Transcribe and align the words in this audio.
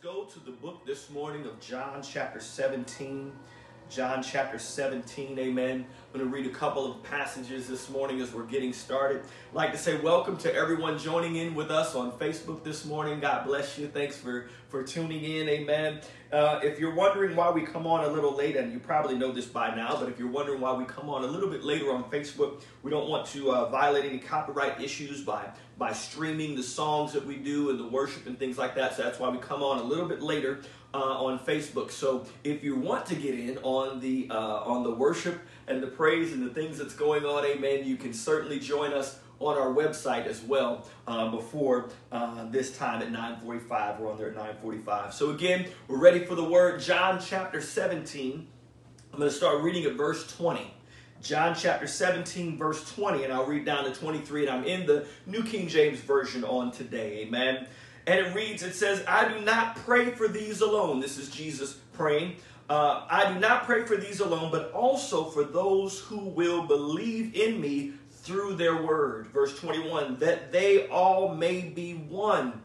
go 0.00 0.22
to 0.22 0.38
the 0.38 0.52
book 0.52 0.86
this 0.86 1.10
morning 1.10 1.44
of 1.44 1.58
John, 1.58 2.02
chapter 2.02 2.38
17. 2.38 3.32
John 3.90 4.22
chapter 4.22 4.56
17, 4.56 5.36
amen. 5.36 5.86
I'm 6.14 6.18
going 6.20 6.30
to 6.30 6.32
read 6.32 6.46
a 6.46 6.54
couple 6.54 6.88
of 6.88 7.02
passages 7.02 7.66
this 7.66 7.90
morning 7.90 8.20
as 8.20 8.32
we're 8.32 8.44
getting 8.44 8.72
started. 8.72 9.22
I'd 9.22 9.54
like 9.54 9.72
to 9.72 9.78
say 9.78 9.98
welcome 9.98 10.36
to 10.38 10.54
everyone 10.54 10.98
joining 10.98 11.36
in 11.36 11.52
with 11.52 11.72
us 11.72 11.96
on 11.96 12.12
Facebook 12.12 12.62
this 12.62 12.84
morning. 12.84 13.18
God 13.18 13.44
bless 13.44 13.76
you. 13.76 13.88
Thanks 13.88 14.16
for, 14.16 14.48
for 14.68 14.84
tuning 14.84 15.24
in, 15.24 15.48
amen. 15.48 16.02
Uh, 16.30 16.60
if 16.62 16.78
you're 16.78 16.94
wondering 16.94 17.34
why 17.34 17.50
we 17.50 17.62
come 17.62 17.86
on 17.86 18.04
a 18.04 18.08
little 18.08 18.36
late, 18.36 18.56
and 18.56 18.72
you 18.72 18.78
probably 18.78 19.16
know 19.16 19.32
this 19.32 19.46
by 19.46 19.74
now, 19.74 19.96
but 19.98 20.08
if 20.08 20.16
you're 20.16 20.30
wondering 20.30 20.60
why 20.60 20.74
we 20.74 20.84
come 20.84 21.08
on 21.08 21.24
a 21.24 21.26
little 21.26 21.50
bit 21.50 21.64
later 21.64 21.92
on 21.92 22.04
Facebook, 22.04 22.62
we 22.84 22.90
don't 22.90 23.08
want 23.08 23.26
to 23.28 23.50
uh, 23.50 23.68
violate 23.70 24.04
any 24.04 24.18
copyright 24.18 24.80
issues 24.80 25.22
by, 25.22 25.48
by 25.78 25.92
streaming 25.92 26.56
the 26.56 26.62
songs 26.62 27.12
that 27.12 27.24
we 27.24 27.36
do 27.36 27.70
and 27.70 27.78
the 27.78 27.86
worship 27.86 28.26
and 28.26 28.38
things 28.38 28.58
like 28.58 28.74
that. 28.74 28.96
So 28.96 29.02
that's 29.04 29.18
why 29.18 29.28
we 29.28 29.38
come 29.38 29.62
on 29.62 29.78
a 29.78 29.84
little 29.84 30.08
bit 30.08 30.20
later 30.20 30.60
uh, 30.92 30.98
on 30.98 31.38
Facebook. 31.38 31.90
So 31.92 32.26
if 32.42 32.64
you 32.64 32.74
want 32.74 33.06
to 33.06 33.14
get 33.14 33.38
in 33.38 33.58
on 33.58 34.00
the 34.00 34.28
uh, 34.30 34.64
on 34.64 34.82
the 34.82 34.90
worship 34.90 35.40
and 35.68 35.82
the 35.82 35.86
praise 35.86 36.32
and 36.32 36.42
the 36.42 36.52
things 36.52 36.78
that's 36.78 36.94
going 36.94 37.24
on, 37.24 37.44
Amen. 37.44 37.84
You 37.84 37.96
can 37.96 38.12
certainly 38.12 38.58
join 38.58 38.92
us 38.92 39.20
on 39.40 39.56
our 39.56 39.72
website 39.72 40.26
as 40.26 40.42
well 40.42 40.84
uh, 41.06 41.30
before 41.30 41.90
uh, 42.10 42.50
this 42.50 42.76
time 42.76 43.00
at 43.02 43.12
9:45. 43.12 44.00
We're 44.00 44.10
on 44.10 44.18
there 44.18 44.30
at 44.30 44.62
9:45. 44.62 45.12
So 45.12 45.30
again, 45.30 45.66
we're 45.86 45.98
ready 45.98 46.24
for 46.24 46.34
the 46.34 46.44
word. 46.44 46.80
John 46.80 47.20
chapter 47.24 47.60
17. 47.60 48.48
I'm 49.12 49.18
going 49.18 49.30
to 49.30 49.36
start 49.36 49.62
reading 49.62 49.84
at 49.84 49.94
verse 49.94 50.30
20. 50.36 50.74
John 51.22 51.54
chapter 51.56 51.86
17, 51.86 52.56
verse 52.56 52.94
20, 52.94 53.24
and 53.24 53.32
I'll 53.32 53.44
read 53.46 53.64
down 53.64 53.84
to 53.84 53.92
23, 53.92 54.46
and 54.46 54.50
I'm 54.50 54.64
in 54.64 54.86
the 54.86 55.06
New 55.26 55.42
King 55.42 55.66
James 55.66 55.98
Version 56.00 56.44
on 56.44 56.70
today. 56.70 57.18
Amen. 57.26 57.66
And 58.06 58.20
it 58.20 58.34
reads, 58.34 58.62
it 58.62 58.74
says, 58.74 59.04
I 59.06 59.28
do 59.28 59.44
not 59.44 59.76
pray 59.76 60.10
for 60.10 60.28
these 60.28 60.60
alone. 60.60 61.00
This 61.00 61.18
is 61.18 61.28
Jesus 61.28 61.74
praying. 61.92 62.36
Uh, 62.70 63.06
I 63.10 63.32
do 63.32 63.40
not 63.40 63.64
pray 63.64 63.84
for 63.84 63.96
these 63.96 64.20
alone, 64.20 64.50
but 64.50 64.72
also 64.72 65.24
for 65.24 65.42
those 65.42 65.98
who 66.00 66.20
will 66.20 66.62
believe 66.62 67.34
in 67.34 67.60
me 67.60 67.94
through 68.10 68.54
their 68.54 68.82
word. 68.82 69.26
Verse 69.28 69.58
21 69.58 70.18
that 70.18 70.52
they 70.52 70.86
all 70.88 71.34
may 71.34 71.62
be 71.62 71.94
one, 71.94 72.62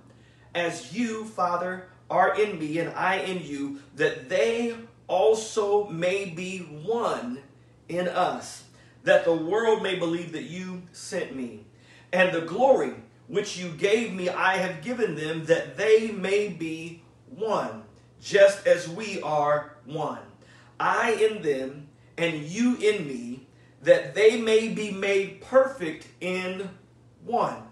as 0.53 0.93
you, 0.93 1.25
Father, 1.25 1.87
are 2.09 2.39
in 2.39 2.59
me 2.59 2.79
and 2.79 2.89
I 2.91 3.15
in 3.17 3.43
you, 3.43 3.79
that 3.95 4.29
they 4.29 4.75
also 5.07 5.87
may 5.87 6.25
be 6.25 6.59
one 6.59 7.39
in 7.89 8.07
us, 8.07 8.63
that 9.03 9.25
the 9.25 9.35
world 9.35 9.83
may 9.83 9.95
believe 9.95 10.31
that 10.31 10.43
you 10.43 10.83
sent 10.91 11.35
me. 11.35 11.65
And 12.11 12.33
the 12.33 12.41
glory 12.41 12.93
which 13.27 13.57
you 13.57 13.69
gave 13.69 14.13
me, 14.13 14.29
I 14.29 14.57
have 14.57 14.83
given 14.83 15.15
them, 15.15 15.45
that 15.45 15.77
they 15.77 16.11
may 16.11 16.49
be 16.49 17.01
one, 17.29 17.83
just 18.21 18.67
as 18.67 18.87
we 18.87 19.21
are 19.21 19.75
one. 19.85 20.19
I 20.79 21.11
in 21.11 21.41
them, 21.41 21.87
and 22.17 22.43
you 22.43 22.75
in 22.75 23.07
me, 23.07 23.47
that 23.81 24.15
they 24.15 24.39
may 24.39 24.69
be 24.69 24.91
made 24.91 25.41
perfect 25.41 26.07
in 26.21 26.69
one, 27.25 27.63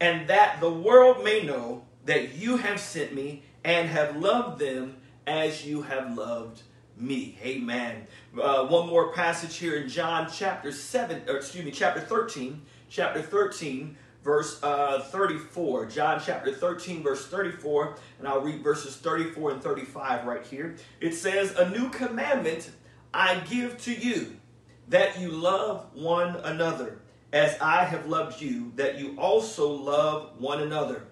and 0.00 0.28
that 0.28 0.60
the 0.60 0.72
world 0.72 1.24
may 1.24 1.42
know 1.42 1.84
that 2.04 2.34
you 2.34 2.56
have 2.56 2.80
sent 2.80 3.14
me 3.14 3.42
and 3.64 3.88
have 3.88 4.16
loved 4.16 4.60
them 4.60 4.96
as 5.26 5.66
you 5.66 5.82
have 5.82 6.16
loved 6.16 6.62
me. 6.96 7.38
Amen. 7.42 8.06
Uh, 8.40 8.66
one 8.66 8.88
more 8.88 9.12
passage 9.12 9.56
here 9.56 9.76
in 9.76 9.88
John 9.88 10.28
chapter 10.32 10.72
7, 10.72 11.22
or 11.28 11.36
excuse 11.36 11.64
me, 11.64 11.70
chapter 11.70 12.00
13. 12.00 12.62
Chapter 12.88 13.20
13, 13.20 13.96
verse 14.22 14.62
uh, 14.62 15.00
34. 15.00 15.86
John 15.86 16.20
chapter 16.24 16.52
13, 16.52 17.02
verse 17.02 17.26
34, 17.26 17.96
and 18.18 18.28
I'll 18.28 18.40
read 18.40 18.62
verses 18.62 18.96
34 18.96 19.52
and 19.52 19.62
35 19.62 20.26
right 20.26 20.46
here. 20.46 20.76
It 21.00 21.14
says, 21.14 21.54
A 21.56 21.68
new 21.70 21.90
commandment 21.90 22.70
I 23.12 23.40
give 23.40 23.80
to 23.82 23.94
you, 23.94 24.36
that 24.88 25.18
you 25.18 25.30
love 25.30 25.86
one 25.94 26.36
another, 26.36 27.00
as 27.32 27.56
I 27.60 27.84
have 27.84 28.06
loved 28.06 28.40
you, 28.40 28.72
that 28.76 28.98
you 28.98 29.16
also 29.18 29.70
love 29.70 30.40
one 30.40 30.62
another. 30.62 31.04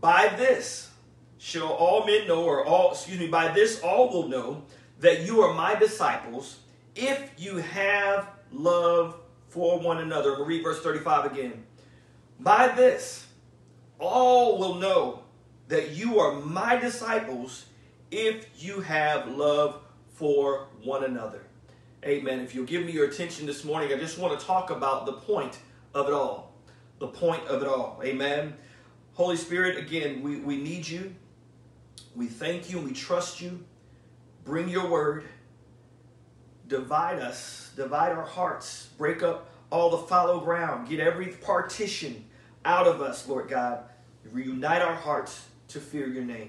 By 0.00 0.28
this 0.36 0.90
shall 1.38 1.68
all 1.68 2.04
men 2.06 2.26
know, 2.26 2.44
or 2.44 2.64
all, 2.64 2.92
excuse 2.92 3.18
me, 3.18 3.28
by 3.28 3.52
this 3.52 3.80
all 3.80 4.10
will 4.10 4.28
know 4.28 4.64
that 5.00 5.26
you 5.26 5.40
are 5.42 5.54
my 5.54 5.74
disciples, 5.74 6.58
if 6.94 7.30
you 7.38 7.58
have 7.58 8.28
love 8.52 9.20
for 9.48 9.78
one 9.78 9.98
another. 9.98 10.34
We'll 10.36 10.46
read 10.46 10.62
verse 10.62 10.80
35 10.82 11.32
again. 11.32 11.64
By 12.40 12.68
this, 12.68 13.26
all 13.98 14.58
will 14.58 14.74
know 14.74 15.22
that 15.68 15.90
you 15.90 16.18
are 16.18 16.32
my 16.40 16.76
disciples 16.76 17.66
if 18.10 18.48
you 18.62 18.80
have 18.80 19.28
love 19.28 19.80
for 20.14 20.68
one 20.82 21.04
another. 21.04 21.42
Amen. 22.04 22.40
If 22.40 22.54
you'll 22.54 22.64
give 22.64 22.84
me 22.84 22.92
your 22.92 23.06
attention 23.08 23.46
this 23.46 23.64
morning, 23.64 23.92
I 23.92 23.98
just 23.98 24.18
want 24.18 24.38
to 24.38 24.46
talk 24.46 24.70
about 24.70 25.04
the 25.04 25.12
point 25.12 25.58
of 25.94 26.06
it 26.06 26.12
all. 26.12 26.54
The 27.00 27.08
point 27.08 27.44
of 27.48 27.62
it 27.62 27.68
all. 27.68 28.00
Amen. 28.04 28.54
Holy 29.14 29.36
Spirit, 29.36 29.76
again, 29.76 30.22
we, 30.22 30.36
we 30.36 30.56
need 30.56 30.86
you. 30.86 31.14
We 32.14 32.26
thank 32.26 32.70
you 32.70 32.78
and 32.78 32.86
we 32.86 32.94
trust 32.94 33.40
you. 33.40 33.64
Bring 34.48 34.70
your 34.70 34.88
word. 34.88 35.24
Divide 36.68 37.18
us, 37.18 37.70
divide 37.76 38.12
our 38.12 38.24
hearts, 38.24 38.88
break 38.96 39.22
up 39.22 39.50
all 39.70 39.90
the 39.90 39.98
fallow 39.98 40.40
ground, 40.40 40.88
get 40.88 41.00
every 41.00 41.26
partition 41.26 42.24
out 42.64 42.86
of 42.86 43.02
us, 43.02 43.28
Lord 43.28 43.50
God. 43.50 43.84
Reunite 44.32 44.80
our 44.80 44.94
hearts 44.94 45.44
to 45.68 45.80
fear 45.80 46.08
your 46.08 46.24
name. 46.24 46.48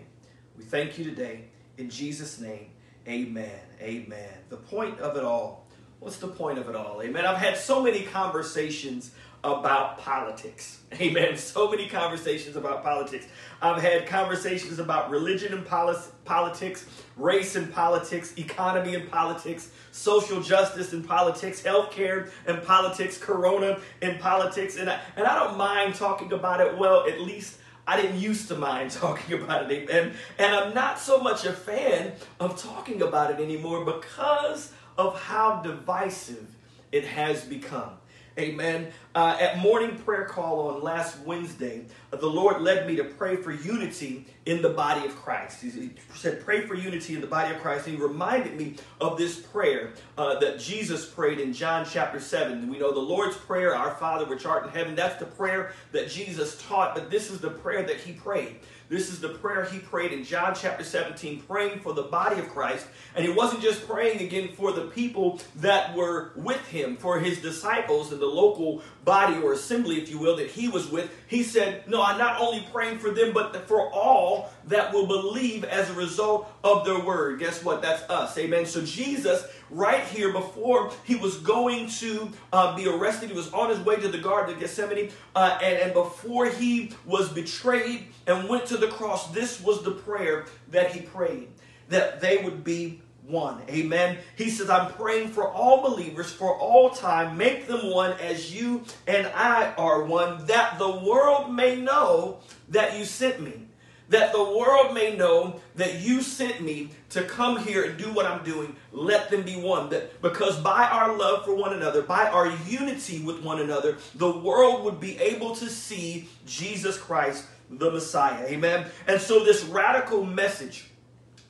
We 0.58 0.64
thank 0.64 0.98
you 0.98 1.04
today. 1.04 1.50
In 1.78 1.90
Jesus' 1.90 2.40
name, 2.40 2.70
amen. 3.06 3.60
Amen. 3.82 4.30
The 4.48 4.56
point 4.56 5.02
of 5.02 5.18
it 5.18 5.26
all. 5.26 5.68
What's 6.00 6.18
the 6.18 6.30
point 6.30 6.58
of 6.58 6.70
it 6.70 6.78
all? 6.78 7.02
Amen. 7.04 7.26
I've 7.26 7.36
had 7.36 7.58
so 7.58 7.84
many 7.84 8.04
conversations 8.04 9.12
about 9.44 9.98
politics. 9.98 10.82
Amen. 11.02 11.38
So 11.38 11.70
many 11.70 11.88
conversations 11.88 12.56
about 12.56 12.84
politics. 12.84 13.28
I've 13.62 13.82
had 13.82 14.06
conversations 14.06 14.80
about 14.80 15.10
religion 15.10 15.54
and 15.54 15.66
politics, 15.66 16.86
race 17.16 17.56
and 17.56 17.74
politics, 17.74 18.34
economy 18.38 18.96
and 18.96 19.10
politics, 19.10 19.72
social 19.92 20.42
justice 20.42 20.94
and 20.94 21.08
politics, 21.08 21.62
healthcare 21.62 22.30
and 22.48 22.62
politics, 22.64 23.18
corona 23.18 23.80
and 24.02 24.20
politics. 24.20 24.78
And 24.78 24.90
I, 24.90 25.00
and 25.16 25.26
I 25.26 25.36
don't 25.36 25.58
mind 25.58 25.96
talking 25.96 26.34
about 26.34 26.62
it. 26.62 26.78
Well, 26.78 27.08
at 27.08 27.22
least 27.22 27.60
I 27.88 28.00
didn't 28.00 28.20
used 28.20 28.48
to 28.50 28.56
mind 28.56 28.92
talking 28.92 29.42
about 29.42 29.72
it. 29.72 29.90
Amen. 29.90 30.14
And 30.38 30.56
I'm 30.56 30.74
not 30.74 31.00
so 31.00 31.20
much 31.20 31.46
a 31.46 31.54
fan 31.54 32.14
of 32.40 32.62
talking 32.62 33.02
about 33.02 33.32
it 33.32 33.40
anymore 33.44 33.86
because 33.86 34.74
of 34.98 35.20
how 35.20 35.62
divisive 35.62 36.46
it 36.92 37.06
has 37.06 37.46
become. 37.46 37.92
Amen. 38.38 38.92
Uh, 39.16 39.36
at 39.40 39.58
morning 39.58 39.98
prayer 39.98 40.26
call 40.26 40.70
on 40.70 40.84
last 40.84 41.18
Wednesday, 41.22 41.84
uh, 42.14 42.18
the 42.18 42.28
Lord 42.28 42.62
led 42.62 42.86
me 42.86 42.96
to 42.98 43.04
pray 43.04 43.38
for 43.38 43.52
unity 43.52 44.28
in 44.46 44.62
the 44.62 44.70
body 44.70 45.04
of 45.04 45.16
Christ. 45.16 45.64
He, 45.64 45.92
said, 46.14 46.46
Pray 46.46 46.62
for 46.68 46.76
unity 46.76 47.16
in 47.16 47.22
the 47.22 47.28
body 47.28 47.56
of 47.56 47.60
Christ. 47.60 47.88
And 47.88 47.98
he 47.98 48.02
reminded 48.02 48.56
me 48.56 48.76
of 49.02 49.18
this 49.18 49.40
prayer 49.40 49.94
uh, 50.16 50.38
that 50.40 50.60
Jesus 50.60 51.08
prayed 51.08 51.40
in 51.40 51.54
John 51.54 51.88
chapter 51.90 52.20
7. 52.20 52.70
We 52.70 52.78
know 52.78 52.92
the 52.92 53.00
Lord's 53.00 53.36
Prayer, 53.36 53.76
Our 53.76 53.96
Father 53.96 54.26
which 54.26 54.46
art 54.46 54.66
in 54.66 54.70
heaven, 54.72 54.94
that's 54.94 55.18
the 55.18 55.26
prayer 55.26 55.74
that 55.92 56.08
Jesus 56.08 56.62
taught, 56.68 56.94
but 56.94 57.10
this 57.10 57.32
is 57.32 57.40
the 57.40 57.50
prayer 57.50 57.82
that 57.82 57.98
he 57.98 58.14
prayed. 58.14 58.58
This 58.90 59.10
is 59.12 59.20
the 59.20 59.30
prayer 59.30 59.66
he 59.66 59.78
prayed 59.78 60.12
in 60.14 60.24
John 60.24 60.56
chapter 60.56 60.84
17, 60.84 61.44
praying 61.44 61.80
for 61.82 61.94
the 61.94 62.04
body 62.04 62.40
of 62.40 62.50
Christ. 62.50 62.88
And 63.16 63.24
he 63.24 63.32
wasn't 63.32 63.62
just 63.62 63.88
praying 63.88 64.20
again 64.22 64.50
for 64.56 64.72
the 64.72 64.88
people 64.88 65.40
that 65.58 65.96
were 65.96 66.32
with 66.36 66.68
him, 66.68 66.98
for 66.98 67.20
his 67.20 67.40
disciples 67.40 68.12
and 68.12 68.20
the 68.20 68.26
local 68.26 68.82
body 69.06 69.42
or 69.42 69.54
assembly, 69.54 70.02
if 70.02 70.10
you 70.10 70.20
will, 70.20 70.36
that 70.38 70.48
he 70.48 70.68
was 70.68 70.90
with. 70.90 71.10
He 71.28 71.44
said, 71.44 71.88
No, 71.88 72.02
I'm 72.04 72.18
not 72.18 72.40
only 72.40 72.66
praying 72.72 73.00
for 73.00 73.12
them, 73.12 73.34
but 73.34 73.68
for 73.68 73.92
all 73.92 74.52
that 74.66 74.94
will 74.94 75.08
believe 75.08 75.64
as 75.64 75.90
a 75.90 75.94
result 75.94 76.52
of 76.64 76.86
their 76.86 77.00
word. 77.00 77.40
Guess 77.40 77.64
what? 77.64 77.82
That's 77.82 78.08
us. 78.10 78.38
Amen. 78.38 78.66
So 78.66 78.84
Jesus 78.84 79.46
right 79.70 80.04
here 80.04 80.32
before 80.32 80.92
he 81.04 81.16
was 81.16 81.38
going 81.38 81.88
to 81.88 82.30
uh, 82.54 82.76
be 82.76 82.88
arrested. 82.88 83.30
He 83.30 83.36
was 83.36 83.52
on 83.54 83.70
his 83.70 83.80
way 83.80 83.96
to 83.98 84.08
the 84.08 84.18
Garden 84.18 84.54
of 84.54 84.60
Gethsemane. 84.60 85.12
Uh, 85.36 85.58
and, 85.62 85.80
and 85.80 85.94
before 85.94 86.48
he 86.48 86.92
was 87.06 87.30
betrayed 87.30 88.08
and 88.28 88.48
went 88.50 88.66
to 88.68 88.78
the 88.78 88.88
cross, 88.88 89.32
this 89.32 89.62
was 89.62 89.84
the 89.84 89.92
prayer 89.92 90.46
that 90.72 90.92
he 90.92 91.02
prayed 91.02 91.48
that 91.90 92.22
they 92.22 92.38
would 92.38 92.64
be 92.64 93.02
one. 93.30 93.62
Amen. 93.70 94.18
He 94.36 94.50
says, 94.50 94.70
I'm 94.70 94.92
praying 94.94 95.30
for 95.30 95.50
all 95.50 95.82
believers 95.82 96.32
for 96.32 96.56
all 96.58 96.90
time. 96.90 97.38
Make 97.38 97.68
them 97.68 97.92
one 97.92 98.12
as 98.20 98.54
you 98.54 98.84
and 99.08 99.28
I 99.28 99.74
are 99.76 100.04
one, 100.04 100.46
that 100.48 100.80
the 100.80 100.90
world 100.90 101.54
may 101.54 101.80
know 101.80 102.40
that 102.70 102.98
you 102.98 103.06
sent 103.06 103.42
me 103.42 103.70
that 104.10 104.32
the 104.32 104.44
world 104.44 104.94
may 104.94 105.16
know 105.16 105.62
that 105.76 106.02
you 106.02 106.22
sent 106.22 106.62
me 106.62 106.90
to 107.10 107.24
come 107.24 107.64
here 107.64 107.84
and 107.84 107.98
do 107.98 108.12
what 108.12 108.26
I'm 108.26 108.44
doing. 108.44 108.76
Let 108.92 109.30
them 109.30 109.44
be 109.44 109.56
one. 109.56 109.90
That 109.90 110.22
because 110.22 110.58
by 110.60 110.86
our 110.86 111.16
love 111.16 111.46
for 111.46 111.56
one 111.56 111.74
another, 111.74 112.02
by 112.02 112.28
our 112.28 112.52
unity 112.68 113.24
with 113.24 113.44
one 113.44 113.62
another, 113.62 113.98
the 114.16 114.32
world 114.32 114.84
would 114.84 115.00
be 115.00 115.18
able 115.20 115.56
to 115.56 115.70
see 115.70 116.28
Jesus 116.46 116.98
Christ 116.98 117.46
the 117.70 117.92
Messiah. 117.92 118.46
Amen. 118.48 118.88
And 119.08 119.22
so 119.22 119.44
this 119.44 119.64
radical 119.64 120.26
message 120.26 120.90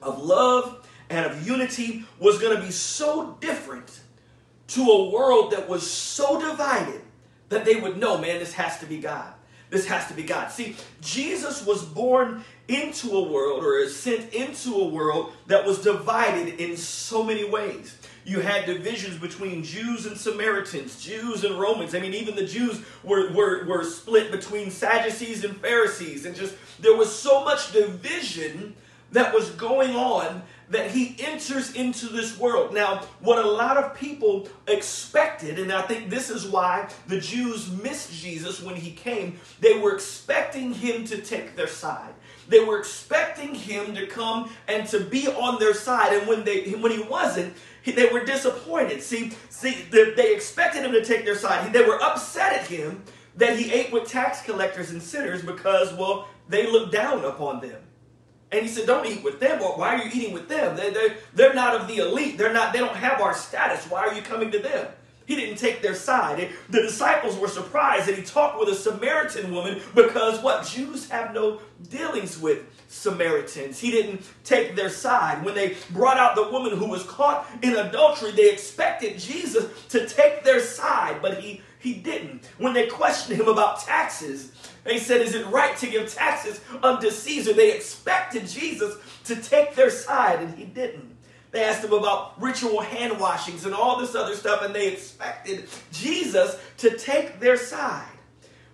of 0.01 0.21
love 0.21 0.85
and 1.09 1.25
of 1.25 1.47
unity 1.47 2.06
was 2.19 2.39
going 2.39 2.56
to 2.56 2.63
be 2.63 2.71
so 2.71 3.38
different 3.41 4.00
to 4.67 4.83
a 4.83 5.09
world 5.09 5.51
that 5.51 5.67
was 5.67 5.89
so 5.89 6.39
divided 6.39 7.01
that 7.50 7.65
they 7.65 7.75
would 7.75 7.97
know, 7.97 8.17
man, 8.17 8.39
this 8.39 8.53
has 8.53 8.79
to 8.79 8.85
be 8.85 9.00
God. 9.00 9.33
This 9.69 9.85
has 9.88 10.07
to 10.07 10.13
be 10.13 10.23
God. 10.23 10.51
See, 10.51 10.75
Jesus 11.01 11.65
was 11.65 11.83
born 11.83 12.44
into 12.67 13.11
a 13.11 13.23
world 13.23 13.63
or 13.63 13.77
is 13.77 13.95
sent 13.95 14.33
into 14.33 14.75
a 14.75 14.88
world 14.88 15.33
that 15.47 15.65
was 15.65 15.79
divided 15.79 16.59
in 16.59 16.75
so 16.75 17.23
many 17.23 17.47
ways. 17.47 17.95
You 18.25 18.41
had 18.41 18.65
divisions 18.65 19.17
between 19.17 19.63
Jews 19.63 20.06
and 20.06 20.17
Samaritans, 20.17 21.03
Jews 21.03 21.44
and 21.44 21.59
Romans. 21.59 21.95
I 21.95 22.00
mean, 22.00 22.13
even 22.13 22.35
the 22.35 22.45
Jews 22.45 22.81
were, 23.03 23.31
were, 23.31 23.65
were 23.65 23.83
split 23.83 24.31
between 24.31 24.71
Sadducees 24.71 25.44
and 25.44 25.56
Pharisees. 25.57 26.25
And 26.25 26.35
just 26.35 26.56
there 26.79 26.95
was 26.95 27.13
so 27.13 27.44
much 27.44 27.71
division 27.71 28.75
that 29.11 29.33
was 29.33 29.50
going 29.51 29.95
on 29.95 30.44
that 30.69 30.92
he 30.92 31.16
enters 31.19 31.74
into 31.74 32.07
this 32.07 32.38
world. 32.38 32.74
Now, 32.74 33.04
what 33.19 33.44
a 33.44 33.48
lot 33.50 33.77
of 33.77 33.95
people 33.95 34.48
expected, 34.68 35.57
and 35.60 35.71
I 35.71 35.81
think 35.81 36.10
this 36.10 36.30
is 36.30 36.45
why 36.45 36.89
the 37.07 37.19
Jews 37.19 37.71
missed 37.71 38.13
Jesus 38.13 38.62
when 38.62 38.75
he 38.75 38.92
came, 38.92 39.39
they 39.60 39.80
were 39.80 39.95
expecting 39.95 40.74
him 40.74 41.06
to 41.06 41.21
take 41.21 41.56
their 41.56 41.68
side. 41.68 42.13
They 42.48 42.63
were 42.63 42.80
expecting 42.80 43.54
him 43.54 43.95
to 43.95 44.07
come 44.07 44.51
and 44.68 44.88
to 44.89 45.00
be 45.00 45.27
on 45.27 45.60
their 45.60 45.74
side. 45.74 46.13
And 46.13 46.27
when 46.27 46.44
they 46.44 46.71
when 46.71 46.92
he 46.92 47.01
wasn't, 47.01 47.54
they 47.86 48.07
were 48.07 48.25
disappointed. 48.25 49.01
See, 49.04 49.31
see, 49.50 49.86
they 49.92 50.33
expected 50.33 50.83
him 50.83 50.92
to 50.92 51.04
take 51.04 51.25
their 51.25 51.38
side. 51.38 51.71
They 51.71 51.86
were 51.86 52.01
upset 52.01 52.54
at 52.54 52.68
him 52.68 53.04
that 53.38 53.57
he 53.57 53.71
ate 53.71 53.92
with 53.92 54.07
tax 54.07 54.42
collectors 54.42 54.92
and 54.92 55.01
sinners 55.01 55.44
because, 55.44 55.94
well, 55.94 56.27
they 56.48 56.69
looked 56.69 56.92
down 56.92 57.24
upon 57.24 57.62
them. 57.62 57.80
And 58.51 58.63
he 58.63 58.67
said, 58.67 58.87
Don't 58.87 59.05
eat 59.05 59.23
with 59.23 59.39
them. 59.39 59.59
Why 59.59 59.95
are 59.95 60.03
you 60.03 60.11
eating 60.13 60.33
with 60.33 60.49
them? 60.49 60.75
They, 60.75 60.89
they, 60.91 61.17
they're 61.33 61.53
not 61.53 61.75
of 61.75 61.87
the 61.87 61.97
elite. 61.97 62.37
They're 62.37 62.53
not, 62.53 62.73
they 62.73 62.79
don't 62.79 62.95
have 62.95 63.21
our 63.21 63.33
status. 63.33 63.85
Why 63.85 64.07
are 64.07 64.13
you 64.13 64.21
coming 64.21 64.51
to 64.51 64.59
them? 64.59 64.87
He 65.29 65.35
didn't 65.35 65.57
take 65.57 65.83
their 65.83 65.93
side. 65.93 66.49
The 66.69 66.81
disciples 66.81 67.37
were 67.37 67.47
surprised 67.47 68.07
that 68.07 68.15
he 68.15 68.23
talked 68.23 68.59
with 68.59 68.67
a 68.69 68.73
Samaritan 68.73 69.53
woman 69.53 69.79
because 69.93 70.41
what? 70.41 70.65
Jews 70.65 71.07
have 71.09 71.35
no 71.35 71.61
dealings 71.87 72.39
with 72.39 72.63
Samaritans. 72.87 73.77
He 73.77 73.91
didn't 73.91 74.23
take 74.43 74.75
their 74.75 74.89
side. 74.89 75.45
When 75.45 75.53
they 75.53 75.77
brought 75.91 76.17
out 76.17 76.33
the 76.33 76.49
woman 76.49 76.75
who 76.75 76.87
was 76.87 77.03
caught 77.03 77.47
in 77.61 77.75
adultery, 77.75 78.31
they 78.31 78.51
expected 78.51 79.19
Jesus 79.19 79.65
to 79.89 80.07
take 80.07 80.43
their 80.43 80.59
side, 80.59 81.21
but 81.21 81.37
he, 81.37 81.61
he 81.79 81.93
didn't. 81.93 82.45
When 82.57 82.73
they 82.73 82.87
questioned 82.87 83.39
him 83.39 83.47
about 83.47 83.81
taxes, 83.81 84.51
they 84.83 84.99
said, 84.99 85.21
Is 85.21 85.33
it 85.33 85.47
right 85.47 85.75
to 85.77 85.87
give 85.87 86.13
taxes 86.13 86.59
unto 86.83 87.09
Caesar? 87.09 87.53
They 87.53 87.73
expected 87.73 88.47
Jesus 88.47 88.95
to 89.25 89.37
take 89.37 89.75
their 89.75 89.89
side, 89.89 90.41
and 90.41 90.55
he 90.55 90.65
didn't. 90.65 91.15
They 91.51 91.63
asked 91.63 91.83
him 91.83 91.93
about 91.93 92.39
ritual 92.39 92.81
hand 92.81 93.19
washings 93.19 93.65
and 93.65 93.73
all 93.73 93.99
this 93.99 94.13
other 94.13 94.35
stuff, 94.35 94.61
and 94.61 94.75
they 94.75 94.91
expected 94.91 95.67
Jesus 95.91 96.59
to 96.77 96.97
take 96.97 97.39
their 97.39 97.57
side. 97.57 98.05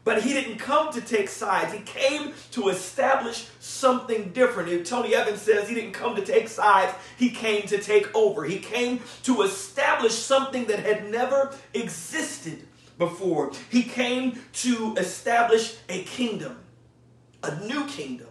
But 0.03 0.21
he 0.21 0.33
didn't 0.33 0.57
come 0.57 0.91
to 0.93 1.01
take 1.01 1.29
sides. 1.29 1.73
He 1.73 1.79
came 1.79 2.33
to 2.51 2.69
establish 2.69 3.47
something 3.59 4.31
different. 4.33 4.69
And 4.69 4.85
Tony 4.85 5.15
Evans 5.15 5.41
says 5.41 5.67
he 5.67 5.73
didn't 5.73 5.93
come 5.93 6.15
to 6.15 6.23
take 6.23 6.47
sides, 6.47 6.93
he 7.17 7.29
came 7.29 7.63
to 7.67 7.79
take 7.79 8.13
over. 8.15 8.43
He 8.43 8.59
came 8.59 8.99
to 9.23 9.41
establish 9.43 10.13
something 10.13 10.65
that 10.65 10.79
had 10.79 11.09
never 11.09 11.55
existed 11.73 12.67
before. 12.97 13.51
He 13.69 13.83
came 13.83 14.39
to 14.53 14.95
establish 14.97 15.77
a 15.89 16.03
kingdom, 16.03 16.57
a 17.43 17.65
new 17.65 17.85
kingdom. 17.85 18.27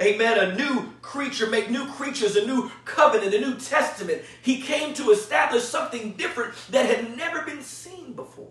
Amen. 0.00 0.38
A 0.38 0.54
new 0.54 0.92
creature, 1.02 1.48
make 1.48 1.70
new 1.70 1.84
creatures, 1.86 2.36
a 2.36 2.46
new 2.46 2.70
covenant, 2.84 3.34
a 3.34 3.40
new 3.40 3.56
testament. 3.56 4.22
He 4.42 4.60
came 4.60 4.94
to 4.94 5.10
establish 5.10 5.64
something 5.64 6.12
different 6.12 6.54
that 6.70 6.86
had 6.86 7.16
never 7.16 7.42
been 7.42 7.62
seen 7.62 8.12
before. 8.12 8.46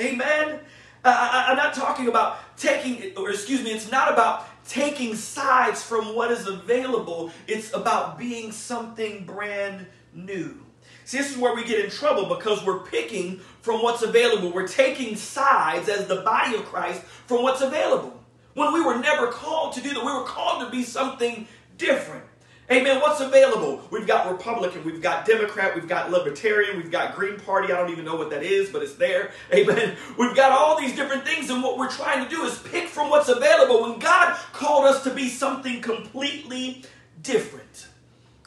Amen. 0.00 0.60
Uh, 1.04 1.44
I, 1.48 1.50
am 1.50 1.56
not 1.56 1.74
talking 1.74 2.08
about 2.08 2.56
taking, 2.56 3.16
or 3.16 3.30
excuse 3.30 3.64
me, 3.64 3.72
it's 3.72 3.90
not 3.90 4.12
about 4.12 4.46
taking 4.68 5.16
sides 5.16 5.82
from 5.82 6.14
what 6.14 6.30
is 6.30 6.46
available. 6.46 7.32
It's 7.48 7.72
about 7.74 8.18
being 8.18 8.52
something 8.52 9.24
brand 9.24 9.86
new. 10.14 10.66
See, 11.10 11.18
this 11.18 11.32
is 11.32 11.38
where 11.38 11.56
we 11.56 11.64
get 11.64 11.84
in 11.84 11.90
trouble 11.90 12.26
because 12.26 12.64
we're 12.64 12.84
picking 12.84 13.40
from 13.62 13.82
what's 13.82 14.02
available. 14.02 14.52
We're 14.52 14.68
taking 14.68 15.16
sides 15.16 15.88
as 15.88 16.06
the 16.06 16.20
body 16.20 16.54
of 16.54 16.64
Christ 16.66 17.02
from 17.02 17.42
what's 17.42 17.62
available. 17.62 18.16
When 18.54 18.72
we 18.72 18.80
were 18.80 18.96
never 18.96 19.26
called 19.26 19.72
to 19.72 19.80
do 19.80 19.92
that, 19.92 20.04
we 20.04 20.12
were 20.12 20.22
called 20.22 20.64
to 20.64 20.70
be 20.70 20.84
something 20.84 21.48
different. 21.76 22.22
Amen. 22.70 23.00
What's 23.00 23.20
available? 23.20 23.82
We've 23.90 24.06
got 24.06 24.30
Republican, 24.30 24.84
we've 24.84 25.02
got 25.02 25.26
Democrat, 25.26 25.74
we've 25.74 25.88
got 25.88 26.12
Libertarian, 26.12 26.76
we've 26.76 26.92
got 26.92 27.16
Green 27.16 27.40
Party. 27.40 27.72
I 27.72 27.76
don't 27.78 27.90
even 27.90 28.04
know 28.04 28.14
what 28.14 28.30
that 28.30 28.44
is, 28.44 28.70
but 28.70 28.80
it's 28.84 28.94
there. 28.94 29.32
Amen. 29.52 29.96
We've 30.16 30.36
got 30.36 30.52
all 30.52 30.80
these 30.80 30.94
different 30.94 31.26
things, 31.26 31.50
and 31.50 31.60
what 31.60 31.76
we're 31.76 31.90
trying 31.90 32.22
to 32.22 32.30
do 32.30 32.44
is 32.44 32.56
pick 32.60 32.86
from 32.86 33.10
what's 33.10 33.28
available 33.28 33.82
when 33.82 33.98
God 33.98 34.38
called 34.52 34.84
us 34.84 35.02
to 35.02 35.10
be 35.12 35.28
something 35.28 35.80
completely 35.80 36.84
different. 37.20 37.88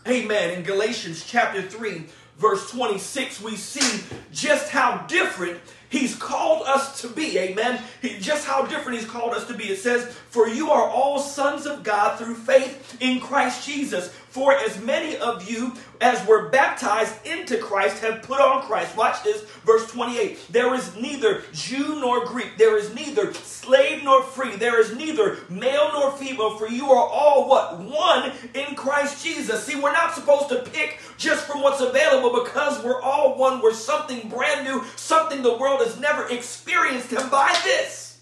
Amen. 0.07 0.51
In 0.51 0.63
Galatians 0.63 1.25
chapter 1.25 1.61
3, 1.61 2.05
verse 2.37 2.69
26, 2.71 3.41
we 3.41 3.55
see 3.55 4.03
just 4.31 4.69
how 4.69 5.05
different 5.07 5.59
He's 5.89 6.15
called 6.15 6.65
us 6.65 7.01
to 7.01 7.07
be. 7.07 7.37
Amen. 7.37 7.79
He, 8.01 8.17
just 8.17 8.47
how 8.47 8.65
different 8.65 8.97
He's 8.99 9.07
called 9.07 9.33
us 9.33 9.45
to 9.47 9.53
be. 9.53 9.65
It 9.65 9.77
says, 9.77 10.05
For 10.29 10.47
you 10.47 10.71
are 10.71 10.89
all 10.89 11.19
sons 11.19 11.67
of 11.67 11.83
God 11.83 12.17
through 12.17 12.33
faith 12.33 12.97
in 12.99 13.19
Christ 13.19 13.63
Jesus. 13.65 14.11
For 14.33 14.51
as 14.51 14.81
many 14.81 15.15
of 15.17 15.47
you 15.47 15.73
as 16.01 16.25
were 16.25 16.49
baptized 16.49 17.23
into 17.23 17.59
Christ 17.59 17.99
have 17.99 18.23
put 18.23 18.41
on 18.41 18.63
Christ. 18.63 18.97
Watch 18.97 19.21
this, 19.23 19.43
verse 19.63 19.85
28. 19.91 20.47
There 20.49 20.73
is 20.73 20.95
neither 20.95 21.43
Jew 21.53 21.99
nor 21.99 22.25
Greek. 22.25 22.57
There 22.57 22.75
is 22.75 22.95
neither 22.95 23.31
slave 23.35 24.03
nor 24.03 24.23
free. 24.23 24.55
There 24.55 24.81
is 24.81 24.95
neither 24.95 25.37
male 25.49 25.91
nor 25.93 26.13
female. 26.13 26.57
For 26.57 26.67
you 26.67 26.89
are 26.89 27.07
all 27.07 27.47
what? 27.47 27.79
One 27.79 28.31
in 28.55 28.73
Christ 28.73 29.23
Jesus. 29.23 29.65
See, 29.65 29.79
we're 29.79 29.93
not 29.93 30.15
supposed 30.15 30.49
to 30.49 30.63
pick 30.63 30.97
just 31.19 31.45
from 31.45 31.61
what's 31.61 31.81
available 31.81 32.43
because 32.43 32.83
we're 32.83 33.03
all 33.03 33.37
one. 33.37 33.61
We're 33.61 33.75
something 33.75 34.29
brand 34.29 34.65
new, 34.65 34.83
something 34.95 35.43
the 35.43 35.57
world 35.57 35.81
has 35.81 35.99
never 35.99 36.27
experienced. 36.29 37.13
And 37.13 37.29
by 37.29 37.55
this, 37.63 38.19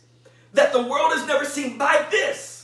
that 0.55 0.73
the 0.73 0.81
world 0.83 1.13
has 1.13 1.25
never 1.25 1.45
seen, 1.45 1.77
by 1.77 2.05
this, 2.11 2.60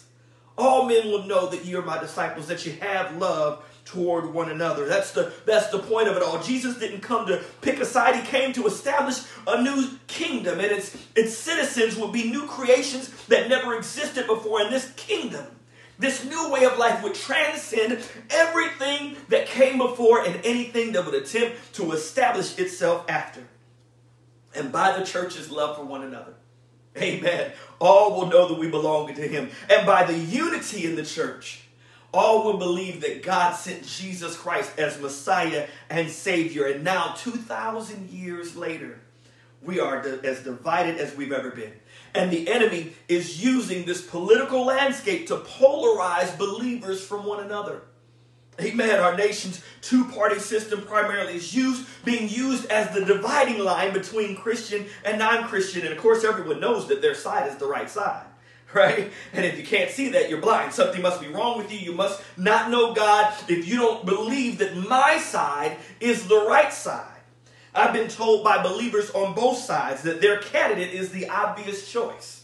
all 0.58 0.86
men 0.86 1.08
will 1.08 1.24
know 1.24 1.48
that 1.48 1.66
you 1.66 1.80
are 1.80 1.86
my 1.86 2.00
disciples, 2.00 2.48
that 2.48 2.66
you 2.66 2.74
have 2.74 3.16
love 3.18 3.64
toward 3.86 4.34
one 4.34 4.52
another. 4.52 4.86
That's 4.86 5.12
the 5.12 5.32
that's 5.46 5.70
the 5.70 5.80
point 5.80 6.08
of 6.08 6.18
it 6.18 6.24
all. 6.24 6.42
Jesus 6.42 6.78
didn't 6.78 7.02
come 7.02 7.26
to 7.28 7.44
pick 7.62 7.80
a 7.80 7.86
side, 7.86 8.16
he 8.16 8.22
came 8.24 8.54
to 8.54 8.68
establish 8.68 9.20
a 9.48 9.62
new 9.62 9.90
kingdom, 10.08 10.60
and 10.60 10.72
its 10.72 10.98
its 11.16 11.38
citizens 11.38 11.96
would 11.96 12.12
be 12.12 12.30
new 12.30 12.46
creations 12.48 13.10
that 13.26 13.50
never 13.50 13.78
existed 13.78 14.28
before 14.28 14.62
in 14.62 14.72
this 14.72 14.92
kingdom. 14.98 15.46
This 16.00 16.24
new 16.26 16.52
way 16.52 16.64
of 16.66 16.78
life 16.78 17.02
would 17.02 17.16
transcend 17.16 18.04
everything 18.30 19.16
that 19.30 19.48
came 19.48 19.80
before 19.80 20.24
and 20.24 20.40
anything 20.46 20.92
that 20.92 21.06
would 21.06 21.16
attempt 21.16 21.74
to 21.74 21.92
establish 21.92 22.60
itself 22.60 23.06
after. 23.10 23.42
And 24.54 24.72
by 24.72 24.98
the 24.98 25.06
church's 25.06 25.50
love 25.50 25.76
for 25.76 25.84
one 25.84 26.04
another. 26.04 26.36
Amen. 27.02 27.52
All 27.80 28.20
will 28.20 28.28
know 28.28 28.48
that 28.48 28.60
we 28.60 28.70
belong 28.70 29.14
to 29.14 29.28
Him. 29.28 29.50
And 29.70 29.86
by 29.86 30.04
the 30.04 30.18
unity 30.18 30.86
in 30.86 30.96
the 30.96 31.06
church, 31.06 31.62
all 32.14 32.44
will 32.46 32.58
believe 32.58 33.02
that 33.02 33.24
God 33.24 33.54
sent 33.54 33.86
Jesus 33.86 34.36
Christ 34.36 34.78
as 34.80 35.00
Messiah 35.00 35.68
and 35.90 36.10
Savior. 36.10 36.66
And 36.66 36.84
now, 36.84 37.14
2,000 37.18 38.10
years 38.10 38.56
later, 38.56 39.00
we 39.62 39.80
are 39.80 40.00
as 40.24 40.44
divided 40.44 40.98
as 40.98 41.16
we've 41.16 41.32
ever 41.32 41.52
been. 41.52 41.74
And 42.16 42.32
the 42.32 42.48
enemy 42.50 42.94
is 43.08 43.44
using 43.44 43.86
this 43.86 44.02
political 44.02 44.66
landscape 44.66 45.28
to 45.28 45.38
polarize 45.38 46.36
believers 46.38 47.06
from 47.06 47.26
one 47.26 47.44
another. 47.44 47.82
Amen. 48.60 49.00
Our 49.00 49.16
nation's 49.16 49.64
two 49.82 50.06
party 50.06 50.40
system 50.40 50.82
primarily 50.82 51.36
is 51.36 51.54
used, 51.54 51.86
being 52.04 52.28
used 52.28 52.66
as 52.72 52.94
the 52.94 53.06
dividing 53.06 53.60
line 53.60 53.94
between 53.94 54.36
Christian 54.36 54.88
and 55.06 55.20
non 55.20 55.48
Christian. 55.48 55.84
And 55.84 55.94
of 55.94 56.00
course, 56.00 56.24
everyone 56.24 56.60
knows 56.60 56.88
that 56.88 57.02
their 57.02 57.14
side 57.14 57.48
is 57.48 57.58
the 57.58 57.68
right 57.68 57.90
side, 57.90 58.26
right? 58.74 59.12
And 59.32 59.46
if 59.46 59.58
you 59.58 59.64
can't 59.64 59.92
see 59.92 60.10
that, 60.10 60.30
you're 60.30 60.42
blind. 60.42 60.74
Something 60.74 61.04
must 61.04 61.22
be 61.22 61.28
wrong 61.28 61.60
with 61.60 61.72
you. 61.72 61.78
You 61.78 61.94
must 61.94 62.22
not 62.36 62.72
know 62.72 62.96
God 62.96 63.32
if 63.48 63.68
you 63.68 63.76
don't 63.76 64.06
believe 64.06 64.58
that 64.58 64.76
my 64.76 65.20
side 65.20 65.78
is 66.00 66.28
the 66.28 66.46
right 66.48 66.74
side. 66.74 67.06
I've 67.76 67.94
been 67.94 68.08
told 68.08 68.44
by 68.44 68.64
believers 68.64 69.12
on 69.12 69.36
both 69.36 69.60
sides 69.60 70.02
that 70.02 70.20
their 70.20 70.40
candidate 70.40 70.96
is 70.96 71.12
the 71.12 71.30
obvious 71.30 71.92
choice. 71.92 72.37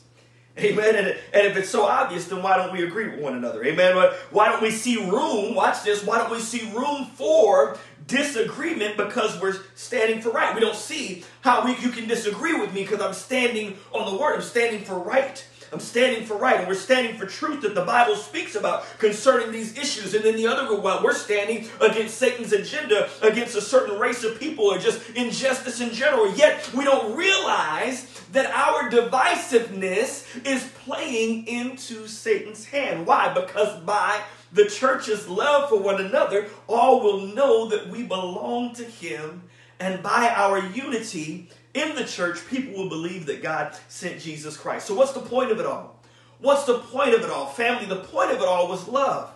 Amen. 0.59 0.95
And, 0.95 1.07
and 1.07 1.47
if 1.47 1.57
it's 1.57 1.69
so 1.69 1.85
obvious, 1.85 2.27
then 2.27 2.43
why 2.43 2.57
don't 2.57 2.71
we 2.71 2.83
agree 2.83 3.09
with 3.09 3.19
one 3.19 3.35
another? 3.35 3.65
Amen. 3.65 3.95
Why 4.29 4.49
don't 4.49 4.61
we 4.61 4.69
see 4.69 4.97
room? 4.97 5.55
Watch 5.55 5.83
this. 5.83 6.05
Why 6.05 6.19
don't 6.19 6.31
we 6.31 6.39
see 6.39 6.71
room 6.75 7.07
for 7.15 7.77
disagreement 8.05 8.97
because 8.97 9.41
we're 9.41 9.55
standing 9.73 10.21
for 10.21 10.29
right? 10.29 10.53
We 10.53 10.61
don't 10.61 10.75
see 10.75 11.23
how 11.41 11.65
we, 11.65 11.75
you 11.77 11.89
can 11.89 12.07
disagree 12.07 12.53
with 12.53 12.71
me 12.73 12.83
because 12.83 13.01
I'm 13.01 13.13
standing 13.13 13.77
on 13.93 14.11
the 14.11 14.19
word. 14.19 14.35
I'm 14.35 14.41
standing 14.41 14.83
for 14.83 14.99
right. 14.99 15.43
I'm 15.73 15.79
standing 15.79 16.27
for 16.27 16.37
right, 16.37 16.59
and 16.59 16.67
we're 16.67 16.75
standing 16.75 17.17
for 17.17 17.25
truth 17.25 17.63
that 17.63 17.73
the 17.73 17.83
Bible 17.83 18.15
speaks 18.15 18.53
about 18.53 18.85
concerning 18.99 19.51
these 19.51 19.75
issues. 19.75 20.13
And 20.13 20.23
then 20.23 20.35
the 20.35 20.45
other 20.45 20.67
group, 20.67 20.83
well, 20.83 21.03
we're 21.03 21.15
standing 21.15 21.67
against 21.81 22.19
Satan's 22.19 22.53
agenda 22.53 23.09
against 23.23 23.55
a 23.55 23.61
certain 23.61 23.97
race 23.97 24.23
of 24.23 24.39
people 24.39 24.65
or 24.65 24.77
just 24.77 25.01
injustice 25.15 25.81
in 25.81 25.91
general. 25.91 26.31
Yet 26.35 26.71
we 26.75 26.83
don't 26.83 27.17
realize 27.17 28.05
that 28.33 28.51
our 28.51 28.89
divisiveness 28.89 30.25
is 30.45 30.63
playing 30.83 31.47
into 31.47 32.07
Satan's 32.07 32.65
hand. 32.65 33.05
Why? 33.05 33.31
Because 33.33 33.79
by 33.81 34.21
the 34.51 34.65
church's 34.65 35.27
love 35.29 35.69
for 35.69 35.79
one 35.79 36.01
another, 36.01 36.47
all 36.67 37.01
will 37.01 37.27
know 37.27 37.69
that 37.69 37.87
we 37.87 38.03
belong 38.03 38.73
to 38.75 38.83
him. 38.83 39.43
And 39.79 40.01
by 40.01 40.33
our 40.35 40.59
unity 40.59 41.49
in 41.73 41.95
the 41.95 42.05
church, 42.05 42.45
people 42.47 42.73
will 42.73 42.89
believe 42.89 43.27
that 43.27 43.43
God 43.43 43.75
sent 43.87 44.19
Jesus 44.19 44.57
Christ. 44.57 44.87
So, 44.87 44.95
what's 44.95 45.13
the 45.13 45.19
point 45.19 45.51
of 45.51 45.59
it 45.59 45.65
all? 45.65 45.99
What's 46.39 46.65
the 46.65 46.79
point 46.79 47.13
of 47.13 47.21
it 47.21 47.29
all? 47.29 47.47
Family, 47.47 47.85
the 47.85 47.97
point 47.97 48.31
of 48.31 48.37
it 48.37 48.47
all 48.47 48.67
was 48.67 48.87
love. 48.87 49.31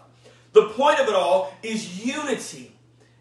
The 0.54 0.70
point 0.70 1.00
of 1.00 1.08
it 1.08 1.16
all 1.16 1.54
is 1.62 2.06
unity. 2.06 2.72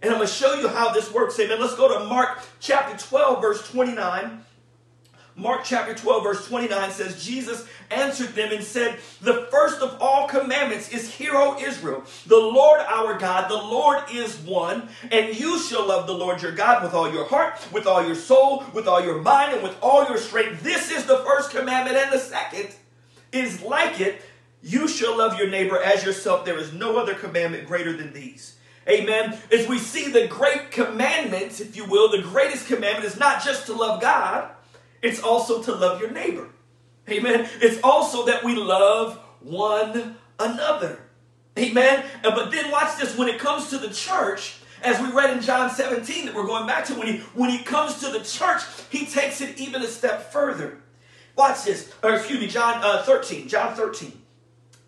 And 0.03 0.11
I'm 0.11 0.19
going 0.19 0.29
to 0.29 0.33
show 0.33 0.55
you 0.55 0.69
how 0.69 0.93
this 0.93 1.13
works. 1.13 1.39
Amen. 1.41 1.61
Let's 1.61 1.75
go 1.75 1.99
to 1.99 2.05
Mark 2.07 2.39
chapter 2.61 2.97
12, 2.97 3.41
verse 3.41 3.71
29. 3.71 4.45
Mark 5.39 5.65
chapter 5.65 5.95
12, 5.95 6.23
verse 6.23 6.49
29 6.49 6.91
says, 6.91 7.23
Jesus 7.23 7.67
answered 7.91 8.35
them 8.35 8.53
and 8.53 8.65
said, 8.65 8.99
The 9.21 9.47
first 9.51 9.83
of 9.83 10.01
all 10.01 10.27
commandments 10.27 10.89
is, 10.89 11.13
Hear, 11.13 11.33
O 11.35 11.59
Israel, 11.59 12.05
the 12.27 12.39
Lord 12.39 12.81
our 12.81 13.19
God, 13.19 13.51
the 13.51 13.55
Lord 13.55 14.05
is 14.11 14.39
one, 14.39 14.89
and 15.13 15.39
you 15.39 15.59
shall 15.59 15.87
love 15.87 16.07
the 16.07 16.15
Lord 16.15 16.41
your 16.41 16.53
God 16.53 16.83
with 16.83 16.95
all 16.95 17.13
your 17.13 17.27
heart, 17.27 17.59
with 17.71 17.87
all 17.87 18.05
your 18.05 18.15
soul, 18.15 18.65
with 18.73 18.89
all 18.89 19.05
your 19.05 19.21
mind, 19.21 19.53
and 19.53 19.63
with 19.63 19.77
all 19.83 20.09
your 20.09 20.17
strength. 20.17 20.63
This 20.63 20.91
is 20.91 21.05
the 21.05 21.19
first 21.19 21.51
commandment, 21.51 21.99
and 21.99 22.11
the 22.11 22.19
second 22.19 22.75
is 23.31 23.61
like 23.61 24.01
it. 24.01 24.23
You 24.63 24.89
shall 24.89 25.19
love 25.19 25.39
your 25.39 25.51
neighbor 25.51 25.81
as 25.81 26.03
yourself. 26.03 26.47
There 26.47 26.59
is 26.59 26.73
no 26.73 26.97
other 26.97 27.15
commandment 27.15 27.69
greater 27.69 27.95
than 27.95 28.15
these. 28.15 28.57
Amen. 28.89 29.39
As 29.53 29.69
we 29.69 29.79
see 29.79 30.11
the 30.11 30.29
great 30.29 30.71
commandments, 30.71 31.61
if 31.61 31.77
you 31.77 31.85
will, 31.85 32.11
the 32.11 32.23
greatest 32.23 32.67
commandment 32.67 33.05
is 33.05 33.19
not 33.19 33.45
just 33.45 33.67
to 33.67 33.75
love 33.75 34.01
God 34.01 34.51
it's 35.07 35.23
also 35.23 35.63
to 35.63 35.75
love 35.75 36.01
your 36.01 36.11
neighbor. 36.11 36.49
Amen. 37.09 37.49
It's 37.61 37.81
also 37.83 38.27
that 38.27 38.43
we 38.43 38.57
love 38.57 39.19
one 39.41 40.17
another. 40.39 41.01
Amen. 41.59 42.05
But 42.23 42.51
then 42.51 42.71
watch 42.71 42.99
this 42.99 43.17
when 43.17 43.29
it 43.29 43.39
comes 43.39 43.71
to 43.71 43.79
the 43.79 43.91
church, 43.91 44.59
as 44.83 45.01
we 45.01 45.11
read 45.11 45.37
in 45.37 45.43
John 45.43 45.71
17 45.71 46.27
that 46.27 46.35
we're 46.35 46.47
going 46.47 46.67
back 46.67 46.85
to, 46.87 46.95
when 46.95 47.07
he 47.07 47.19
when 47.35 47.51
he 47.51 47.59
comes 47.59 48.01
to 48.01 48.11
the 48.11 48.21
church, 48.21 48.63
he 48.91 49.07
takes 49.07 49.41
it 49.41 49.59
even 49.59 49.83
a 49.83 49.87
step 49.87 50.33
further. 50.33 50.79
Watch 51.37 51.65
this. 51.65 51.93
Or 52.03 52.15
excuse 52.15 52.41
me, 52.41 52.47
John 52.47 52.81
uh, 52.83 53.03
13. 53.05 53.49
John 53.49 53.75
13. 53.75 54.13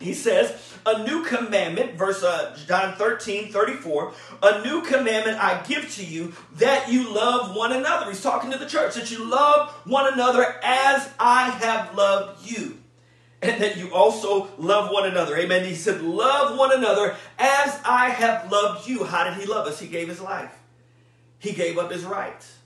He 0.00 0.14
says, 0.14 0.54
A 0.86 1.02
new 1.04 1.24
commandment, 1.24 1.94
verse 1.94 2.22
uh, 2.22 2.56
John 2.66 2.94
13, 2.94 3.50
34, 3.50 4.12
a 4.42 4.64
new 4.64 4.82
commandment 4.82 5.38
I 5.42 5.62
give 5.66 5.92
to 5.94 6.04
you 6.04 6.34
that 6.56 6.88
you 6.88 7.12
love 7.12 7.56
one 7.56 7.72
another. 7.72 8.10
He's 8.10 8.22
talking 8.22 8.50
to 8.52 8.58
the 8.58 8.66
church, 8.66 8.94
that 8.94 9.10
you 9.10 9.28
love 9.28 9.70
one 9.84 10.12
another 10.12 10.56
as 10.62 11.10
I 11.18 11.50
have 11.50 11.96
loved 11.96 12.48
you. 12.48 12.78
And 13.40 13.62
that 13.62 13.76
you 13.76 13.94
also 13.94 14.48
love 14.58 14.90
one 14.90 15.08
another. 15.08 15.36
Amen. 15.36 15.64
He 15.64 15.76
said, 15.76 16.02
Love 16.02 16.58
one 16.58 16.76
another 16.76 17.14
as 17.38 17.80
I 17.84 18.10
have 18.10 18.50
loved 18.50 18.88
you. 18.88 19.04
How 19.04 19.22
did 19.24 19.34
he 19.34 19.46
love 19.46 19.68
us? 19.68 19.78
He 19.78 19.86
gave 19.86 20.08
his 20.08 20.20
life, 20.20 20.52
he 21.38 21.52
gave 21.52 21.78
up 21.78 21.90
his 21.90 22.04
rights. 22.04 22.57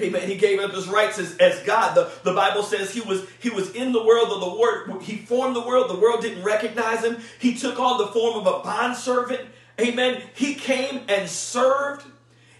Amen. 0.00 0.28
He 0.28 0.36
gave 0.36 0.60
up 0.60 0.72
his 0.72 0.88
rights 0.88 1.18
as, 1.18 1.36
as 1.36 1.62
God. 1.64 1.94
The, 1.94 2.10
the 2.24 2.34
Bible 2.34 2.62
says 2.62 2.92
he 2.92 3.00
was 3.00 3.26
he 3.40 3.50
was 3.50 3.74
in 3.74 3.92
the 3.92 4.04
world 4.04 4.32
of 4.32 4.40
the 4.40 4.60
word. 4.60 5.02
He 5.02 5.16
formed 5.16 5.56
the 5.56 5.66
world. 5.66 5.90
The 5.90 5.98
world 5.98 6.22
didn't 6.22 6.42
recognize 6.42 7.04
him. 7.04 7.18
He 7.38 7.54
took 7.54 7.78
on 7.78 7.98
the 7.98 8.08
form 8.08 8.38
of 8.38 8.46
a 8.46 8.62
bondservant. 8.62 9.48
Amen. 9.80 10.22
He 10.34 10.54
came 10.54 11.02
and 11.08 11.28
served. 11.28 12.04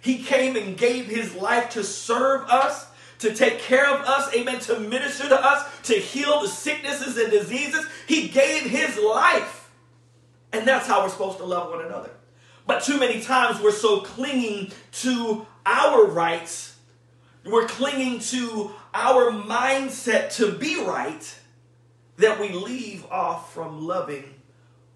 He 0.00 0.22
came 0.22 0.56
and 0.56 0.76
gave 0.76 1.06
his 1.06 1.34
life 1.34 1.70
to 1.70 1.84
serve 1.84 2.48
us, 2.48 2.86
to 3.18 3.34
take 3.34 3.58
care 3.58 3.86
of 3.86 4.00
us, 4.06 4.34
amen, 4.34 4.60
to 4.60 4.80
minister 4.80 5.28
to 5.28 5.38
us, 5.38 5.68
to 5.82 5.94
heal 5.94 6.40
the 6.40 6.48
sicknesses 6.48 7.18
and 7.18 7.30
diseases. 7.30 7.86
He 8.06 8.28
gave 8.28 8.62
his 8.62 8.96
life. 8.96 9.70
And 10.52 10.66
that's 10.66 10.86
how 10.86 11.02
we're 11.02 11.10
supposed 11.10 11.38
to 11.38 11.44
love 11.44 11.70
one 11.70 11.84
another. 11.84 12.10
But 12.66 12.82
too 12.82 12.98
many 12.98 13.20
times 13.20 13.60
we're 13.60 13.72
so 13.72 14.00
clinging 14.00 14.72
to 14.92 15.46
our 15.66 16.06
rights 16.06 16.76
we're 17.44 17.66
clinging 17.66 18.20
to 18.20 18.70
our 18.92 19.30
mindset 19.30 20.34
to 20.36 20.52
be 20.52 20.82
right 20.84 21.38
that 22.18 22.38
we 22.40 22.50
leave 22.50 23.06
off 23.10 23.52
from 23.54 23.86
loving 23.86 24.34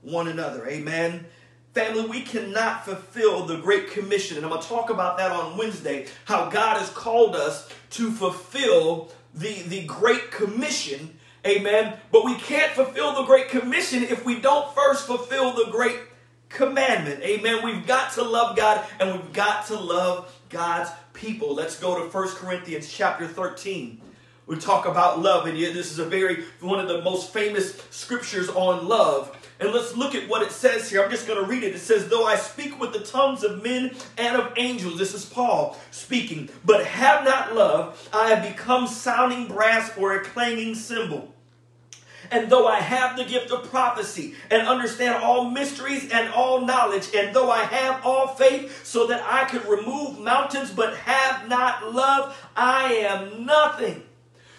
one 0.02 0.28
another. 0.28 0.66
Amen. 0.68 1.26
Family, 1.72 2.06
we 2.06 2.20
cannot 2.20 2.84
fulfill 2.84 3.46
the 3.46 3.56
Great 3.56 3.90
Commission. 3.90 4.36
And 4.36 4.46
I'm 4.46 4.50
going 4.50 4.62
to 4.62 4.68
talk 4.68 4.90
about 4.90 5.18
that 5.18 5.32
on 5.32 5.56
Wednesday, 5.56 6.06
how 6.26 6.48
God 6.48 6.78
has 6.78 6.90
called 6.90 7.34
us 7.34 7.68
to 7.90 8.12
fulfill 8.12 9.10
the, 9.32 9.62
the 9.62 9.84
Great 9.84 10.30
Commission. 10.30 11.18
Amen. 11.46 11.94
But 12.12 12.24
we 12.24 12.36
can't 12.36 12.72
fulfill 12.72 13.14
the 13.14 13.24
Great 13.24 13.48
Commission 13.48 14.04
if 14.04 14.24
we 14.24 14.40
don't 14.40 14.72
first 14.74 15.06
fulfill 15.06 15.54
the 15.54 15.70
Great 15.70 15.98
Commandment. 16.48 17.22
Amen. 17.22 17.64
We've 17.64 17.86
got 17.86 18.12
to 18.12 18.22
love 18.22 18.56
God 18.56 18.86
and 19.00 19.12
we've 19.12 19.32
got 19.32 19.66
to 19.66 19.78
love 19.78 20.32
God's 20.50 20.90
people. 21.14 21.54
Let's 21.54 21.78
go 21.78 21.98
to 21.98 22.10
1 22.10 22.28
Corinthians 22.34 22.92
chapter 22.92 23.26
13. 23.26 24.00
We 24.46 24.56
talk 24.56 24.84
about 24.84 25.20
love, 25.22 25.46
and 25.46 25.56
this 25.56 25.90
is 25.90 25.98
a 25.98 26.04
very 26.04 26.44
one 26.60 26.78
of 26.78 26.88
the 26.88 27.00
most 27.00 27.32
famous 27.32 27.82
scriptures 27.90 28.50
on 28.50 28.86
love. 28.86 29.34
And 29.58 29.72
let's 29.72 29.96
look 29.96 30.14
at 30.14 30.28
what 30.28 30.42
it 30.42 30.52
says 30.52 30.90
here. 30.90 31.02
I'm 31.02 31.10
just 31.10 31.26
going 31.26 31.42
to 31.42 31.48
read 31.48 31.62
it. 31.62 31.74
It 31.74 31.78
says, 31.78 32.08
Though 32.08 32.26
I 32.26 32.36
speak 32.36 32.78
with 32.78 32.92
the 32.92 33.00
tongues 33.00 33.42
of 33.42 33.62
men 33.62 33.94
and 34.18 34.36
of 34.36 34.52
angels, 34.58 34.98
this 34.98 35.14
is 35.14 35.24
Paul 35.24 35.78
speaking, 35.90 36.50
but 36.64 36.84
have 36.84 37.24
not 37.24 37.54
love, 37.54 38.08
I 38.12 38.28
have 38.28 38.46
become 38.46 38.86
sounding 38.86 39.46
brass 39.46 39.96
or 39.96 40.16
a 40.16 40.24
clanging 40.24 40.74
cymbal. 40.74 41.33
And 42.30 42.50
though 42.50 42.66
I 42.66 42.80
have 42.80 43.16
the 43.16 43.24
gift 43.24 43.50
of 43.50 43.68
prophecy 43.70 44.34
and 44.50 44.66
understand 44.66 45.22
all 45.22 45.50
mysteries 45.50 46.10
and 46.10 46.28
all 46.32 46.60
knowledge, 46.60 47.08
and 47.14 47.34
though 47.34 47.50
I 47.50 47.64
have 47.64 48.04
all 48.04 48.28
faith 48.28 48.84
so 48.84 49.06
that 49.08 49.22
I 49.24 49.44
could 49.44 49.66
remove 49.66 50.18
mountains 50.18 50.70
but 50.70 50.96
have 50.98 51.48
not 51.48 51.92
love, 51.92 52.36
I 52.56 52.94
am 52.94 53.44
nothing. 53.46 54.02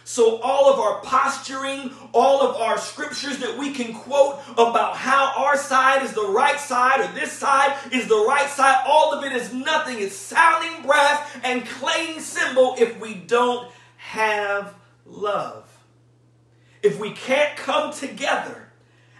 So, 0.07 0.39
all 0.41 0.71
of 0.71 0.79
our 0.79 1.01
posturing, 1.01 1.91
all 2.13 2.43
of 2.43 2.57
our 2.57 2.77
scriptures 2.77 3.39
that 3.39 3.57
we 3.57 3.71
can 3.71 3.95
quote 3.95 4.39
about 4.51 4.95
how 4.95 5.33
our 5.35 5.57
side 5.57 6.03
is 6.03 6.13
the 6.13 6.27
right 6.27 6.59
side 6.59 6.99
or 6.99 7.11
this 7.15 7.31
side 7.31 7.75
is 7.91 8.07
the 8.07 8.23
right 8.27 8.47
side, 8.47 8.83
all 8.87 9.13
of 9.13 9.25
it 9.25 9.31
is 9.31 9.51
nothing. 9.51 9.99
It's 9.99 10.15
sounding 10.15 10.85
brass 10.85 11.27
and 11.43 11.65
clanging 11.65 12.19
cymbal 12.19 12.75
if 12.77 12.99
we 12.99 13.15
don't 13.15 13.67
have 13.97 14.75
love 15.07 15.74
if 16.85 16.99
we 16.99 17.11
can't 17.11 17.57
come 17.57 17.91
together 17.91 18.69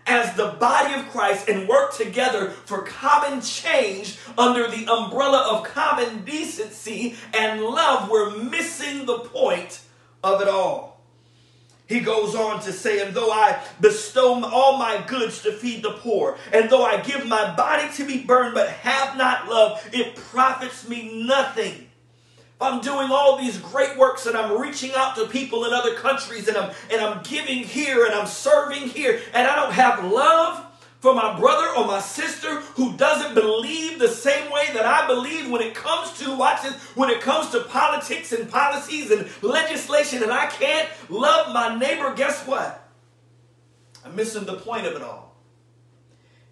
as 0.07 0.36
the 0.36 0.50
body 0.60 0.93
of 0.93 1.10
Christ 1.10 1.50
and 1.50 1.67
work 1.67 1.95
together 1.95 2.51
for 2.51 2.84
common 2.84 3.41
change 3.41 4.19
under 4.38 4.67
the 4.67 4.88
umbrella 4.88 5.50
of 5.51 5.63
common 5.63 6.24
decency 6.24 7.15
and 7.34 7.62
love, 7.62 8.10
we're 8.10 8.38
missing 8.38 9.07
the 9.07 9.19
point 9.19 9.81
of 10.24 10.41
it 10.41 10.48
all. 10.48 11.01
He 11.88 12.00
goes 12.00 12.36
on 12.36 12.62
to 12.62 12.72
say, 12.72 13.05
and 13.05 13.15
though 13.15 13.31
I 13.31 13.62
bestow 13.79 14.43
all 14.43 14.77
my 14.77 15.03
goods 15.07 15.41
to 15.43 15.51
feed 15.51 15.84
the 15.84 15.93
poor, 15.93 16.38
and 16.51 16.69
though 16.69 16.84
I 16.84 17.01
give 17.01 17.25
my 17.27 17.55
body 17.55 17.91
to 17.93 18.05
be 18.05 18.24
burned 18.24 18.53
but 18.53 18.69
have 18.69 19.17
not 19.17 19.48
love, 19.48 19.88
it 19.91 20.15
profits 20.15 20.88
me 20.88 21.25
nothing. 21.25 21.85
I'm 22.65 22.81
doing 22.81 23.10
all 23.12 23.38
these 23.38 23.57
great 23.60 23.98
works 23.98 24.25
and 24.25 24.36
I'm 24.36 24.60
reaching 24.60 24.91
out 24.95 25.15
to 25.15 25.27
people 25.27 25.65
in 25.65 25.74
other 25.74 25.93
countries 25.95 26.48
and 26.48 26.57
I'm 26.57 26.74
and 26.91 27.01
I'm 27.01 27.22
giving 27.24 27.63
here 27.63 28.05
and 28.05 28.13
I'm 28.13 28.27
serving 28.27 28.89
here 28.89 29.22
and 29.34 29.48
I 29.48 29.55
don't 29.55 29.74
have 29.74 30.03
love 30.12 30.65
for 31.00 31.13
my 31.13 31.39
brother 31.39 31.67
or 31.77 31.86
my 31.86 32.00
sister 32.00 32.62
who 32.75 32.98
doesn't 32.98 33.36
believe 33.36 34.00
the 34.00 34.07
same 34.07 34.51
way 34.51 34.65
that 34.74 34.86
I 34.86 35.05
believe 35.05 35.50
when 35.51 35.62
it 35.62 35.75
comes 35.75 36.17
to 36.19 36.36
watch 36.36 36.65
when 36.95 37.10
it 37.12 37.22
comes 37.22 37.51
to 37.51 37.62
politics 37.62 38.31
and 38.31 38.50
policies 38.50 39.12
and 39.12 39.29
legislation 39.43 40.24
and 40.24 40.31
I 40.31 40.48
can't 40.48 40.89
love 41.10 41.53
my 41.53 41.77
neighbor, 41.77 42.13
guess 42.15 42.45
what? 42.48 42.81
I'm 44.03 44.15
missing 44.15 44.45
the 44.45 44.55
point 44.55 44.88
of 44.88 44.93
it 44.93 45.01
all. 45.01 45.25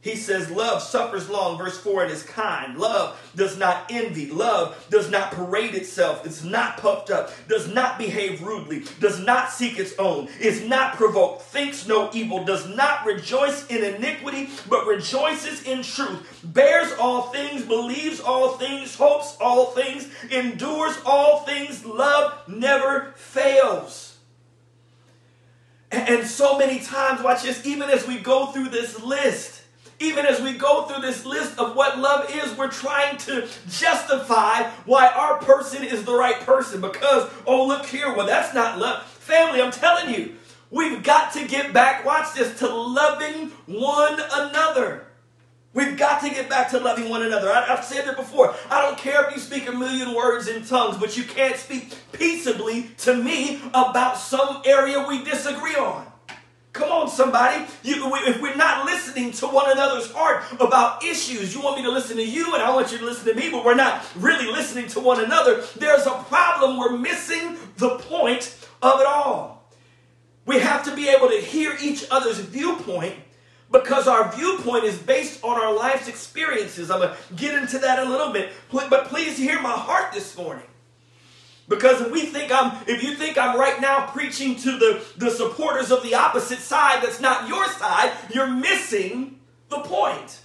He 0.03 0.17
says, 0.17 0.51
Love 0.51 0.81
suffers 0.81 1.29
long, 1.29 1.57
verse 1.57 1.79
4, 1.79 2.03
it 2.03 2.11
is 2.11 2.23
kind. 2.23 2.77
Love 2.77 3.17
does 3.37 3.57
not 3.57 3.85
envy. 3.89 4.29
Love 4.29 4.85
does 4.89 5.09
not 5.09 5.31
parade 5.31 5.75
itself. 5.75 6.25
It's 6.25 6.43
not 6.43 6.75
puffed 6.75 7.09
up, 7.09 7.31
does 7.47 7.73
not 7.73 7.97
behave 7.97 8.43
rudely, 8.43 8.83
does 8.99 9.21
not 9.21 9.49
seek 9.49 9.79
its 9.79 9.97
own, 9.97 10.27
is 10.41 10.61
not 10.61 10.97
provoked, 10.97 11.43
thinks 11.43 11.87
no 11.87 12.09
evil, 12.11 12.43
does 12.43 12.67
not 12.67 13.05
rejoice 13.05 13.65
in 13.67 13.81
iniquity, 13.81 14.49
but 14.67 14.85
rejoices 14.85 15.63
in 15.63 15.83
truth, 15.83 16.41
bears 16.43 16.91
all 16.99 17.29
things, 17.29 17.61
believes 17.63 18.19
all 18.19 18.57
things, 18.57 18.95
hopes 18.95 19.37
all 19.39 19.67
things, 19.67 20.09
endures 20.29 20.97
all 21.05 21.45
things. 21.45 21.85
Love 21.85 22.33
never 22.49 23.13
fails. 23.15 24.17
And 25.91 26.27
so 26.27 26.57
many 26.57 26.81
times, 26.81 27.23
watch 27.23 27.43
this, 27.43 27.65
even 27.65 27.89
as 27.89 28.05
we 28.05 28.17
go 28.17 28.47
through 28.47 28.67
this 28.67 29.01
list, 29.01 29.62
even 30.03 30.25
as 30.25 30.41
we 30.41 30.53
go 30.53 30.83
through 30.83 31.01
this 31.01 31.25
list 31.25 31.57
of 31.57 31.75
what 31.75 31.97
love 31.97 32.29
is, 32.29 32.55
we're 32.57 32.69
trying 32.69 33.17
to 33.17 33.47
justify 33.69 34.63
why 34.85 35.07
our 35.07 35.37
person 35.37 35.83
is 35.83 36.03
the 36.03 36.13
right 36.13 36.39
person 36.41 36.81
because, 36.81 37.31
oh, 37.47 37.65
look 37.65 37.85
here, 37.85 38.13
well, 38.13 38.27
that's 38.27 38.53
not 38.53 38.77
love. 38.77 39.03
Family, 39.03 39.61
I'm 39.61 39.71
telling 39.71 40.13
you, 40.13 40.35
we've 40.69 41.01
got 41.03 41.31
to 41.33 41.47
get 41.47 41.71
back, 41.71 42.03
watch 42.05 42.33
this, 42.33 42.59
to 42.59 42.67
loving 42.67 43.51
one 43.65 44.19
another. 44.33 45.07
We've 45.73 45.97
got 45.97 46.21
to 46.21 46.29
get 46.29 46.49
back 46.49 46.69
to 46.71 46.79
loving 46.79 47.09
one 47.09 47.23
another. 47.23 47.49
I, 47.49 47.65
have 47.65 47.83
said 47.83 48.07
it 48.07 48.17
before. 48.17 48.53
I 48.69 48.81
don't 48.81 48.97
care 48.97 49.25
if 49.25 49.33
you 49.33 49.39
speak 49.39 49.67
a 49.67 49.71
million 49.71 50.13
words 50.13 50.47
in 50.47 50.65
tongues, 50.65 50.97
but 50.97 51.17
you 51.17 51.23
can't 51.23 51.55
speak 51.55 51.95
peaceably 52.11 52.89
to 52.99 53.15
me 53.15 53.61
about 53.69 54.17
some 54.17 54.61
area 54.65 55.03
we 55.07 55.23
disagree 55.23 55.75
on. 55.75 56.12
Come 56.73 56.91
on, 56.91 57.07
somebody. 57.07 57.65
You, 57.83 58.11
if 58.15 58.41
we're 58.41 58.55
not 58.55 58.85
listening 58.85 59.31
to 59.33 59.47
one 59.47 59.71
another's 59.71 60.11
heart 60.11 60.43
about 60.59 61.03
issues, 61.03 61.53
you 61.53 61.61
want 61.61 61.77
me 61.77 61.83
to 61.83 61.91
listen 61.91 62.17
to 62.17 62.25
you 62.25 62.51
and 62.55 62.63
I 62.63 62.73
want 62.73 62.91
you 62.91 62.97
to 62.97 63.05
listen 63.05 63.27
to 63.27 63.35
me, 63.35 63.51
but 63.51 63.63
we're 63.63 63.75
not 63.75 64.03
really 64.15 64.51
listening 64.51 64.87
to 64.87 64.99
one 64.99 65.23
another, 65.23 65.63
there's 65.77 66.07
a 66.07 66.23
problem. 66.27 66.77
We're 66.77 66.97
missing 66.97 67.57
the 67.77 67.97
point 67.99 68.57
of 68.81 68.99
it 68.99 69.05
all. 69.05 69.69
We 70.47 70.59
have 70.59 70.83
to 70.85 70.95
be 70.95 71.09
able 71.09 71.29
to 71.29 71.37
hear 71.37 71.77
each 71.79 72.05
other's 72.09 72.39
viewpoint 72.39 73.15
because 73.71 74.07
our 74.07 74.31
viewpoint 74.35 74.83
is 74.83 74.97
based 74.97 75.43
on 75.43 75.61
our 75.61 75.73
life's 75.73 76.07
experiences. 76.07 76.89
I'm 76.89 77.01
going 77.01 77.11
to 77.11 77.33
get 77.35 77.53
into 77.53 77.77
that 77.79 77.99
a 77.99 78.09
little 78.09 78.33
bit, 78.33 78.51
but 78.71 79.05
please 79.05 79.37
hear 79.37 79.61
my 79.61 79.71
heart 79.71 80.11
this 80.11 80.35
morning. 80.35 80.65
Because 81.67 82.01
if 82.01 82.11
we 82.11 82.25
think 82.25 82.51
I'm, 82.51 82.77
if 82.87 83.03
you 83.03 83.15
think 83.15 83.37
I'm 83.37 83.57
right 83.57 83.79
now 83.79 84.07
preaching 84.07 84.55
to 84.57 84.77
the, 84.77 85.05
the 85.17 85.29
supporters 85.29 85.91
of 85.91 86.03
the 86.03 86.15
opposite 86.15 86.59
side 86.59 87.01
that's 87.01 87.21
not 87.21 87.47
your 87.47 87.65
side, 87.67 88.11
you're 88.33 88.49
missing 88.49 89.39
the 89.69 89.79
point. 89.79 90.41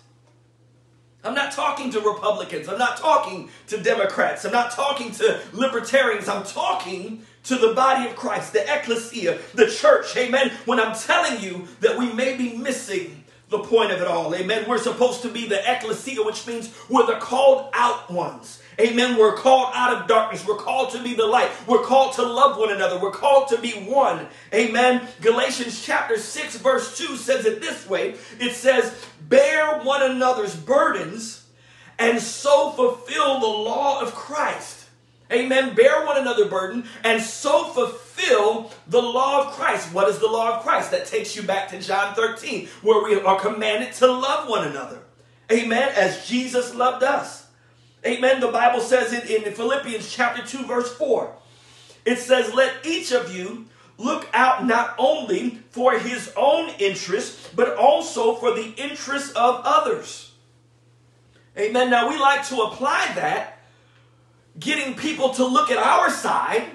I'm 1.25 1.35
not 1.35 1.53
talking 1.53 1.91
to 1.91 2.01
Republicans. 2.01 2.69
I'm 2.69 2.79
not 2.79 2.97
talking 2.97 3.51
to 3.67 3.79
Democrats. 3.79 4.45
I'm 4.45 4.53
not 4.53 4.71
talking 4.71 5.11
to 5.13 5.41
libertarians. 5.53 6.29
I'm 6.29 6.45
talking 6.45 7.23
to 7.45 7.57
the 7.57 7.75
body 7.75 8.09
of 8.09 8.15
Christ, 8.15 8.53
the 8.53 8.63
ecclesia, 8.73 9.39
the 9.55 9.67
church. 9.67 10.17
Amen. 10.17 10.53
When 10.65 10.79
I'm 10.79 10.97
telling 10.97 11.43
you 11.43 11.67
that 11.81 11.99
we 11.99 12.13
may 12.13 12.37
be 12.37 12.57
missing 12.57 13.25
the 13.49 13.59
point 13.59 13.91
of 13.91 14.01
it 14.01 14.07
all. 14.07 14.35
Amen. 14.35 14.65
We're 14.69 14.79
supposed 14.79 15.23
to 15.23 15.29
be 15.29 15.49
the 15.49 15.61
ecclesia, 15.71 16.23
which 16.23 16.47
means 16.47 16.73
we're 16.89 17.07
the 17.07 17.15
called 17.15 17.71
out 17.73 18.11
ones. 18.11 18.63
Amen. 18.81 19.19
We're 19.19 19.35
called 19.35 19.73
out 19.75 19.97
of 19.97 20.07
darkness. 20.07 20.47
We're 20.47 20.57
called 20.57 20.91
to 20.93 21.03
be 21.03 21.15
the 21.15 21.27
light. 21.27 21.51
We're 21.67 21.83
called 21.83 22.15
to 22.15 22.23
love 22.23 22.59
one 22.59 22.71
another. 22.71 22.99
We're 22.99 23.11
called 23.11 23.49
to 23.49 23.59
be 23.59 23.73
one. 23.73 24.29
Amen. 24.55 25.09
Galatians 25.21 25.85
chapter 25.85 26.17
6, 26.17 26.59
verse 26.59 26.97
2 26.97 27.17
says 27.17 27.45
it 27.45 27.61
this 27.61 27.89
way 27.89 28.15
it 28.39 28.55
says, 28.55 29.05
Bear 29.29 29.81
one 29.81 30.09
another's 30.09 30.55
burdens 30.55 31.45
and 31.99 32.21
so 32.21 32.71
fulfill 32.71 33.41
the 33.41 33.47
law 33.47 34.01
of 34.01 34.15
Christ. 34.15 34.87
Amen. 35.33 35.75
Bear 35.75 36.07
one 36.07 36.17
another 36.17 36.49
burden 36.49 36.85
and 37.03 37.21
so 37.21 37.65
fulfill 37.65 38.71
the 38.87 39.03
law 39.03 39.47
of 39.47 39.55
Christ. 39.55 39.93
What 39.93 40.09
is 40.09 40.19
the 40.19 40.29
law 40.29 40.57
of 40.57 40.63
Christ? 40.63 40.93
That 40.93 41.05
takes 41.05 41.35
you 41.35 41.43
back 41.43 41.69
to 41.71 41.81
John 41.81 42.15
13, 42.15 42.69
where 42.83 43.03
we 43.03 43.21
are 43.21 43.39
commanded 43.39 43.93
to 43.95 44.07
love 44.07 44.49
one 44.49 44.69
another. 44.69 45.01
Amen. 45.51 45.91
As 45.97 46.27
Jesus 46.29 46.75
loved 46.75 47.03
us. 47.03 47.48
Amen. 48.09 48.41
The 48.41 48.49
Bible 48.49 48.81
says 48.81 49.13
it 49.13 49.29
in 49.29 49.53
Philippians 49.53 50.11
chapter 50.11 50.43
2, 50.43 50.65
verse 50.65 50.97
4. 50.97 51.31
It 52.07 52.17
says, 52.17 52.55
Let 52.55 52.87
each 52.87 53.13
of 53.13 53.37
you 53.37 53.67
look 53.99 54.27
out 54.33 54.65
not 54.65 54.95
only 54.97 55.59
for 55.71 55.99
his 55.99 56.33
own 56.35 56.71
interest, 56.79 57.55
but 57.55 57.77
also 57.77 58.37
for 58.37 58.55
the 58.55 58.73
interest 58.79 59.37
of 59.37 59.61
others. 59.63 60.33
Amen. 61.59 61.91
Now 61.91 62.09
we 62.09 62.19
like 62.19 62.47
to 62.49 62.63
apply 62.63 63.13
that 63.17 63.59
getting 64.59 64.95
people 64.95 65.35
to 65.35 65.45
look 65.45 65.71
at 65.71 65.77
our 65.77 66.09
side, 66.09 66.71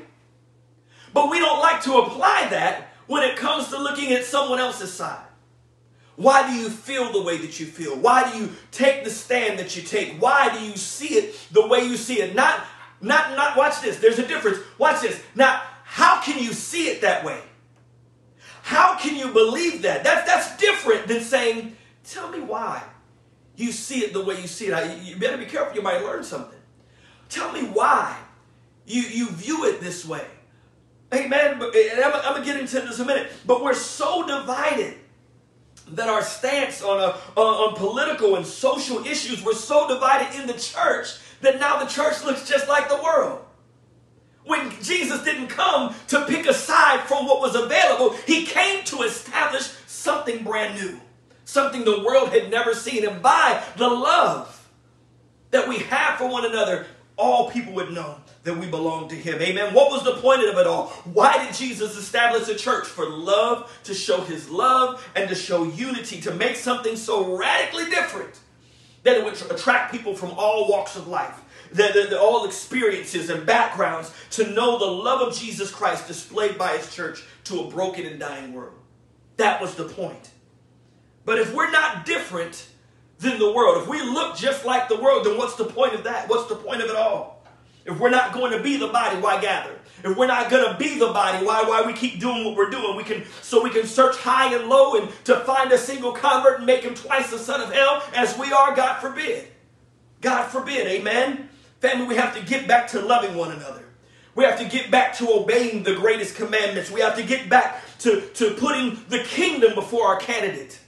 but 1.15 1.31
we 1.31 1.39
don't 1.39 1.59
like 1.59 1.81
to 1.83 1.97
apply 1.97 2.47
that 2.51 2.89
when 3.07 3.23
it 3.23 3.37
comes 3.37 3.69
to 3.69 3.77
looking 3.79 4.13
at 4.13 4.23
someone 4.23 4.59
else's 4.59 4.93
side. 4.93 5.25
Why 6.15 6.47
do 6.47 6.55
you 6.55 6.69
feel 6.69 7.11
the 7.11 7.21
way 7.21 7.37
that 7.37 7.59
you 7.59 7.65
feel? 7.65 7.95
Why 7.97 8.31
do 8.31 8.37
you 8.37 8.51
take 8.71 9.03
the 9.03 9.09
stand 9.09 9.57
that 9.59 9.75
you 9.75 9.81
take? 9.81 10.21
Why 10.21 10.55
do 10.55 10.63
you 10.63 10.77
see 10.77 11.15
it 11.15 11.35
the 11.51 11.65
way 11.67 11.83
you 11.85 11.97
see 11.97 12.21
it? 12.21 12.35
Not, 12.35 12.61
not, 13.01 13.35
not, 13.35 13.57
watch 13.57 13.81
this. 13.81 13.97
There's 13.97 14.19
a 14.19 14.27
difference. 14.27 14.59
Watch 14.77 15.01
this. 15.01 15.19
Now, 15.33 15.61
how 15.83 16.21
can 16.21 16.41
you 16.41 16.53
see 16.53 16.87
it 16.87 17.01
that 17.01 17.25
way? 17.25 17.41
How 18.61 18.97
can 18.97 19.17
you 19.17 19.33
believe 19.33 19.81
that? 19.81 20.03
That's, 20.03 20.25
that's 20.27 20.57
different 20.57 21.07
than 21.07 21.21
saying, 21.21 21.75
tell 22.03 22.29
me 22.29 22.39
why 22.39 22.83
you 23.55 23.71
see 23.71 23.99
it 23.99 24.13
the 24.13 24.23
way 24.23 24.39
you 24.39 24.47
see 24.47 24.67
it. 24.67 25.03
You 25.03 25.17
better 25.17 25.37
be 25.37 25.45
careful. 25.45 25.75
You 25.75 25.81
might 25.81 26.01
learn 26.03 26.23
something. 26.23 26.59
Tell 27.29 27.51
me 27.51 27.61
why 27.61 28.15
you, 28.85 29.01
you 29.01 29.29
view 29.31 29.65
it 29.65 29.81
this 29.81 30.05
way. 30.05 30.25
Amen. 31.13 31.53
And 31.61 32.03
I'm, 32.03 32.13
I'm 32.13 32.33
going 32.33 32.41
to 32.41 32.45
get 32.45 32.59
into 32.59 32.79
this 32.81 32.99
in 32.99 33.05
a 33.05 33.07
minute. 33.07 33.31
But 33.45 33.63
we're 33.63 33.73
so 33.73 34.25
divided 34.25 34.97
that 35.91 36.09
our 36.09 36.21
stance 36.21 36.81
on, 36.81 36.99
a, 36.99 37.15
on, 37.35 37.71
on 37.71 37.75
political 37.75 38.35
and 38.35 38.45
social 38.45 39.05
issues, 39.05 39.43
we're 39.43 39.53
so 39.53 39.87
divided 39.87 40.39
in 40.39 40.47
the 40.47 40.53
church 40.53 41.17
that 41.41 41.59
now 41.59 41.83
the 41.83 41.89
church 41.89 42.23
looks 42.23 42.47
just 42.47 42.67
like 42.67 42.89
the 42.89 43.01
world. 43.03 43.43
When 44.45 44.71
Jesus 44.81 45.23
didn't 45.23 45.47
come 45.47 45.95
to 46.09 46.25
pick 46.25 46.47
a 46.47 46.53
side 46.53 47.01
from 47.01 47.25
what 47.25 47.39
was 47.39 47.55
available, 47.55 48.11
he 48.25 48.45
came 48.45 48.83
to 48.85 49.03
establish 49.03 49.63
something 49.87 50.43
brand 50.43 50.81
new, 50.81 50.99
something 51.45 51.85
the 51.85 52.03
world 52.03 52.29
had 52.29 52.49
never 52.49 52.73
seen. 52.73 53.07
And 53.07 53.21
by 53.21 53.63
the 53.77 53.87
love 53.87 54.69
that 55.51 55.67
we 55.67 55.77
have 55.77 56.17
for 56.17 56.27
one 56.27 56.45
another, 56.45 56.87
all 57.15 57.51
people 57.51 57.73
would 57.73 57.91
know 57.91 58.17
that 58.43 58.57
we 58.57 58.67
belong 58.67 59.07
to 59.09 59.15
him. 59.15 59.41
Amen. 59.41 59.73
What 59.73 59.89
was 59.89 60.03
the 60.03 60.15
point 60.15 60.43
of 60.43 60.57
it 60.57 60.67
all? 60.67 60.87
Why 61.05 61.45
did 61.45 61.55
Jesus 61.55 61.97
establish 61.97 62.47
a 62.49 62.55
church? 62.55 62.85
For 62.85 63.09
love, 63.09 63.71
to 63.85 63.93
show 63.93 64.21
his 64.21 64.49
love, 64.49 65.05
and 65.15 65.29
to 65.29 65.35
show 65.35 65.63
unity, 65.63 66.19
to 66.21 66.33
make 66.33 66.55
something 66.55 66.95
so 66.95 67.37
radically 67.37 67.85
different 67.89 68.39
that 69.03 69.17
it 69.17 69.23
would 69.23 69.33
attract 69.51 69.91
people 69.91 70.15
from 70.15 70.31
all 70.31 70.69
walks 70.69 70.95
of 70.95 71.07
life, 71.07 71.41
that, 71.73 71.93
that, 71.93 72.09
that 72.09 72.19
all 72.19 72.45
experiences 72.45 73.29
and 73.29 73.45
backgrounds, 73.45 74.13
to 74.31 74.49
know 74.51 74.77
the 74.77 74.85
love 74.85 75.27
of 75.27 75.37
Jesus 75.37 75.71
Christ 75.71 76.07
displayed 76.07 76.57
by 76.57 76.77
his 76.77 76.93
church 76.93 77.23
to 77.45 77.61
a 77.61 77.69
broken 77.69 78.05
and 78.05 78.19
dying 78.19 78.53
world. 78.53 78.79
That 79.37 79.59
was 79.61 79.75
the 79.75 79.85
point. 79.85 80.31
But 81.25 81.39
if 81.39 81.53
we're 81.53 81.71
not 81.71 82.05
different, 82.05 82.67
than 83.23 83.39
the 83.39 83.51
world. 83.51 83.81
If 83.81 83.87
we 83.87 84.01
look 84.01 84.37
just 84.37 84.65
like 84.65 84.89
the 84.89 84.97
world, 84.97 85.25
then 85.25 85.37
what's 85.37 85.55
the 85.55 85.65
point 85.65 85.93
of 85.93 86.03
that? 86.03 86.29
What's 86.29 86.47
the 86.47 86.55
point 86.55 86.81
of 86.81 86.89
it 86.89 86.95
all? 86.95 87.32
If 87.85 87.99
we're 87.99 88.09
not 88.09 88.33
going 88.33 88.51
to 88.51 88.63
be 88.63 88.77
the 88.77 88.87
body, 88.87 89.19
why 89.19 89.41
gather? 89.41 89.77
If 90.03 90.17
we're 90.17 90.27
not 90.27 90.49
going 90.49 90.71
to 90.71 90.77
be 90.77 90.97
the 90.97 91.07
body, 91.07 91.45
why 91.45 91.63
why 91.63 91.83
we 91.85 91.93
keep 91.93 92.19
doing 92.19 92.45
what 92.45 92.55
we're 92.55 92.69
doing? 92.69 92.95
We 92.95 93.03
can 93.03 93.23
so 93.41 93.63
we 93.63 93.69
can 93.69 93.85
search 93.85 94.17
high 94.17 94.53
and 94.55 94.67
low 94.67 94.99
and 94.99 95.09
to 95.25 95.39
find 95.41 95.71
a 95.71 95.77
single 95.77 96.11
convert 96.11 96.57
and 96.57 96.65
make 96.65 96.83
him 96.83 96.93
twice 96.93 97.29
the 97.29 97.37
son 97.37 97.61
of 97.61 97.71
hell 97.71 98.03
as 98.13 98.37
we 98.37 98.51
are, 98.51 98.75
God 98.75 98.99
forbid. 98.99 99.47
God 100.21 100.45
forbid, 100.45 100.87
amen. 100.87 101.49
Family, 101.79 102.07
we 102.07 102.15
have 102.15 102.35
to 102.35 102.41
get 102.43 102.67
back 102.67 102.87
to 102.89 103.01
loving 103.01 103.35
one 103.35 103.51
another. 103.51 103.83
We 104.35 104.45
have 104.45 104.57
to 104.59 104.65
get 104.65 104.89
back 104.89 105.15
to 105.17 105.29
obeying 105.29 105.83
the 105.83 105.95
greatest 105.95 106.35
commandments. 106.35 106.89
We 106.89 107.01
have 107.01 107.15
to 107.17 107.23
get 107.23 107.49
back 107.49 107.81
to, 107.99 108.21
to 108.21 108.51
putting 108.51 109.03
the 109.09 109.19
kingdom 109.19 109.75
before 109.75 110.07
our 110.07 110.17
candidate 110.17 110.79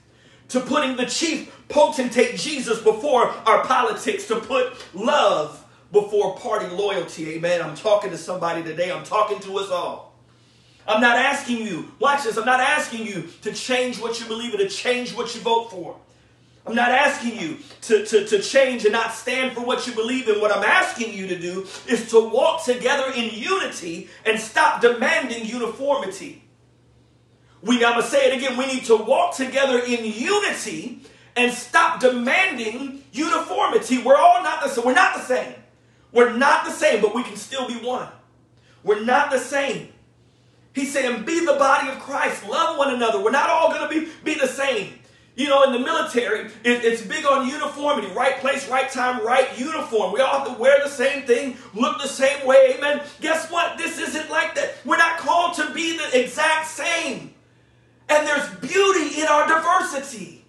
to 0.50 0.60
putting 0.60 0.96
the 0.96 1.06
chief 1.06 1.52
potentate 1.70 2.38
Jesus 2.38 2.82
before 2.82 3.28
our 3.46 3.64
politics, 3.66 4.28
to 4.28 4.40
put 4.40 4.74
love 4.94 5.65
before 5.92 6.36
party 6.38 6.68
loyalty. 6.68 7.36
Amen. 7.36 7.62
I'm 7.62 7.76
talking 7.76 8.12
to 8.12 8.18
somebody 8.18 8.64
today. 8.64 8.92
I'm 8.92 9.04
talking 9.04 9.40
to 9.42 9.58
us 9.58 9.70
all. 9.70 10.14
I'm 10.88 11.02
not 11.02 11.18
asking 11.18 11.66
you, 11.66 11.92
watch 12.00 12.24
this, 12.24 12.38
I'm 12.38 12.46
not 12.46 12.60
asking 12.60 13.08
you 13.08 13.28
to 13.42 13.52
change 13.52 14.00
what 14.00 14.20
you 14.20 14.28
believe 14.28 14.54
in, 14.54 14.60
to 14.60 14.70
change 14.70 15.16
what 15.16 15.34
you 15.34 15.42
vote 15.42 15.72
for. 15.72 15.98
I'm 16.68 16.76
not 16.76 16.92
asking 16.92 17.40
you 17.40 17.58
to, 17.82 18.06
to, 18.06 18.26
to 18.28 18.42
change 18.42 18.86
and 18.86 18.92
not 18.92 19.12
stand 19.14 19.54
for 19.54 19.62
what 19.62 19.86
you 19.86 19.94
believe 19.94 20.28
in. 20.28 20.42
What 20.42 20.56
I'm 20.56 20.64
asking 20.64 21.14
you 21.14 21.28
to 21.28 21.40
do 21.40 21.68
is 21.88 22.10
to 22.10 22.20
walk 22.20 22.66
together 22.66 23.12
in 23.14 23.30
unity 23.34 24.10
and 24.26 24.40
stop 24.40 24.82
demanding 24.82 25.46
uniformity. 25.46 26.44
We, 27.62 27.84
I'm 27.86 27.94
going 27.94 28.04
to 28.04 28.08
say 28.08 28.32
it 28.32 28.38
again. 28.38 28.58
We 28.58 28.66
need 28.68 28.86
to 28.86 28.96
walk 28.96 29.36
together 29.36 29.80
in 29.80 30.06
unity 30.06 31.02
and 31.36 31.52
stop 31.52 32.00
demanding 32.00 33.04
uniformity. 33.12 34.02
We're 34.02 34.18
all 34.18 34.42
not 34.42 34.64
the 34.64 34.70
same. 34.70 34.86
We're 34.86 34.94
not 34.94 35.16
the 35.16 35.22
same. 35.22 35.54
We're 36.16 36.34
not 36.34 36.64
the 36.64 36.72
same, 36.72 37.02
but 37.02 37.14
we 37.14 37.24
can 37.24 37.36
still 37.36 37.68
be 37.68 37.76
one. 37.76 38.08
We're 38.84 39.04
not 39.04 39.32
the 39.32 39.40
same. 39.40 39.90
He's 40.74 40.94
saying, 40.94 41.26
be 41.26 41.46
the 41.46 41.54
body 41.54 41.90
of 41.90 42.00
Christ. 42.00 42.48
Love 42.48 42.78
one 42.78 42.94
another. 42.94 43.22
We're 43.22 43.32
not 43.32 43.50
all 43.50 43.70
going 43.70 43.90
to 43.90 44.00
be, 44.00 44.12
be 44.24 44.40
the 44.40 44.48
same. 44.48 44.94
You 45.36 45.50
know, 45.50 45.64
in 45.64 45.74
the 45.74 45.80
military, 45.80 46.46
it, 46.46 46.86
it's 46.86 47.02
big 47.02 47.26
on 47.26 47.50
uniformity. 47.50 48.08
Right 48.14 48.40
place, 48.40 48.70
right 48.70 48.90
time, 48.90 49.26
right 49.26 49.60
uniform. 49.60 50.14
We 50.14 50.22
all 50.22 50.40
have 50.40 50.56
to 50.56 50.62
wear 50.62 50.80
the 50.82 50.90
same 50.90 51.24
thing, 51.24 51.58
look 51.74 52.02
the 52.02 52.08
same 52.08 52.48
way. 52.48 52.76
Amen. 52.78 53.02
Guess 53.20 53.52
what? 53.52 53.78
This 53.78 54.00
isn't 54.00 54.30
like 54.30 54.56
that. 54.56 54.76
We're 54.86 54.98
not 54.98 55.18
called 55.18 55.56
to 55.56 55.70
be 55.74 55.98
the 55.98 56.24
exact 56.24 56.68
same. 56.68 57.34
And 58.08 58.26
there's 58.26 58.50
beauty 58.60 59.20
in 59.20 59.28
our 59.28 59.46
diversity. 59.48 60.45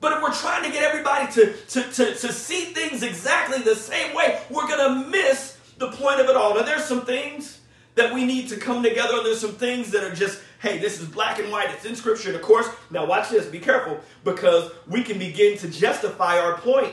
But 0.00 0.12
if 0.12 0.22
we're 0.22 0.34
trying 0.34 0.64
to 0.64 0.70
get 0.70 0.82
everybody 0.82 1.32
to, 1.32 1.56
to, 1.56 1.82
to, 1.82 2.14
to 2.14 2.32
see 2.32 2.66
things 2.66 3.02
exactly 3.02 3.62
the 3.62 3.74
same 3.74 4.14
way, 4.14 4.40
we're 4.50 4.68
going 4.68 5.04
to 5.04 5.08
miss 5.10 5.58
the 5.78 5.88
point 5.88 6.20
of 6.20 6.28
it 6.28 6.36
all. 6.36 6.54
Now, 6.54 6.62
there's 6.62 6.84
some 6.84 7.04
things 7.04 7.60
that 7.94 8.12
we 8.12 8.26
need 8.26 8.48
to 8.50 8.56
come 8.56 8.82
together, 8.82 9.16
and 9.16 9.26
there's 9.26 9.40
some 9.40 9.54
things 9.54 9.90
that 9.92 10.04
are 10.04 10.14
just, 10.14 10.40
hey, 10.60 10.78
this 10.78 11.00
is 11.00 11.08
black 11.08 11.38
and 11.38 11.50
white, 11.50 11.70
it's 11.70 11.86
in 11.86 11.96
Scripture. 11.96 12.28
And 12.28 12.36
of 12.36 12.42
course, 12.42 12.68
now 12.90 13.06
watch 13.06 13.30
this, 13.30 13.46
be 13.46 13.58
careful, 13.58 13.98
because 14.22 14.70
we 14.86 15.02
can 15.02 15.18
begin 15.18 15.56
to 15.58 15.68
justify 15.68 16.38
our 16.38 16.58
point. 16.58 16.92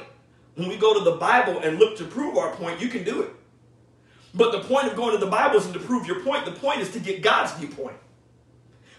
When 0.55 0.69
we 0.69 0.77
go 0.77 0.93
to 0.93 1.03
the 1.03 1.17
Bible 1.17 1.59
and 1.59 1.79
look 1.79 1.97
to 1.97 2.05
prove 2.05 2.37
our 2.37 2.55
point, 2.55 2.79
you 2.79 2.87
can 2.87 3.03
do 3.03 3.21
it. 3.21 3.31
But 4.33 4.51
the 4.51 4.61
point 4.61 4.87
of 4.87 4.95
going 4.95 5.11
to 5.11 5.23
the 5.23 5.29
Bible 5.29 5.57
isn't 5.57 5.73
to 5.73 5.79
prove 5.79 6.07
your 6.07 6.21
point. 6.21 6.45
The 6.45 6.51
point 6.51 6.79
is 6.79 6.91
to 6.91 6.99
get 6.99 7.21
God's 7.21 7.51
viewpoint. 7.53 7.97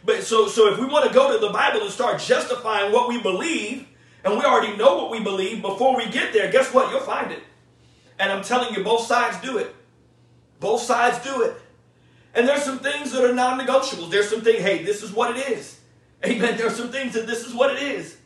But 0.05 0.23
so, 0.25 0.47
so 0.47 0.73
if 0.73 0.79
we 0.79 0.87
want 0.87 1.09
to 1.09 1.15
go 1.15 1.33
to 1.33 1.39
the 1.45 1.53
Bible 1.53 1.81
and 1.81 1.91
start 1.91 2.21
justifying 2.21 2.93
what 2.93 3.09
we 3.09 3.21
believe, 3.21 3.87
and 4.25 4.39
we 4.39 4.45
already 4.45 4.77
know 4.77 4.97
what 4.97 5.11
we 5.11 5.21
believe 5.21 5.61
before 5.61 5.97
we 5.97 6.09
get 6.09 6.33
there, 6.33 6.51
guess 6.51 6.73
what? 6.73 6.91
You'll 6.91 7.01
find 7.01 7.31
it. 7.31 7.43
And 8.19 8.33
I'm 8.33 8.43
telling 8.43 8.75
you, 8.75 8.83
both 8.83 9.07
sides 9.07 9.41
do 9.41 9.59
it. 9.59 9.75
Both 10.61 10.83
sides 10.83 11.23
do 11.23 11.43
it. 11.43 11.57
And 12.35 12.49
there's 12.49 12.63
some 12.63 12.79
things 12.79 13.13
that 13.13 13.23
are 13.23 13.35
non-negotiables. 13.35 14.11
There's 14.11 14.29
some 14.29 14.41
things, 14.41 14.63
hey, 14.63 14.83
this 14.83 15.03
is 15.03 15.13
what 15.13 15.37
it 15.37 15.49
is. 15.51 15.79
Amen. 16.25 16.57
There's 16.57 16.75
some 16.75 16.91
things 16.91 17.13
that 17.15 17.27
this 17.27 17.47
is 17.47 17.55
what 17.55 17.77
it 17.77 17.83
is. 17.83 18.17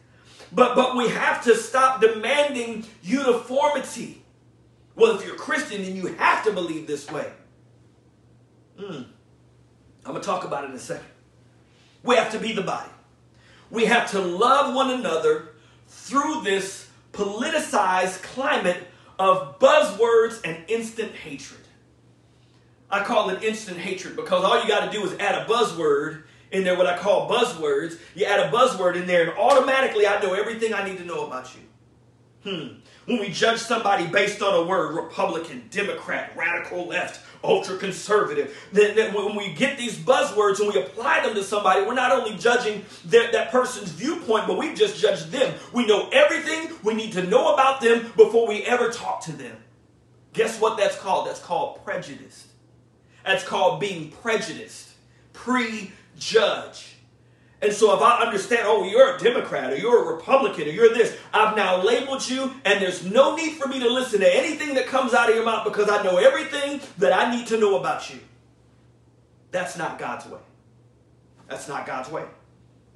But 0.53 0.77
but 0.77 0.97
we 0.97 1.09
have 1.09 1.45
to 1.45 1.55
stop 1.55 2.01
demanding 2.01 2.87
uniformity. 3.03 4.23
Well, 4.95 5.17
if 5.17 5.27
you're 5.27 5.37
Christian, 5.37 5.83
then 5.83 5.95
you 5.95 6.07
have 6.15 6.45
to 6.45 6.53
believe 6.53 6.87
this 6.87 7.11
way. 7.11 7.31
Mm. 8.81 9.07
I'm 10.05 10.13
going 10.13 10.21
to 10.21 10.27
talk 10.27 10.45
about 10.45 10.65
it 10.65 10.71
in 10.71 10.77
a 10.77 10.79
second. 10.79 11.07
We 12.03 12.17
have 12.17 12.33
to 12.33 12.39
be 12.39 12.53
the 12.53 12.63
body. 12.63 12.89
We 13.71 13.85
have 13.87 14.11
to 14.13 14.21
love 14.21 14.75
one 14.75 14.91
another 14.91 15.51
through 15.89 16.43
this 16.43 16.89
politicized 17.13 18.23
climate 18.23 18.87
of 19.19 19.59
buzzwords 19.59 20.41
and 20.45 20.59
instant 20.69 21.13
hatred. 21.13 21.61
I 22.91 23.05
call 23.05 23.31
it 23.31 23.43
instant 23.43 23.79
hatred 23.79 24.17
because 24.17 24.45
all 24.45 24.63
you 24.63 24.69
got 24.69 24.91
to 24.91 24.99
do 24.99 25.05
is 25.05 25.19
add 25.19 25.35
a 25.35 25.45
buzzword 25.45 26.23
in 26.51 26.65
there, 26.65 26.77
what 26.77 26.87
I 26.87 26.97
call 26.97 27.29
buzzwords. 27.29 27.99
You 28.15 28.25
add 28.25 28.41
a 28.41 28.51
buzzword 28.51 28.97
in 28.97 29.07
there, 29.07 29.29
and 29.29 29.39
automatically 29.39 30.07
I 30.07 30.21
know 30.23 30.33
everything 30.33 30.73
I 30.73 30.89
need 30.89 30.99
to 30.99 31.05
know 31.05 31.27
about 31.27 31.51
you. 31.55 32.51
Hmm. 32.51 32.79
When 33.09 33.21
we 33.21 33.31
judge 33.31 33.59
somebody 33.59 34.07
based 34.07 34.43
on 34.43 34.53
a 34.53 34.63
word, 34.67 34.95
Republican, 34.95 35.67
Democrat, 35.71 36.31
radical 36.37 36.87
left, 36.87 37.25
ultra 37.43 37.79
conservative, 37.79 38.55
then, 38.71 38.95
then 38.97 39.15
when 39.15 39.35
we 39.35 39.55
get 39.55 39.79
these 39.79 39.97
buzzwords 39.97 40.61
and 40.61 40.69
we 40.71 40.79
apply 40.79 41.23
them 41.25 41.35
to 41.35 41.43
somebody, 41.43 41.87
we're 41.87 41.95
not 41.95 42.13
only 42.13 42.37
judging 42.37 42.85
that, 43.07 43.33
that 43.33 43.51
person's 43.51 43.93
viewpoint, 43.93 44.47
but 44.47 44.59
we've 44.59 44.77
just 44.77 45.01
judged 45.01 45.31
them. 45.31 45.55
We 45.73 45.87
know 45.87 46.11
everything 46.11 46.77
we 46.85 46.93
need 46.93 47.15
to 47.15 47.23
know 47.23 47.55
about 47.55 47.81
them 47.81 48.13
before 48.15 48.47
we 48.47 48.63
ever 48.65 48.91
talk 48.91 49.23
to 49.23 49.33
them. 49.33 49.57
Guess 50.35 50.61
what 50.61 50.77
that's 50.77 50.99
called? 50.99 51.29
That's 51.29 51.41
called 51.41 51.83
prejudice. 51.87 52.49
That's 53.25 53.43
called 53.43 53.81
being 53.81 54.11
prejudiced, 54.11 54.91
prejudge. 55.33 56.88
And 57.61 57.73
so 57.73 57.95
if 57.97 58.03
I 58.03 58.23
understand, 58.23 58.63
oh, 58.65 58.85
you're 58.85 59.17
a 59.17 59.19
Democrat 59.19 59.73
or 59.73 59.77
you're 59.77 60.09
a 60.09 60.15
Republican 60.15 60.69
or 60.69 60.71
you're 60.71 60.95
this, 60.95 61.17
I've 61.35 61.57
now 61.57 61.83
labeled 61.83 62.29
you, 62.29 62.55
and 62.65 62.81
there's 62.81 63.05
no 63.05 63.35
need 63.35 63.55
for 63.55 63.67
me 63.67 63.81
to 63.81 63.89
listen 63.89 64.21
to 64.21 64.37
anything 64.37 64.75
that 64.75 64.87
comes 64.87 65.13
out 65.13 65.29
of 65.29 65.35
your 65.35 65.45
mouth 65.45 65.65
because 65.65 65.91
I 65.91 66.03
know 66.05 66.19
everything 66.19 66.81
that 66.99 67.13
I 67.13 67.35
need 67.35 67.49
to 67.49 67.59
know 67.59 67.79
about 67.79 68.11
you. 68.11 68.21
That's 69.51 69.77
not 69.77 69.99
God's 69.99 70.27
way. 70.27 70.39
That's 71.49 71.67
not 71.67 71.85
God's 71.85 72.11
way. 72.11 72.25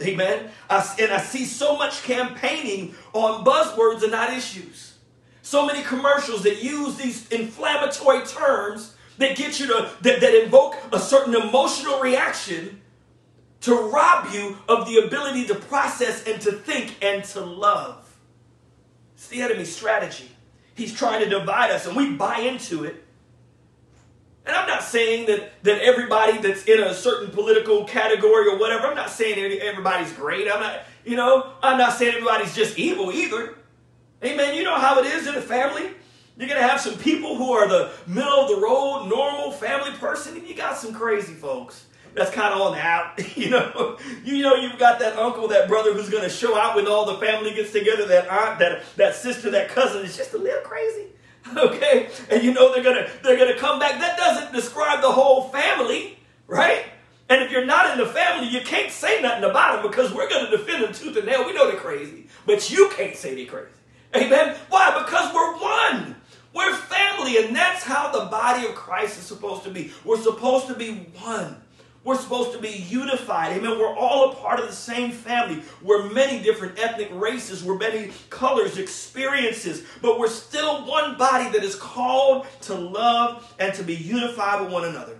Amen. 0.00 0.50
I, 0.70 0.94
and 1.00 1.12
I 1.12 1.20
see 1.20 1.44
so 1.44 1.76
much 1.76 2.02
campaigning 2.04 2.94
on 3.12 3.44
buzzwords 3.44 4.02
and 4.02 4.12
not 4.12 4.32
issues. 4.32 4.94
So 5.42 5.66
many 5.66 5.82
commercials 5.82 6.44
that 6.44 6.62
use 6.62 6.96
these 6.96 7.28
inflammatory 7.30 8.24
terms 8.24 8.94
that 9.18 9.36
get 9.36 9.58
you 9.58 9.66
to, 9.68 9.90
that, 10.02 10.20
that 10.20 10.42
invoke 10.44 10.76
a 10.92 11.00
certain 11.00 11.34
emotional 11.34 12.00
reaction 12.00 12.80
to 13.62 13.74
rob 13.74 14.32
you 14.32 14.58
of 14.68 14.86
the 14.86 14.98
ability 14.98 15.46
to 15.46 15.54
process 15.54 16.26
and 16.26 16.40
to 16.42 16.52
think 16.52 16.96
and 17.02 17.24
to 17.24 17.40
love. 17.40 18.16
It's 19.14 19.28
the 19.28 19.40
enemy's 19.40 19.74
strategy. 19.74 20.30
He's 20.74 20.92
trying 20.92 21.22
to 21.22 21.28
divide 21.28 21.70
us, 21.70 21.86
and 21.86 21.96
we 21.96 22.12
buy 22.12 22.38
into 22.38 22.84
it. 22.84 23.04
And 24.44 24.56
I'm 24.56 24.66
not 24.66 24.82
saying 24.82 25.26
that, 25.26 25.52
that 25.62 25.80
everybody 25.80 26.38
that's 26.38 26.64
in 26.64 26.80
a 26.80 26.92
certain 26.92 27.30
political 27.30 27.84
category 27.84 28.48
or 28.48 28.58
whatever, 28.58 28.88
I'm 28.88 28.96
not 28.96 29.10
saying 29.10 29.60
everybody's 29.62 30.12
great. 30.12 30.50
I'm 30.50 30.60
not, 30.60 30.80
you 31.04 31.14
know, 31.14 31.52
I'm 31.62 31.78
not 31.78 31.92
saying 31.92 32.14
everybody's 32.14 32.54
just 32.54 32.76
evil 32.76 33.12
either. 33.12 33.56
Amen. 34.24 34.56
You 34.56 34.64
know 34.64 34.78
how 34.78 34.98
it 34.98 35.06
is 35.06 35.28
in 35.28 35.36
a 35.36 35.40
family. 35.40 35.90
You're 36.36 36.48
going 36.48 36.60
to 36.60 36.66
have 36.66 36.80
some 36.80 36.96
people 36.96 37.36
who 37.36 37.52
are 37.52 37.68
the 37.68 37.92
middle 38.08 38.32
of 38.32 38.48
the 38.48 38.56
road, 38.56 39.06
normal 39.08 39.52
family 39.52 39.92
person, 39.98 40.36
and 40.36 40.48
you 40.48 40.56
got 40.56 40.76
some 40.76 40.92
crazy 40.92 41.34
folks 41.34 41.86
that's 42.14 42.30
kind 42.30 42.54
of 42.54 42.60
on 42.60 42.78
out. 42.78 43.20
You 43.36 43.50
know, 43.50 43.98
you 44.24 44.42
know, 44.42 44.54
you've 44.54 44.78
got 44.78 45.00
that 45.00 45.16
uncle, 45.16 45.48
that 45.48 45.66
brother 45.66 45.92
who's 45.92 46.08
going 46.10 46.22
to 46.22 46.28
show 46.28 46.56
out 46.56 46.76
when 46.76 46.86
all 46.86 47.06
the 47.06 47.18
family 47.24 47.52
gets 47.54 47.72
together. 47.72 48.06
That 48.06 48.30
aunt, 48.30 48.58
that 48.60 48.82
that 48.96 49.14
sister, 49.16 49.50
that 49.50 49.68
cousin 49.68 50.04
is 50.04 50.16
just 50.16 50.32
a 50.34 50.38
little 50.38 50.62
crazy. 50.62 51.06
Okay, 51.56 52.08
and 52.30 52.42
you 52.42 52.54
know 52.54 52.72
they're 52.72 52.84
gonna 52.84 53.10
they're 53.24 53.36
gonna 53.36 53.58
come 53.58 53.80
back. 53.80 53.98
That 53.98 54.16
doesn't 54.16 54.52
describe 54.52 55.02
the 55.02 55.10
whole 55.10 55.48
family, 55.48 56.16
right? 56.46 56.84
And 57.28 57.42
if 57.42 57.50
you're 57.50 57.64
not 57.64 57.90
in 57.90 57.98
the 57.98 58.06
family, 58.06 58.48
you 58.48 58.60
can't 58.60 58.92
say 58.92 59.20
nothing 59.22 59.44
about 59.44 59.82
them 59.82 59.90
because 59.90 60.12
we're 60.12 60.28
going 60.28 60.50
to 60.50 60.56
defend 60.56 60.84
them 60.84 60.92
tooth 60.92 61.16
and 61.16 61.24
nail. 61.24 61.46
We 61.46 61.54
know 61.54 61.66
they're 61.66 61.80
crazy, 61.80 62.26
but 62.44 62.70
you 62.70 62.90
can't 62.94 63.16
say 63.16 63.34
they're 63.34 63.46
crazy. 63.46 63.70
Amen. 64.14 64.54
Why? 64.68 65.02
Because 65.02 65.32
we're 65.32 65.56
one. 65.56 66.16
We're 66.54 66.74
family, 66.74 67.38
and 67.38 67.56
that's 67.56 67.84
how 67.84 68.12
the 68.12 68.26
body 68.26 68.66
of 68.66 68.74
Christ 68.74 69.18
is 69.18 69.24
supposed 69.24 69.64
to 69.64 69.70
be. 69.70 69.92
We're 70.04 70.20
supposed 70.20 70.66
to 70.66 70.74
be 70.74 71.08
one. 71.22 71.61
We're 72.04 72.16
supposed 72.16 72.52
to 72.52 72.58
be 72.58 72.68
unified. 72.68 73.56
Amen. 73.56 73.78
We're 73.78 73.94
all 73.94 74.32
a 74.32 74.34
part 74.34 74.58
of 74.58 74.66
the 74.66 74.72
same 74.72 75.12
family. 75.12 75.62
We're 75.82 76.10
many 76.10 76.42
different 76.42 76.78
ethnic 76.78 77.10
races. 77.12 77.62
We're 77.62 77.78
many 77.78 78.10
colors, 78.28 78.76
experiences, 78.76 79.84
but 80.00 80.18
we're 80.18 80.28
still 80.28 80.84
one 80.84 81.16
body 81.16 81.50
that 81.50 81.62
is 81.62 81.76
called 81.76 82.46
to 82.62 82.74
love 82.74 83.54
and 83.60 83.72
to 83.74 83.84
be 83.84 83.94
unified 83.94 84.62
with 84.62 84.72
one 84.72 84.84
another. 84.84 85.16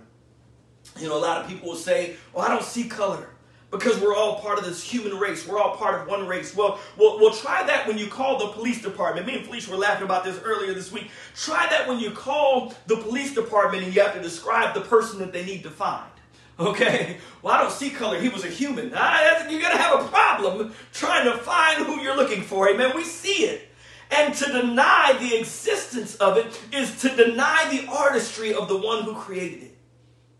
You 0.99 1.07
know, 1.07 1.17
a 1.17 1.21
lot 1.21 1.41
of 1.41 1.47
people 1.47 1.69
will 1.69 1.75
say, 1.77 2.15
well, 2.33 2.45
I 2.45 2.49
don't 2.49 2.63
see 2.63 2.89
color 2.89 3.29
because 3.71 3.99
we're 3.99 4.15
all 4.15 4.39
part 4.39 4.59
of 4.59 4.65
this 4.65 4.83
human 4.83 5.17
race. 5.17 5.47
We're 5.47 5.59
all 5.59 5.75
part 5.77 5.99
of 5.99 6.07
one 6.07 6.27
race. 6.27 6.55
Well, 6.55 6.79
well, 6.97 7.17
well, 7.19 7.33
try 7.33 7.63
that 7.63 7.87
when 7.87 7.97
you 7.97 8.07
call 8.07 8.37
the 8.37 8.47
police 8.49 8.81
department. 8.81 9.25
Me 9.25 9.37
and 9.37 9.45
Felicia 9.45 9.71
were 9.71 9.77
laughing 9.77 10.03
about 10.03 10.23
this 10.23 10.39
earlier 10.43 10.73
this 10.73 10.91
week. 10.91 11.09
Try 11.33 11.65
that 11.69 11.87
when 11.87 11.99
you 11.99 12.11
call 12.11 12.73
the 12.87 12.97
police 12.97 13.33
department 13.33 13.83
and 13.83 13.95
you 13.95 14.01
have 14.01 14.13
to 14.13 14.21
describe 14.21 14.75
the 14.75 14.81
person 14.81 15.17
that 15.19 15.31
they 15.31 15.45
need 15.45 15.63
to 15.63 15.71
find. 15.71 16.12
Okay, 16.59 17.17
well, 17.41 17.55
I 17.55 17.61
don't 17.61 17.71
see 17.71 17.89
color. 17.89 18.19
He 18.19 18.29
was 18.29 18.45
a 18.45 18.49
human. 18.49 18.91
Ah, 18.95 19.49
you're 19.49 19.59
going 19.59 19.75
to 19.75 19.81
have 19.81 20.01
a 20.01 20.07
problem 20.07 20.73
trying 20.91 21.25
to 21.25 21.37
find 21.37 21.85
who 21.85 21.99
you're 21.99 22.15
looking 22.15 22.43
for. 22.43 22.69
Amen. 22.69 22.95
We 22.95 23.03
see 23.03 23.45
it. 23.45 23.69
And 24.11 24.33
to 24.35 24.45
deny 24.51 25.17
the 25.19 25.39
existence 25.39 26.15
of 26.17 26.37
it 26.37 26.61
is 26.71 27.01
to 27.01 27.09
deny 27.15 27.67
the 27.71 27.91
artistry 27.91 28.53
of 28.53 28.67
the 28.67 28.77
one 28.77 29.03
who 29.03 29.15
created 29.15 29.63
it. 29.63 29.77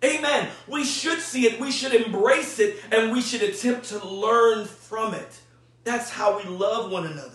Amen. 0.03 0.49
We 0.67 0.83
should 0.83 1.19
see 1.19 1.45
it, 1.45 1.59
we 1.59 1.71
should 1.71 1.93
embrace 1.93 2.59
it, 2.59 2.75
and 2.91 3.11
we 3.11 3.21
should 3.21 3.41
attempt 3.41 3.85
to 3.85 4.05
learn 4.05 4.65
from 4.65 5.13
it. 5.13 5.39
That's 5.85 6.09
how 6.09 6.37
we 6.37 6.43
love 6.43 6.91
one 6.91 7.05
another. 7.05 7.31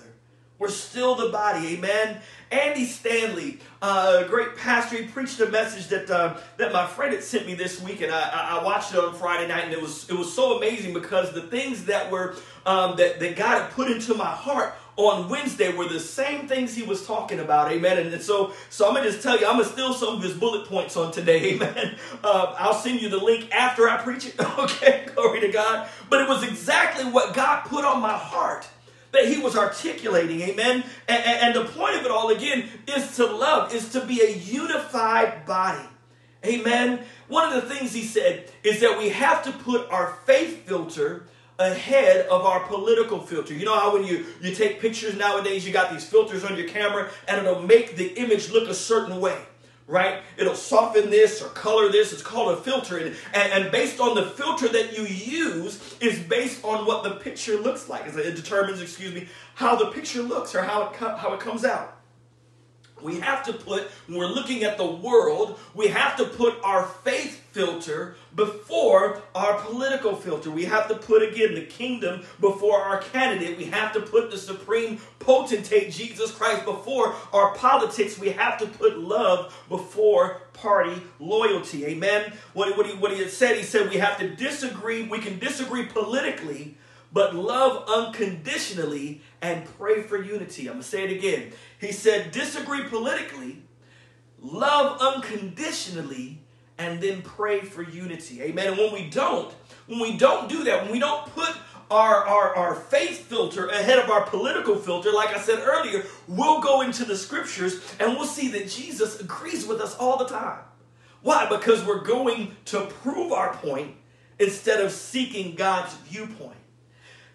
We're 0.59 0.69
still 0.69 1.15
the 1.15 1.31
body. 1.31 1.75
Amen. 1.75 2.21
Andy 2.51 2.87
Stanley, 2.87 3.59
uh, 3.83 4.23
a 4.25 4.29
great 4.29 4.57
pastor, 4.57 4.97
he 4.97 5.09
preached 5.09 5.39
a 5.41 5.47
message 5.47 5.89
that 5.89 6.11
uh, 6.11 6.39
that 6.57 6.73
my 6.73 6.87
friend 6.87 7.13
had 7.13 7.23
sent 7.23 7.47
me 7.47 7.55
this 7.55 7.81
week, 7.81 8.01
and 8.01 8.11
I, 8.13 8.59
I, 8.59 8.65
watched 8.65 8.93
it 8.93 8.99
on 8.99 9.15
Friday 9.15 9.47
night, 9.49 9.65
and 9.65 9.73
it 9.73 9.81
was 9.81 10.09
it 10.09 10.15
was 10.15 10.33
so 10.33 10.57
amazing 10.57 10.95
because 10.95 11.33
the 11.33 11.43
things 11.43 11.85
that 11.87 12.11
were 12.11 12.37
um, 12.65 12.97
that 12.97 13.21
that 13.21 13.37
God 13.37 13.63
had 13.63 13.71
put 13.73 13.91
into 13.91 14.15
my 14.15 14.31
heart 14.31 14.75
on 14.99 15.29
Wednesday 15.29 15.73
were 15.73 15.89
the 15.89 16.01
same 16.01 16.49
things 16.49 16.75
he 16.75 16.83
was 16.83 17.07
talking 17.07 17.39
about, 17.39 17.71
amen. 17.71 17.99
And 17.99 18.21
so, 18.21 18.53
so 18.69 18.89
I'm 18.89 18.95
gonna 18.95 19.09
just 19.09 19.23
tell 19.23 19.39
you, 19.39 19.47
I'm 19.47 19.53
gonna 19.53 19.65
steal 19.65 19.95
some 19.95 20.17
of 20.17 20.23
his 20.23 20.35
bullet 20.35 20.67
points 20.67 20.97
on 20.97 21.13
today, 21.13 21.53
amen. 21.55 21.97
Uh, 22.25 22.57
I'll 22.59 22.75
send 22.75 23.01
you 23.01 23.09
the 23.09 23.19
link 23.19 23.55
after 23.55 23.89
I 23.89 23.99
preach 23.99 24.27
it, 24.27 24.35
okay? 24.59 25.07
Glory 25.15 25.41
to 25.41 25.49
God. 25.49 25.89
But 26.11 26.23
it 26.23 26.29
was 26.29 26.43
exactly 26.43 27.05
what 27.05 27.33
God 27.33 27.65
put 27.65 27.85
on 27.85 28.03
my 28.03 28.17
heart 28.17 28.67
that 29.13 29.27
he 29.27 29.39
was 29.39 29.57
articulating, 29.57 30.41
amen. 30.43 30.85
And, 31.09 31.25
and, 31.25 31.43
and 31.43 31.55
the 31.55 31.65
point 31.73 31.88
it 32.09 32.13
all, 32.15 32.31
again, 32.31 32.69
is 32.87 33.17
to 33.17 33.27
love, 33.27 33.75
is 33.75 33.91
to 33.91 34.05
be 34.05 34.23
a 34.23 34.31
unified 34.31 35.45
body, 35.45 35.87
amen. 36.45 37.01
One 37.29 37.53
of 37.53 37.63
the 37.63 37.75
things 37.75 37.93
he 37.93 38.03
said 38.03 38.51
is 38.65 38.81
that 38.81 38.99
we 38.99 39.11
have 39.11 39.45
to 39.45 39.53
put 39.53 39.91
our 39.91 40.17
faith 40.25 40.67
filter 40.67 41.27
ahead 41.59 42.27
of 42.29 42.47
our 42.47 42.61
political 42.61 43.19
filter. 43.21 43.53
You 43.53 43.67
know 43.67 43.79
how 43.79 43.93
when 43.93 44.05
you, 44.05 44.25
you 44.41 44.55
take 44.55 44.81
pictures 44.81 45.17
nowadays, 45.17 45.67
you 45.67 45.73
got 45.73 45.91
these 45.91 46.07
filters 46.07 46.45
on 46.45 46.57
your 46.57 46.69
camera 46.69 47.11
and 47.27 47.45
it'll 47.45 47.63
make 47.63 47.97
the 47.97 48.09
image 48.15 48.51
look 48.51 48.69
a 48.69 48.75
certain 48.75 49.21
way. 49.21 49.39
right? 49.89 50.23
It'll 50.37 50.55
soften 50.55 51.11
this 51.11 51.43
or 51.43 51.49
color 51.49 51.91
this. 51.91 52.13
It's 52.13 52.23
called 52.23 52.57
a 52.57 52.61
filter. 52.61 52.99
And, 52.99 53.17
and, 53.35 53.53
and, 53.53 53.73
based 53.73 53.99
on 53.99 54.15
the 54.15 54.23
filter 54.23 54.69
that 54.69 54.97
you 54.97 55.05
use 55.05 55.97
is 56.01 56.19
based 56.19 56.63
on 56.65 56.87
what 56.87 57.03
the 57.03 57.13
picture 57.13 57.57
looks 57.57 57.89
like. 57.89 58.07
It 58.07 58.37
determines, 58.37 58.81
excuse 58.81 59.15
me, 59.15 59.29
how 59.55 59.77
the 59.77 59.87
picture 59.87 60.23
looks 60.23 60.55
or 60.55 60.63
how 60.63 60.91
it, 60.91 60.97
how 60.97 61.33
it 61.33 61.41
comes 61.41 61.65
out. 61.65 61.98
We 63.03 63.21
have 63.21 63.45
to 63.47 63.53
put, 63.53 63.91
when 64.07 64.19
we're 64.19 64.27
looking 64.27 64.65
at 64.65 64.77
the 64.77 64.87
world, 64.87 65.59
we 65.75 65.89
have 65.89 66.17
to 66.17 66.25
put 66.25 66.55
our 66.63 66.85
faith 67.05 67.43
filter 67.53 68.17
before 68.35 69.23
our 69.35 69.61
political 69.61 70.15
filter. 70.15 70.51
We 70.51 70.65
have 70.67 70.89
to 70.89 70.95
put, 70.95 71.23
again, 71.23 71.55
the 71.55 71.63
kingdom 71.63 72.23
before 72.41 72.81
our 72.81 73.01
candidate. 73.01 73.59
We 73.59 73.65
have 73.67 73.93
to 73.95 74.01
put 74.01 74.31
the 74.31 74.39
supreme 74.39 75.01
potentate, 75.19 75.93
Jesus 75.93 76.31
Christ, 76.31 76.65
before 76.65 77.15
our 77.33 77.55
politics. 77.55 78.19
We 78.19 78.31
have 78.31 78.59
to 78.59 78.67
put 78.67 78.99
love 78.99 79.55
before 79.69 80.43
party 80.53 81.03
loyalty. 81.19 81.87
Amen? 81.87 82.33
What, 82.53 82.77
what, 82.77 82.87
he, 82.87 82.95
what 82.97 83.13
he 83.13 83.29
said, 83.29 83.57
he 83.57 83.63
said 83.63 83.91
we 83.91 83.97
have 83.97 84.19
to 84.19 84.29
disagree. 84.35 85.03
We 85.03 85.19
can 85.19 85.39
disagree 85.39 85.87
politically, 85.87 86.77
but 87.13 87.35
love 87.35 87.89
unconditionally 87.89 89.23
and 89.41 89.65
pray 89.79 90.03
for 90.03 90.17
unity. 90.21 90.67
I'm 90.67 90.75
going 90.75 90.83
to 90.83 90.89
say 90.89 91.05
it 91.05 91.17
again. 91.17 91.53
He 91.81 91.93
said, 91.93 92.33
disagree 92.33 92.85
politically, 92.85 93.63
love 94.41 95.01
unconditionally, 95.01 96.41
and 96.77 97.01
then 97.01 97.23
pray 97.23 97.61
for 97.61 97.83
unity. 97.83 98.43
Amen. 98.43 98.69
And 98.69 98.79
when 98.79 98.93
we 98.93 99.11
don't, 99.11 99.53
when 99.87 100.01
we 100.01 100.17
don't 100.17 100.49
do 100.49 100.65
that, 100.65 100.85
when 100.85 100.93
we 100.93 100.99
don't 100.99 101.27
put 101.35 101.57
our, 101.91 102.25
our, 102.27 102.55
our 102.55 102.75
faith 102.75 103.27
filter 103.27 103.69
ahead 103.69 103.99
of 103.99 104.11
our 104.11 104.27
political 104.27 104.77
filter, 104.77 105.11
like 105.11 105.35
I 105.35 105.41
said 105.41 105.61
earlier, 105.61 106.05
we'll 106.27 106.61
go 106.61 106.83
into 106.83 107.05
the 107.05 107.17
scriptures 107.17 107.81
and 107.99 108.13
we'll 108.13 108.27
see 108.27 108.49
that 108.49 108.69
Jesus 108.69 109.21
agrees 109.21 109.67
with 109.67 109.81
us 109.81 109.97
all 109.97 110.19
the 110.19 110.27
time. 110.27 110.61
Why? 111.23 111.49
Because 111.49 111.85
we're 111.85 112.05
going 112.05 112.57
to 112.67 112.87
prove 113.03 113.33
our 113.33 113.55
point 113.55 113.97
instead 114.39 114.81
of 114.85 114.93
seeking 114.93 115.57
God's 115.57 115.95
viewpoint. 115.95 116.55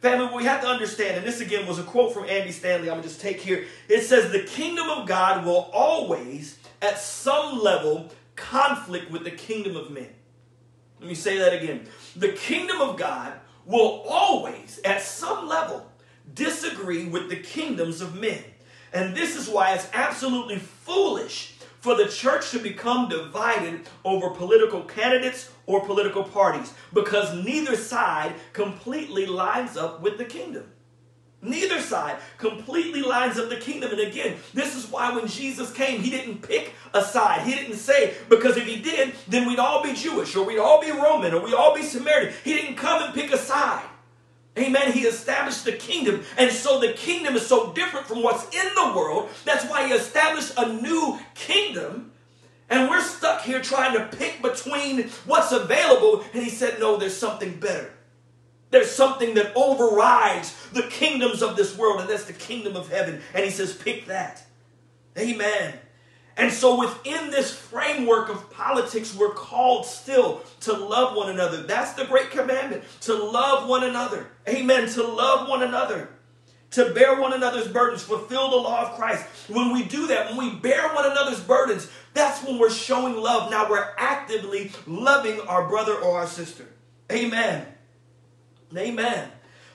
Family, 0.03 0.25
what 0.25 0.35
we 0.35 0.43
have 0.43 0.59
to 0.59 0.67
understand, 0.67 1.15
and 1.15 1.25
this 1.25 1.39
again 1.39 1.65
was 1.65 1.79
a 1.79 1.83
quote 1.83 2.13
from 2.13 2.27
Andy 2.27 2.51
Stanley, 2.51 2.89
I'm 2.89 2.95
going 2.95 3.03
to 3.03 3.07
just 3.07 3.21
take 3.21 3.39
here. 3.39 3.67
It 3.87 4.01
says, 4.01 4.33
The 4.33 4.43
kingdom 4.43 4.89
of 4.89 5.07
God 5.07 5.45
will 5.45 5.69
always, 5.71 6.59
at 6.81 6.99
some 6.99 7.61
level, 7.61 8.11
conflict 8.35 9.09
with 9.09 9.23
the 9.23 9.31
kingdom 9.31 9.77
of 9.77 9.91
men. 9.91 10.09
Let 10.99 11.07
me 11.07 11.15
say 11.15 11.37
that 11.37 11.53
again. 11.53 11.87
The 12.17 12.33
kingdom 12.33 12.81
of 12.81 12.97
God 12.97 13.31
will 13.65 14.03
always, 14.05 14.81
at 14.83 15.01
some 15.01 15.47
level, 15.47 15.89
disagree 16.33 17.05
with 17.05 17.29
the 17.29 17.37
kingdoms 17.37 18.01
of 18.01 18.13
men. 18.13 18.43
And 18.91 19.15
this 19.15 19.37
is 19.37 19.47
why 19.47 19.73
it's 19.73 19.87
absolutely 19.93 20.57
foolish 20.57 21.53
for 21.79 21.95
the 21.95 22.09
church 22.09 22.51
to 22.51 22.59
become 22.59 23.07
divided 23.07 23.87
over 24.03 24.31
political 24.31 24.81
candidates 24.81 25.49
or 25.65 25.85
political 25.85 26.23
parties 26.23 26.73
because 26.93 27.33
neither 27.33 27.75
side 27.75 28.33
completely 28.53 29.25
lines 29.25 29.77
up 29.77 30.01
with 30.01 30.17
the 30.17 30.25
kingdom. 30.25 30.65
Neither 31.41 31.81
side 31.81 32.17
completely 32.37 33.01
lines 33.01 33.37
up 33.37 33.49
the 33.49 33.57
kingdom. 33.57 33.91
And 33.91 33.99
again, 33.99 34.37
this 34.53 34.77
is 34.77 34.89
why 34.89 35.13
when 35.13 35.27
Jesus 35.27 35.73
came, 35.73 36.01
he 36.01 36.09
didn't 36.09 36.41
pick 36.41 36.73
a 36.93 37.03
side. 37.03 37.45
He 37.45 37.53
didn't 37.53 37.75
say, 37.75 38.13
because 38.29 38.55
if 38.55 38.65
he 38.65 38.81
did, 38.81 39.13
then 39.27 39.45
we'd 39.45 39.59
all 39.59 39.83
be 39.83 39.93
Jewish 39.93 40.35
or 40.37 40.45
we'd 40.45 40.59
all 40.59 40.79
be 40.79 40.89
Roman 40.89 41.33
or 41.33 41.43
we'd 41.43 41.53
all 41.53 41.75
be 41.75 41.83
Samaritan. 41.83 42.33
He 42.45 42.53
didn't 42.53 42.75
come 42.75 43.03
and 43.03 43.13
pick 43.13 43.33
a 43.33 43.37
side. 43.37 43.83
Amen. 44.57 44.93
He 44.93 45.01
established 45.01 45.65
the 45.65 45.73
kingdom. 45.73 46.23
And 46.37 46.49
so 46.49 46.79
the 46.79 46.93
kingdom 46.93 47.35
is 47.35 47.45
so 47.45 47.73
different 47.73 48.07
from 48.07 48.23
what's 48.23 48.45
in 48.55 48.73
the 48.75 48.93
world. 48.95 49.29
That's 49.43 49.65
why 49.65 49.87
he 49.87 49.93
established 49.93 50.53
a 50.55 50.71
new 50.71 51.19
kingdom. 51.35 52.12
And 52.69 52.89
we're 52.89 53.01
stuck 53.01 53.41
here 53.41 53.61
trying 53.61 53.93
to 53.93 54.17
pick 54.17 54.41
between 54.41 55.09
what's 55.25 55.51
available. 55.51 56.23
And 56.33 56.43
he 56.43 56.49
said, 56.49 56.79
No, 56.79 56.97
there's 56.97 57.15
something 57.15 57.59
better. 57.59 57.91
There's 58.71 58.89
something 58.89 59.35
that 59.35 59.55
overrides 59.55 60.55
the 60.73 60.83
kingdoms 60.83 61.43
of 61.43 61.55
this 61.55 61.77
world, 61.77 62.01
and 62.01 62.09
that's 62.09 62.25
the 62.25 62.33
kingdom 62.33 62.75
of 62.75 62.89
heaven. 62.89 63.21
And 63.33 63.45
he 63.45 63.51
says, 63.51 63.75
Pick 63.75 64.07
that. 64.07 64.43
Amen. 65.17 65.75
And 66.35 66.51
so, 66.51 66.79
within 66.79 67.29
this 67.29 67.55
framework 67.55 68.29
of 68.29 68.49
politics, 68.49 69.15
we're 69.15 69.33
called 69.33 69.85
still 69.85 70.41
to 70.61 70.73
love 70.73 71.15
one 71.15 71.29
another. 71.29 71.61
That's 71.61 71.93
the 71.93 72.05
great 72.05 72.31
commandment 72.31 72.83
to 73.01 73.13
love 73.13 73.69
one 73.69 73.83
another. 73.83 74.25
Amen. 74.47 74.89
To 74.89 75.03
love 75.03 75.47
one 75.47 75.61
another, 75.61 76.09
to 76.73 76.93
bear 76.93 77.19
one 77.19 77.33
another's 77.33 77.67
burdens, 77.67 78.03
fulfill 78.03 78.49
the 78.49 78.57
law 78.57 78.89
of 78.89 78.95
Christ. 78.95 79.25
When 79.47 79.71
we 79.71 79.83
do 79.83 80.07
that, 80.07 80.29
when 80.29 80.37
we 80.37 80.55
bear 80.55 80.89
one 80.93 81.09
another's 81.09 81.39
burdens, 81.39 81.89
that's 82.13 82.43
when 82.43 82.57
we're 82.59 82.71
showing 82.71 83.15
love. 83.15 83.49
Now 83.49 83.69
we're 83.69 83.93
actively 83.97 84.71
loving 84.85 85.39
our 85.41 85.67
brother 85.67 85.95
or 85.95 86.19
our 86.19 86.27
sister. 86.27 86.67
Amen. 87.11 87.65
Amen. 88.75 89.29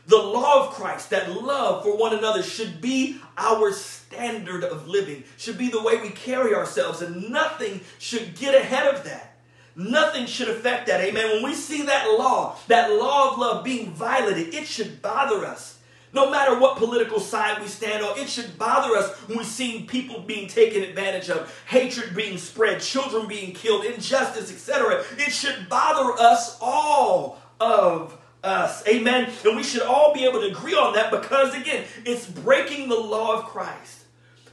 The 0.06 0.16
law 0.16 0.66
of 0.66 0.74
Christ, 0.74 1.10
that 1.10 1.30
love 1.30 1.84
for 1.84 1.96
one 1.96 2.16
another, 2.16 2.42
should 2.42 2.80
be 2.80 3.18
our 3.36 3.72
standard 3.72 4.64
of 4.64 4.88
living, 4.88 5.22
should 5.36 5.58
be 5.58 5.68
the 5.68 5.82
way 5.82 6.00
we 6.00 6.08
carry 6.08 6.54
ourselves, 6.54 7.02
and 7.02 7.30
nothing 7.30 7.82
should 7.98 8.34
get 8.34 8.54
ahead 8.54 8.92
of 8.92 9.04
that. 9.04 9.36
Nothing 9.76 10.26
should 10.26 10.48
affect 10.48 10.88
that. 10.88 11.00
Amen. 11.02 11.30
When 11.30 11.44
we 11.44 11.54
see 11.54 11.82
that 11.82 12.16
law, 12.18 12.56
that 12.66 12.90
law 12.90 13.32
of 13.32 13.38
love 13.38 13.64
being 13.64 13.92
violated, 13.92 14.54
it 14.54 14.66
should 14.66 15.00
bother 15.00 15.44
us. 15.44 15.77
No 16.12 16.30
matter 16.30 16.58
what 16.58 16.78
political 16.78 17.20
side 17.20 17.60
we 17.60 17.66
stand 17.66 18.02
on, 18.02 18.18
it 18.18 18.28
should 18.28 18.58
bother 18.58 18.96
us 18.96 19.10
when 19.28 19.38
we 19.38 19.44
see 19.44 19.82
people 19.82 20.20
being 20.20 20.48
taken 20.48 20.82
advantage 20.82 21.28
of, 21.28 21.54
hatred 21.66 22.16
being 22.16 22.38
spread, 22.38 22.80
children 22.80 23.28
being 23.28 23.52
killed, 23.52 23.84
injustice, 23.84 24.50
etc. 24.50 25.04
It 25.18 25.32
should 25.32 25.68
bother 25.68 26.12
us 26.18 26.56
all 26.60 27.38
of 27.60 28.16
us. 28.42 28.86
Amen. 28.88 29.30
And 29.44 29.56
we 29.56 29.62
should 29.62 29.82
all 29.82 30.14
be 30.14 30.24
able 30.24 30.40
to 30.40 30.48
agree 30.48 30.74
on 30.74 30.94
that 30.94 31.10
because, 31.10 31.54
again, 31.54 31.84
it's 32.04 32.26
breaking 32.26 32.88
the 32.88 32.98
law 32.98 33.38
of 33.38 33.44
Christ. 33.44 34.04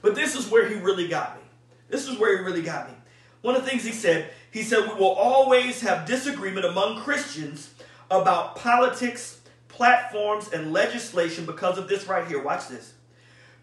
But 0.02 0.16
this 0.16 0.36
is 0.36 0.50
where 0.50 0.68
he 0.68 0.76
really 0.76 1.08
got 1.08 1.36
me. 1.38 1.44
This 1.90 2.08
is 2.08 2.20
where 2.20 2.38
he 2.38 2.44
really 2.44 2.64
got 2.64 2.90
me. 2.90 2.96
One 3.42 3.56
of 3.56 3.64
the 3.64 3.70
things 3.70 3.86
he 3.86 3.92
said, 3.92 4.32
he 4.52 4.64
said, 4.64 4.88
we 4.88 4.96
will 4.96 5.14
always 5.14 5.82
have 5.82 6.06
disagreement 6.06 6.66
among 6.66 7.02
Christians 7.02 7.74
about 8.10 8.56
politics, 8.56 9.42
platforms, 9.76 10.52
and 10.54 10.72
legislation 10.72 11.46
because 11.46 11.78
of 11.78 11.90
this 11.90 12.08
right 12.08 12.26
here. 12.28 12.42
Watch 12.42 12.70
this. 12.70 12.94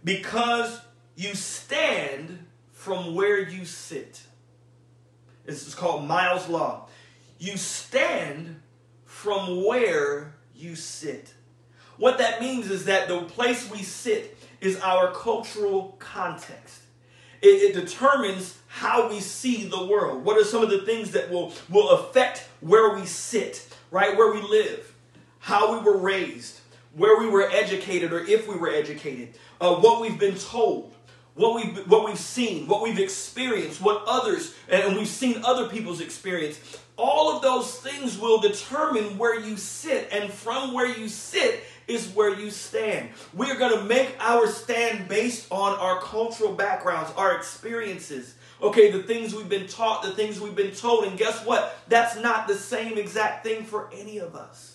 Because 0.05 0.81
you 1.17 1.35
stand 1.35 2.47
from 2.71 3.15
where 3.15 3.39
you 3.39 3.65
sit. 3.65 4.21
This 5.47 5.67
is 5.67 5.75
called 5.75 6.07
Miles' 6.07 6.49
Law. 6.49 6.89
You 7.39 7.57
stand 7.57 8.61
from 9.05 9.65
where 9.65 10.35
you 10.55 10.77
sit. 10.77 11.33
What 11.97 12.19
that 12.19 12.41
means 12.41 12.71
is 12.71 12.85
that 12.85 13.09
the 13.09 13.23
place 13.23 13.71
we 13.71 13.83
sit 13.83 14.37
is 14.61 14.79
our 14.81 15.13
cultural 15.13 15.97
context. 15.99 16.83
It, 17.41 17.47
it, 17.47 17.75
determines 17.75 18.59
how 18.69 19.09
we 19.09 19.19
see 19.19 19.67
the 19.67 19.85
world. 19.85 20.25
What 20.25 20.39
are 20.39 20.45
some 20.45 20.63
of 20.63 20.71
the 20.71 20.83
things 20.83 21.11
that 21.13 21.31
will, 21.31 21.53
will 21.69 21.91
affect 21.91 22.47
where 22.61 22.95
we 22.95 23.05
sit, 23.05 23.67
right? 23.91 24.17
Where 24.17 24.33
we 24.33 24.41
live, 24.41 24.92
how 25.43 25.79
we 25.79 25.85
were 25.85 25.99
raised, 25.99 26.61
where 26.95 27.21
we 27.21 27.29
were 27.29 27.51
educated 27.51 28.13
or 28.13 28.25
if 28.25 28.49
we 28.49 28.57
were 28.57 28.71
educated, 28.71 29.37
uh, 29.61 29.75
what 29.77 30.01
we've 30.01 30.19
been 30.19 30.37
told, 30.37 30.95
what 31.35 31.55
we've, 31.55 31.87
what 31.87 32.07
we've 32.07 32.19
seen, 32.19 32.67
what 32.67 32.83
we've 32.83 32.99
experienced, 32.99 33.81
what 33.81 34.03
others, 34.07 34.55
and 34.71 34.97
we've 34.97 35.07
seen 35.07 35.43
other 35.45 35.69
people's 35.69 36.01
experience 36.01 36.81
all 36.97 37.35
of 37.35 37.43
those 37.43 37.79
things 37.79 38.19
will 38.19 38.41
determine 38.41 39.19
where 39.19 39.39
you 39.39 39.57
sit, 39.57 40.09
and 40.13 40.33
from 40.33 40.73
where 40.73 40.87
you 40.87 41.09
sit 41.09 41.65
is 41.89 42.09
where 42.11 42.39
you 42.39 42.51
stand. 42.51 43.09
We're 43.35 43.59
going 43.59 43.77
to 43.77 43.85
make 43.85 44.15
our 44.21 44.47
stand 44.47 45.09
based 45.09 45.49
on 45.51 45.77
our 45.79 46.01
cultural 46.01 46.53
backgrounds, 46.53 47.11
our 47.17 47.37
experiences. 47.37 48.35
Okay, 48.63 48.91
the 48.91 49.03
things 49.03 49.35
we've 49.35 49.49
been 49.49 49.67
taught, 49.67 50.03
the 50.03 50.13
things 50.13 50.41
we've 50.41 50.55
been 50.55 50.75
told, 50.75 51.05
and 51.05 51.19
guess 51.19 51.45
what? 51.45 51.77
That's 51.89 52.17
not 52.17 52.47
the 52.47 52.55
same 52.55 52.97
exact 52.97 53.45
thing 53.45 53.65
for 53.65 53.91
any 53.93 54.19
of 54.19 54.37
us. 54.37 54.72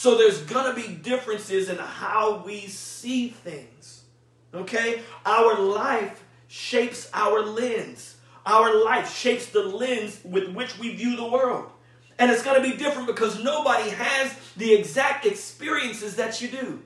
So 0.00 0.16
there's 0.16 0.40
going 0.40 0.64
to 0.64 0.72
be 0.72 0.94
differences 0.94 1.68
in 1.68 1.76
how 1.76 2.42
we 2.46 2.68
see 2.68 3.28
things. 3.28 4.04
Okay? 4.54 5.02
Our 5.26 5.60
life 5.60 6.24
shapes 6.48 7.10
our 7.12 7.42
lens. 7.42 8.16
Our 8.46 8.82
life 8.82 9.14
shapes 9.14 9.48
the 9.48 9.62
lens 9.62 10.18
with 10.24 10.54
which 10.54 10.78
we 10.78 10.94
view 10.94 11.16
the 11.16 11.26
world. 11.26 11.70
And 12.18 12.30
it's 12.30 12.42
going 12.42 12.62
to 12.62 12.66
be 12.66 12.78
different 12.78 13.08
because 13.08 13.44
nobody 13.44 13.90
has 13.90 14.34
the 14.56 14.72
exact 14.72 15.26
experiences 15.26 16.16
that 16.16 16.40
you 16.40 16.48
do. 16.48 16.80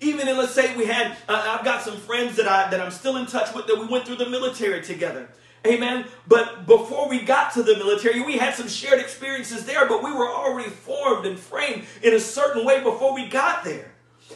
Even 0.00 0.26
in, 0.26 0.36
let's 0.36 0.52
say 0.52 0.76
we 0.76 0.86
had, 0.86 1.16
uh, 1.28 1.56
I've 1.56 1.64
got 1.64 1.82
some 1.82 1.96
friends 1.96 2.34
that, 2.38 2.48
I, 2.48 2.68
that 2.70 2.80
I'm 2.80 2.90
still 2.90 3.18
in 3.18 3.26
touch 3.26 3.54
with 3.54 3.68
that 3.68 3.78
we 3.78 3.86
went 3.86 4.04
through 4.04 4.16
the 4.16 4.28
military 4.28 4.82
together. 4.82 5.28
Amen. 5.68 6.06
But 6.26 6.66
before 6.66 7.08
we 7.08 7.20
got 7.20 7.52
to 7.54 7.62
the 7.62 7.76
military, 7.76 8.22
we 8.22 8.38
had 8.38 8.54
some 8.54 8.68
shared 8.68 9.00
experiences 9.00 9.66
there, 9.66 9.86
but 9.86 10.02
we 10.02 10.12
were 10.12 10.28
already 10.28 10.70
formed 10.70 11.26
and 11.26 11.38
framed 11.38 11.84
in 12.02 12.14
a 12.14 12.20
certain 12.20 12.64
way 12.64 12.82
before 12.82 13.14
we 13.14 13.28
got 13.28 13.64
there. 13.64 13.92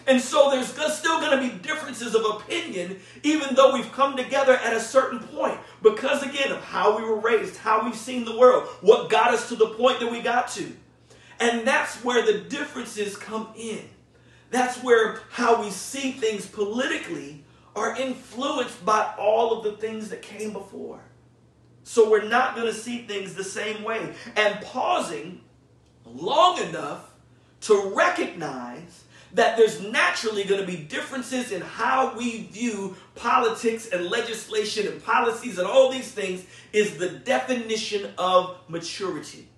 And 0.06 0.20
so 0.20 0.50
there's 0.50 0.68
still 0.68 1.20
going 1.20 1.38
to 1.38 1.48
be 1.48 1.62
differences 1.62 2.14
of 2.14 2.24
opinion, 2.24 2.98
even 3.22 3.54
though 3.54 3.74
we've 3.74 3.92
come 3.92 4.16
together 4.16 4.54
at 4.54 4.74
a 4.74 4.80
certain 4.80 5.20
point. 5.20 5.58
Because 5.82 6.22
again 6.22 6.50
of 6.50 6.62
how 6.64 6.96
we 6.96 7.04
were 7.04 7.18
raised, 7.18 7.56
how 7.58 7.84
we've 7.84 7.96
seen 7.96 8.24
the 8.24 8.36
world, 8.36 8.68
what 8.80 9.10
got 9.10 9.32
us 9.32 9.48
to 9.48 9.56
the 9.56 9.68
point 9.68 10.00
that 10.00 10.10
we 10.10 10.20
got 10.20 10.48
to. 10.48 10.72
And 11.40 11.66
that's 11.66 11.96
where 12.04 12.24
the 12.24 12.38
differences 12.38 13.16
come 13.16 13.48
in. 13.56 13.80
That's 14.50 14.82
where 14.82 15.20
how 15.30 15.62
we 15.62 15.70
see 15.70 16.12
things 16.12 16.46
politically 16.46 17.44
are 17.74 17.96
influenced 17.96 18.84
by 18.84 19.14
all 19.18 19.58
of 19.58 19.64
the 19.64 19.72
things 19.72 20.10
that 20.10 20.20
came 20.20 20.52
before. 20.52 21.00
So 21.84 22.08
we're 22.08 22.28
not 22.28 22.54
going 22.54 22.66
to 22.66 22.74
see 22.74 23.02
things 23.06 23.34
the 23.34 23.44
same 23.44 23.82
way. 23.82 24.14
And 24.36 24.60
pausing 24.60 25.40
long 26.04 26.58
enough 26.58 27.10
to 27.62 27.92
recognize 27.94 29.04
that 29.34 29.56
there's 29.56 29.80
naturally 29.80 30.44
going 30.44 30.60
to 30.60 30.66
be 30.66 30.76
differences 30.76 31.52
in 31.52 31.62
how 31.62 32.16
we 32.16 32.42
view 32.44 32.96
politics 33.14 33.88
and 33.88 34.10
legislation 34.10 34.86
and 34.86 35.02
policies 35.02 35.58
and 35.58 35.66
all 35.66 35.90
these 35.90 36.10
things 36.10 36.44
is 36.72 36.98
the 36.98 37.08
definition 37.08 38.10
of 38.18 38.58
maturity. 38.68 39.48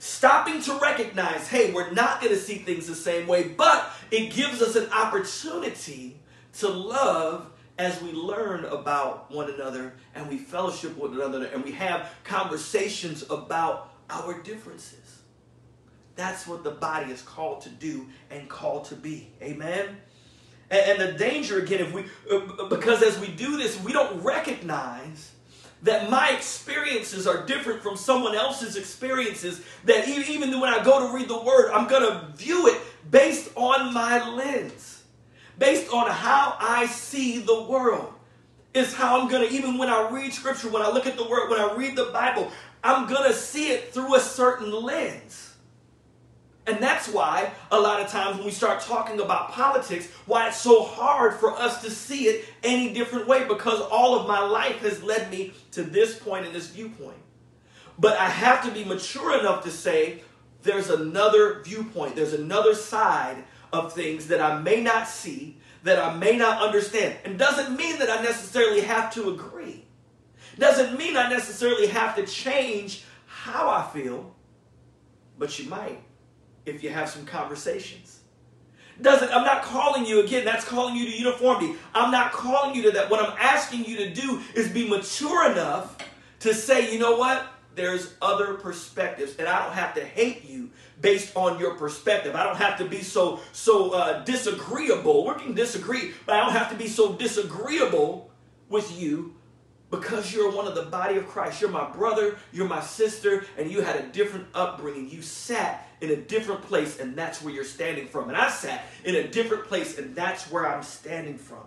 Stopping 0.00 0.60
to 0.62 0.78
recognize, 0.80 1.46
hey, 1.46 1.72
we're 1.72 1.92
not 1.92 2.20
going 2.20 2.34
to 2.34 2.40
see 2.40 2.56
things 2.56 2.86
the 2.86 2.94
same 2.94 3.26
way, 3.26 3.48
but 3.48 3.90
it 4.10 4.32
gives 4.32 4.62
us 4.62 4.74
an 4.74 4.90
opportunity 4.90 6.18
to 6.54 6.68
love 6.68 7.49
as 7.80 8.02
we 8.02 8.12
learn 8.12 8.66
about 8.66 9.32
one 9.32 9.50
another 9.50 9.94
and 10.14 10.28
we 10.28 10.36
fellowship 10.36 10.90
with 10.98 11.12
one 11.12 11.14
another 11.14 11.46
and 11.46 11.64
we 11.64 11.72
have 11.72 12.12
conversations 12.24 13.24
about 13.30 13.90
our 14.10 14.38
differences. 14.42 15.22
That's 16.14 16.46
what 16.46 16.62
the 16.62 16.72
body 16.72 17.10
is 17.10 17.22
called 17.22 17.62
to 17.62 17.70
do 17.70 18.06
and 18.30 18.50
called 18.50 18.84
to 18.86 18.96
be. 18.96 19.30
Amen. 19.40 19.96
And, 20.70 21.00
the 21.00 21.12
danger 21.12 21.58
again, 21.58 21.80
if 21.80 21.92
we 21.92 22.04
uh, 22.30 22.68
because 22.68 23.02
as 23.02 23.18
we 23.18 23.28
do 23.28 23.56
this, 23.56 23.82
we 23.82 23.92
don't 23.92 24.22
recognize 24.22 25.32
that 25.82 26.10
my 26.10 26.30
experiences 26.30 27.26
are 27.26 27.46
different 27.46 27.82
from 27.82 27.96
someone 27.96 28.34
else's 28.34 28.76
experiences. 28.76 29.62
That 29.84 30.06
even 30.06 30.60
when 30.60 30.72
I 30.72 30.84
go 30.84 31.08
to 31.08 31.14
read 31.14 31.28
the 31.28 31.40
word, 31.40 31.72
I'm 31.72 31.88
going 31.88 32.02
to 32.02 32.36
view 32.36 32.68
it 32.68 32.80
based 33.10 33.50
on 33.56 33.92
my 33.94 34.28
lens, 34.28 34.99
based 35.60 35.92
on 35.92 36.10
how 36.10 36.56
I 36.58 36.86
see 36.86 37.38
the 37.38 37.62
world. 37.62 38.12
Is 38.72 38.94
how 38.94 39.20
I'm 39.20 39.28
to, 39.28 39.52
even 39.52 39.78
when 39.78 39.88
I 39.88 40.08
read 40.10 40.32
scripture, 40.32 40.68
when 40.68 40.82
I 40.82 40.90
look 40.90 41.04
at 41.04 41.16
the 41.16 41.28
word, 41.28 41.50
when 41.50 41.60
I 41.60 41.74
read 41.74 41.96
the 41.96 42.06
Bible, 42.06 42.50
I'm 42.84 43.08
to 43.24 43.32
see 43.32 43.70
it 43.70 43.92
through 43.92 44.14
a 44.14 44.20
certain 44.20 44.70
lens. 44.70 45.56
And 46.68 46.78
that's 46.78 47.08
why 47.08 47.50
a 47.72 47.80
lot 47.80 48.00
of 48.00 48.08
times 48.08 48.36
when 48.36 48.44
we 48.44 48.52
start 48.52 48.80
talking 48.80 49.20
about 49.20 49.50
politics, 49.50 50.06
why 50.26 50.46
it's 50.46 50.56
so 50.56 50.84
hard 50.84 51.34
for 51.34 51.50
us 51.50 51.82
to 51.82 51.90
see 51.90 52.26
it 52.26 52.44
any 52.62 52.94
different 52.94 53.26
way 53.26 53.42
because 53.42 53.80
all 53.80 54.14
of 54.14 54.28
my 54.28 54.38
life 54.38 54.78
has 54.82 55.02
led 55.02 55.32
me 55.32 55.52
to 55.72 55.82
this 55.82 56.16
point 56.16 56.46
and 56.46 56.54
this 56.54 56.68
viewpoint. 56.68 57.18
But 57.98 58.16
I 58.18 58.28
have 58.28 58.64
to 58.66 58.70
be 58.70 58.84
mature 58.84 59.38
enough 59.38 59.64
to 59.64 59.70
say 59.70 60.22
there's 60.62 60.90
another 60.90 61.60
viewpoint, 61.64 62.14
there's 62.14 62.34
another 62.34 62.76
side 62.76 63.42
of 63.72 63.92
things 63.92 64.28
that 64.28 64.40
I 64.40 64.60
may 64.60 64.80
not 64.80 65.08
see, 65.08 65.58
that 65.82 65.98
I 65.98 66.14
may 66.14 66.36
not 66.36 66.62
understand. 66.62 67.16
And 67.24 67.38
doesn't 67.38 67.76
mean 67.76 67.98
that 67.98 68.10
I 68.10 68.22
necessarily 68.22 68.82
have 68.82 69.12
to 69.14 69.30
agree. 69.30 69.84
Doesn't 70.58 70.98
mean 70.98 71.16
I 71.16 71.28
necessarily 71.28 71.86
have 71.86 72.16
to 72.16 72.26
change 72.26 73.04
how 73.26 73.70
I 73.70 73.88
feel, 73.92 74.34
but 75.38 75.58
you 75.58 75.68
might 75.68 76.02
if 76.66 76.82
you 76.82 76.90
have 76.90 77.08
some 77.08 77.24
conversations. 77.24 78.20
Doesn't 79.00 79.32
I'm 79.32 79.44
not 79.44 79.62
calling 79.62 80.04
you 80.04 80.22
again, 80.22 80.44
that's 80.44 80.64
calling 80.64 80.94
you 80.94 81.06
to 81.06 81.16
uniformity. 81.16 81.74
I'm 81.94 82.10
not 82.10 82.32
calling 82.32 82.74
you 82.74 82.82
to 82.82 82.90
that. 82.92 83.10
What 83.10 83.24
I'm 83.24 83.34
asking 83.38 83.86
you 83.86 83.96
to 83.98 84.12
do 84.12 84.40
is 84.54 84.68
be 84.68 84.86
mature 84.88 85.50
enough 85.50 85.96
to 86.40 86.52
say, 86.52 86.92
you 86.92 86.98
know 86.98 87.16
what? 87.16 87.46
There's 87.74 88.14
other 88.20 88.54
perspectives, 88.54 89.36
and 89.36 89.48
I 89.48 89.64
don't 89.64 89.74
have 89.74 89.94
to 89.94 90.04
hate 90.04 90.44
you 90.44 90.70
based 91.00 91.36
on 91.36 91.58
your 91.58 91.74
perspective. 91.74 92.34
I 92.34 92.44
don't 92.44 92.56
have 92.56 92.78
to 92.78 92.84
be 92.84 93.02
so 93.02 93.40
so 93.52 93.92
uh, 93.92 94.24
disagreeable. 94.24 95.26
We 95.26 95.34
can 95.34 95.54
disagree, 95.54 96.12
but 96.26 96.34
I 96.34 96.40
don't 96.40 96.52
have 96.52 96.70
to 96.70 96.76
be 96.76 96.88
so 96.88 97.12
disagreeable 97.12 98.30
with 98.68 99.00
you 99.00 99.36
because 99.90 100.32
you're 100.32 100.50
one 100.52 100.66
of 100.66 100.74
the 100.74 100.84
body 100.84 101.16
of 101.16 101.26
Christ. 101.26 101.60
You're 101.60 101.70
my 101.70 101.90
brother, 101.90 102.38
you're 102.52 102.68
my 102.68 102.80
sister, 102.80 103.44
and 103.58 103.70
you 103.70 103.82
had 103.82 103.96
a 103.96 104.06
different 104.08 104.46
upbringing. 104.54 105.10
You 105.10 105.22
sat 105.22 105.88
in 106.00 106.10
a 106.10 106.16
different 106.16 106.62
place, 106.62 106.98
and 106.98 107.16
that's 107.16 107.42
where 107.42 107.52
you're 107.52 107.64
standing 107.64 108.06
from. 108.06 108.28
And 108.28 108.36
I 108.36 108.50
sat 108.50 108.84
in 109.04 109.16
a 109.16 109.26
different 109.26 109.64
place, 109.64 109.98
and 109.98 110.14
that's 110.14 110.50
where 110.50 110.66
I'm 110.66 110.82
standing 110.82 111.36
from. 111.36 111.64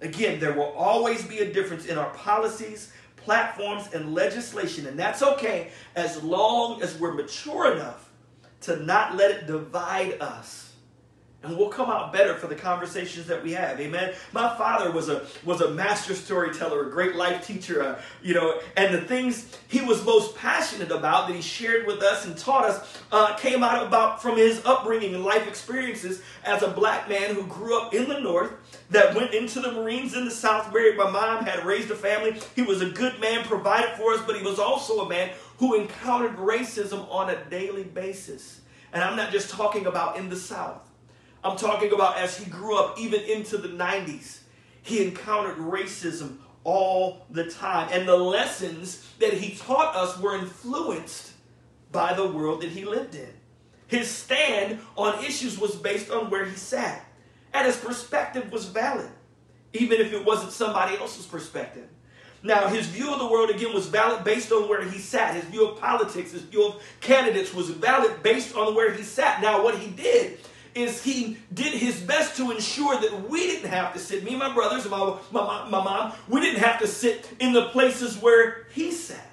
Again, 0.00 0.40
there 0.40 0.52
will 0.52 0.72
always 0.72 1.24
be 1.24 1.38
a 1.40 1.52
difference 1.52 1.86
in 1.86 1.98
our 1.98 2.10
policies, 2.10 2.92
platforms, 3.24 3.92
and 3.92 4.14
legislation, 4.14 4.86
and 4.86 4.98
that's 4.98 5.22
okay 5.22 5.70
as 5.94 6.22
long 6.22 6.82
as 6.82 6.98
we're 6.98 7.14
mature 7.14 7.72
enough 7.72 8.10
to 8.62 8.76
not 8.84 9.16
let 9.16 9.30
it 9.30 9.46
divide 9.46 10.20
us. 10.20 10.68
And 11.40 11.56
we'll 11.56 11.68
come 11.68 11.88
out 11.88 12.12
better 12.12 12.34
for 12.34 12.48
the 12.48 12.56
conversations 12.56 13.28
that 13.28 13.44
we 13.44 13.52
have. 13.52 13.78
Amen? 13.78 14.12
My 14.32 14.56
father 14.56 14.90
was 14.90 15.08
a 15.08 15.24
was 15.44 15.60
a 15.60 15.70
master 15.70 16.14
storyteller 16.14 16.88
a 16.88 16.90
great 16.90 17.14
life 17.14 17.46
teacher 17.46 17.80
uh, 17.80 18.02
you 18.22 18.34
know 18.34 18.60
and 18.76 18.92
the 18.92 19.00
things 19.00 19.56
he 19.68 19.80
was 19.80 20.04
most 20.04 20.34
passionate 20.36 20.90
about 20.90 21.28
that 21.28 21.36
he 21.36 21.40
shared 21.40 21.86
with 21.86 22.02
us 22.02 22.26
and 22.26 22.36
taught 22.36 22.64
us 22.64 22.98
uh, 23.12 23.36
came 23.36 23.62
out 23.62 23.86
about 23.86 24.20
from 24.20 24.36
his 24.36 24.60
upbringing 24.64 25.14
and 25.14 25.24
life 25.24 25.46
experiences 25.46 26.22
as 26.44 26.64
a 26.64 26.68
black 26.68 27.08
man 27.08 27.32
who 27.34 27.44
grew 27.44 27.80
up 27.80 27.94
in 27.94 28.08
the 28.08 28.18
north 28.18 28.52
that 28.90 29.14
went 29.14 29.34
into 29.34 29.60
the 29.60 29.72
marines 29.72 30.14
in 30.14 30.24
the 30.24 30.30
south 30.30 30.72
married 30.72 30.96
my 30.96 31.10
mom 31.10 31.44
had 31.44 31.64
raised 31.64 31.90
a 31.90 31.94
family 31.94 32.34
he 32.56 32.62
was 32.62 32.80
a 32.80 32.90
good 32.90 33.20
man 33.20 33.44
provided 33.44 33.90
for 33.96 34.12
us 34.12 34.22
but 34.26 34.36
he 34.36 34.42
was 34.42 34.58
also 34.58 35.00
a 35.00 35.08
man 35.08 35.30
who 35.58 35.74
encountered 35.74 36.36
racism 36.36 37.10
on 37.10 37.30
a 37.30 37.44
daily 37.46 37.84
basis 37.84 38.60
and 38.92 39.02
i'm 39.02 39.16
not 39.16 39.30
just 39.30 39.50
talking 39.50 39.86
about 39.86 40.16
in 40.16 40.28
the 40.28 40.36
south 40.36 40.88
I'm 41.44 41.56
talking 41.56 41.92
about 41.92 42.18
as 42.18 42.36
he 42.36 42.50
grew 42.50 42.78
up, 42.78 42.98
even 42.98 43.20
into 43.22 43.58
the 43.58 43.68
90s, 43.68 44.40
he 44.82 45.06
encountered 45.06 45.56
racism 45.58 46.38
all 46.64 47.26
the 47.30 47.50
time. 47.50 47.88
And 47.92 48.08
the 48.08 48.16
lessons 48.16 49.06
that 49.20 49.34
he 49.34 49.54
taught 49.54 49.94
us 49.94 50.18
were 50.18 50.36
influenced 50.36 51.32
by 51.92 52.12
the 52.12 52.26
world 52.26 52.62
that 52.62 52.70
he 52.70 52.84
lived 52.84 53.14
in. 53.14 53.28
His 53.86 54.10
stand 54.10 54.80
on 54.96 55.24
issues 55.24 55.58
was 55.58 55.76
based 55.76 56.10
on 56.10 56.28
where 56.28 56.44
he 56.44 56.56
sat, 56.56 57.04
and 57.52 57.66
his 57.66 57.76
perspective 57.76 58.50
was 58.52 58.66
valid, 58.66 59.10
even 59.72 60.00
if 60.00 60.12
it 60.12 60.24
wasn't 60.24 60.52
somebody 60.52 60.96
else's 60.96 61.26
perspective. 61.26 61.88
Now, 62.42 62.68
his 62.68 62.86
view 62.86 63.12
of 63.12 63.18
the 63.18 63.26
world 63.26 63.50
again 63.50 63.74
was 63.74 63.86
valid 63.86 64.22
based 64.22 64.52
on 64.52 64.68
where 64.68 64.82
he 64.82 64.98
sat. 64.98 65.34
His 65.34 65.44
view 65.44 65.68
of 65.68 65.80
politics, 65.80 66.32
his 66.32 66.42
view 66.42 66.66
of 66.66 66.82
candidates 67.00 67.52
was 67.52 67.70
valid 67.70 68.22
based 68.22 68.54
on 68.54 68.74
where 68.76 68.92
he 68.92 69.02
sat. 69.02 69.42
Now, 69.42 69.64
what 69.64 69.76
he 69.76 69.90
did 69.90 70.38
is 70.74 71.02
he 71.02 71.38
did 71.52 71.74
his 71.74 72.00
best 72.00 72.36
to 72.36 72.52
ensure 72.52 73.00
that 73.00 73.28
we 73.28 73.40
didn't 73.46 73.70
have 73.70 73.92
to 73.92 73.98
sit, 73.98 74.22
me 74.22 74.30
and 74.30 74.38
my 74.38 74.54
brothers 74.54 74.88
my, 74.88 75.16
my, 75.32 75.68
my 75.68 75.82
mom, 75.82 76.12
we 76.28 76.40
didn't 76.40 76.60
have 76.60 76.78
to 76.78 76.86
sit 76.86 77.28
in 77.40 77.52
the 77.52 77.66
places 77.66 78.16
where 78.16 78.66
he 78.72 78.92
sat. 78.92 79.27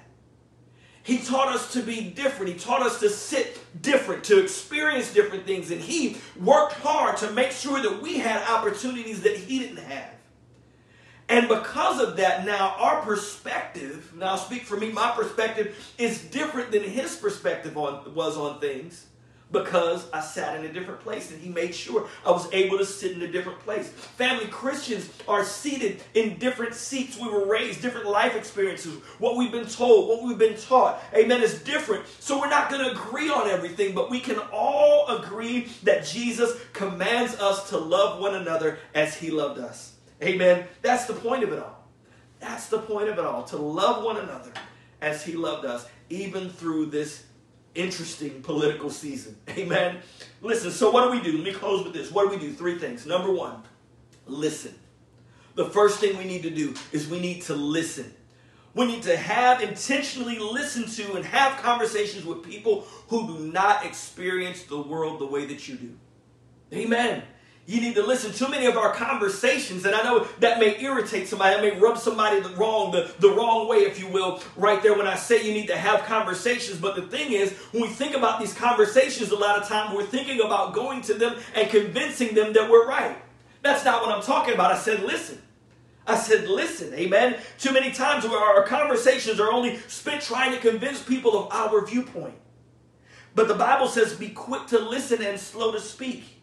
He 1.06 1.18
taught 1.18 1.54
us 1.54 1.72
to 1.74 1.82
be 1.82 2.10
different. 2.10 2.52
He 2.52 2.58
taught 2.58 2.82
us 2.82 2.98
to 2.98 3.08
sit 3.08 3.60
different, 3.80 4.24
to 4.24 4.42
experience 4.42 5.14
different 5.14 5.46
things. 5.46 5.70
And 5.70 5.80
he 5.80 6.16
worked 6.34 6.72
hard 6.72 7.16
to 7.18 7.30
make 7.30 7.52
sure 7.52 7.80
that 7.80 8.02
we 8.02 8.18
had 8.18 8.42
opportunities 8.50 9.22
that 9.22 9.36
he 9.36 9.60
didn't 9.60 9.84
have. 9.84 10.10
And 11.28 11.46
because 11.46 12.00
of 12.00 12.16
that, 12.16 12.44
now 12.44 12.74
our 12.76 13.02
perspective, 13.02 14.14
now 14.16 14.34
speak 14.34 14.64
for 14.64 14.76
me, 14.76 14.90
my 14.90 15.12
perspective 15.12 15.94
is 15.96 16.24
different 16.24 16.72
than 16.72 16.82
his 16.82 17.14
perspective 17.14 17.76
on, 17.76 18.12
was 18.12 18.36
on 18.36 18.58
things 18.58 19.06
because 19.52 20.10
I 20.12 20.20
sat 20.20 20.58
in 20.58 20.64
a 20.64 20.72
different 20.72 21.00
place 21.00 21.30
and 21.30 21.40
he 21.40 21.48
made 21.48 21.74
sure 21.74 22.08
I 22.24 22.30
was 22.30 22.52
able 22.52 22.78
to 22.78 22.84
sit 22.84 23.12
in 23.12 23.22
a 23.22 23.28
different 23.28 23.60
place. 23.60 23.88
Family 23.88 24.46
Christians 24.46 25.08
are 25.28 25.44
seated 25.44 26.02
in 26.14 26.38
different 26.38 26.74
seats. 26.74 27.18
We 27.18 27.28
were 27.28 27.46
raised, 27.46 27.80
different 27.80 28.08
life 28.08 28.34
experiences, 28.34 28.94
what 29.18 29.36
we've 29.36 29.52
been 29.52 29.66
told, 29.66 30.08
what 30.08 30.24
we've 30.24 30.38
been 30.38 30.56
taught. 30.56 31.00
Amen 31.14 31.42
is 31.42 31.62
different. 31.62 32.04
So 32.18 32.40
we're 32.40 32.50
not 32.50 32.70
going 32.70 32.84
to 32.84 32.90
agree 32.90 33.30
on 33.30 33.48
everything, 33.48 33.94
but 33.94 34.10
we 34.10 34.20
can 34.20 34.38
all 34.52 35.06
agree 35.08 35.68
that 35.84 36.04
Jesus 36.04 36.58
commands 36.72 37.34
us 37.36 37.70
to 37.70 37.78
love 37.78 38.20
one 38.20 38.34
another 38.34 38.78
as 38.94 39.16
he 39.16 39.30
loved 39.30 39.60
us. 39.60 39.94
Amen. 40.22 40.66
That's 40.82 41.04
the 41.04 41.12
point 41.12 41.44
of 41.44 41.52
it 41.52 41.60
all. 41.60 41.84
That's 42.40 42.68
the 42.68 42.78
point 42.78 43.08
of 43.08 43.18
it 43.18 43.24
all 43.24 43.44
to 43.44 43.56
love 43.56 44.04
one 44.04 44.16
another 44.16 44.52
as 45.00 45.24
he 45.24 45.34
loved 45.34 45.64
us, 45.64 45.86
even 46.10 46.48
through 46.48 46.86
this 46.86 47.24
interesting 47.76 48.42
political 48.42 48.90
season. 48.90 49.36
Amen. 49.50 49.98
Listen, 50.40 50.70
so 50.70 50.90
what 50.90 51.04
do 51.04 51.10
we 51.10 51.22
do? 51.22 51.36
Let 51.38 51.44
me 51.44 51.52
close 51.52 51.84
with 51.84 51.92
this. 51.92 52.10
What 52.10 52.30
do 52.30 52.36
we 52.36 52.42
do? 52.42 52.52
Three 52.52 52.78
things. 52.78 53.06
Number 53.06 53.32
one, 53.32 53.62
listen. 54.26 54.74
The 55.54 55.66
first 55.66 56.00
thing 56.00 56.16
we 56.18 56.24
need 56.24 56.42
to 56.42 56.50
do 56.50 56.74
is 56.92 57.08
we 57.08 57.18
need 57.18 57.42
to 57.42 57.54
listen. 57.54 58.14
We 58.74 58.84
need 58.84 59.04
to 59.04 59.16
have 59.16 59.62
intentionally 59.62 60.38
listen 60.38 60.86
to 60.86 61.14
and 61.14 61.24
have 61.24 61.62
conversations 61.62 62.26
with 62.26 62.42
people 62.42 62.86
who 63.08 63.26
do 63.26 63.38
not 63.46 63.86
experience 63.86 64.64
the 64.64 64.78
world 64.78 65.18
the 65.18 65.26
way 65.26 65.46
that 65.46 65.66
you 65.66 65.76
do. 65.76 65.96
Amen. 66.74 67.22
You 67.68 67.80
need 67.80 67.96
to 67.96 68.02
listen. 68.06 68.32
Too 68.32 68.48
many 68.48 68.66
of 68.66 68.76
our 68.76 68.94
conversations, 68.94 69.84
and 69.84 69.94
I 69.94 70.04
know 70.04 70.28
that 70.38 70.60
may 70.60 70.80
irritate 70.80 71.26
somebody, 71.26 71.56
that 71.56 71.62
may 71.62 71.80
rub 71.80 71.98
somebody 71.98 72.38
the 72.38 72.50
wrong, 72.50 72.92
the, 72.92 73.12
the 73.18 73.28
wrong 73.30 73.66
way, 73.66 73.78
if 73.78 73.98
you 73.98 74.06
will, 74.06 74.40
right 74.54 74.80
there 74.84 74.96
when 74.96 75.08
I 75.08 75.16
say 75.16 75.44
you 75.44 75.52
need 75.52 75.66
to 75.66 75.76
have 75.76 76.04
conversations. 76.04 76.78
But 76.78 76.94
the 76.94 77.02
thing 77.02 77.32
is, 77.32 77.52
when 77.72 77.82
we 77.82 77.88
think 77.88 78.14
about 78.14 78.38
these 78.38 78.54
conversations, 78.54 79.32
a 79.32 79.36
lot 79.36 79.60
of 79.60 79.66
times 79.66 79.96
we're 79.96 80.06
thinking 80.06 80.40
about 80.40 80.74
going 80.74 81.02
to 81.02 81.14
them 81.14 81.38
and 81.56 81.68
convincing 81.68 82.36
them 82.36 82.52
that 82.52 82.70
we're 82.70 82.86
right. 82.86 83.16
That's 83.62 83.84
not 83.84 84.00
what 84.00 84.14
I'm 84.14 84.22
talking 84.22 84.54
about. 84.54 84.70
I 84.70 84.78
said, 84.78 85.02
listen. 85.02 85.42
I 86.06 86.16
said, 86.16 86.48
listen, 86.48 86.94
amen. 86.94 87.36
Too 87.58 87.72
many 87.72 87.90
times 87.90 88.24
where 88.24 88.38
our 88.38 88.62
conversations 88.62 89.40
are 89.40 89.50
only 89.50 89.78
spent 89.88 90.22
trying 90.22 90.52
to 90.52 90.58
convince 90.58 91.02
people 91.02 91.36
of 91.36 91.52
our 91.52 91.84
viewpoint. 91.84 92.36
But 93.34 93.48
the 93.48 93.56
Bible 93.56 93.88
says, 93.88 94.14
be 94.14 94.28
quick 94.28 94.68
to 94.68 94.78
listen 94.78 95.20
and 95.20 95.40
slow 95.40 95.72
to 95.72 95.80
speak. 95.80 96.35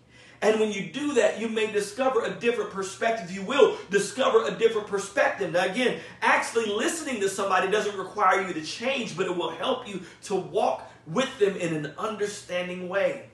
And 0.44 0.60
when 0.60 0.74
you 0.74 0.91
do 0.91 1.14
that, 1.14 1.39
you 1.39 1.48
may 1.48 1.72
discover 1.72 2.26
a 2.26 2.30
different 2.30 2.72
perspective. 2.72 3.32
You 3.32 3.44
will 3.44 3.78
discover 3.89 4.46
a 4.46 4.52
different 4.52 4.88
perspective. 4.88 5.54
Now, 5.54 5.66
again, 5.66 6.02
actually 6.22 6.66
listening 6.66 7.22
to 7.22 7.30
somebody 7.30 7.72
doesn't 7.72 7.98
require 7.98 8.46
you 8.46 8.54
to 8.54 8.62
change, 8.62 9.16
but 9.16 9.26
it 9.26 9.36
will 9.36 9.52
help 9.52 9.88
you 9.88 10.02
to 10.24 10.36
walk 10.36 10.91
with 11.08 11.39
them 11.39 11.56
in 11.56 11.74
an 11.74 11.94
understanding 11.98 12.89
way. 12.89 13.30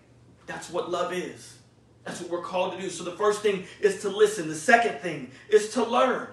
That's 0.46 0.70
what 0.70 0.92
love 0.92 1.12
is. 1.12 1.58
That's 2.04 2.22
what 2.22 2.30
we're 2.30 2.44
called 2.44 2.76
to 2.76 2.82
do. 2.82 2.90
So, 2.90 3.04
the 3.04 3.12
first 3.12 3.42
thing 3.42 3.66
is 3.82 4.02
to 4.02 4.10
listen, 4.10 4.48
the 4.48 4.56
second 4.56 5.00
thing 5.00 5.32
is 5.50 5.70
to 5.74 5.84
learn. 5.84 6.28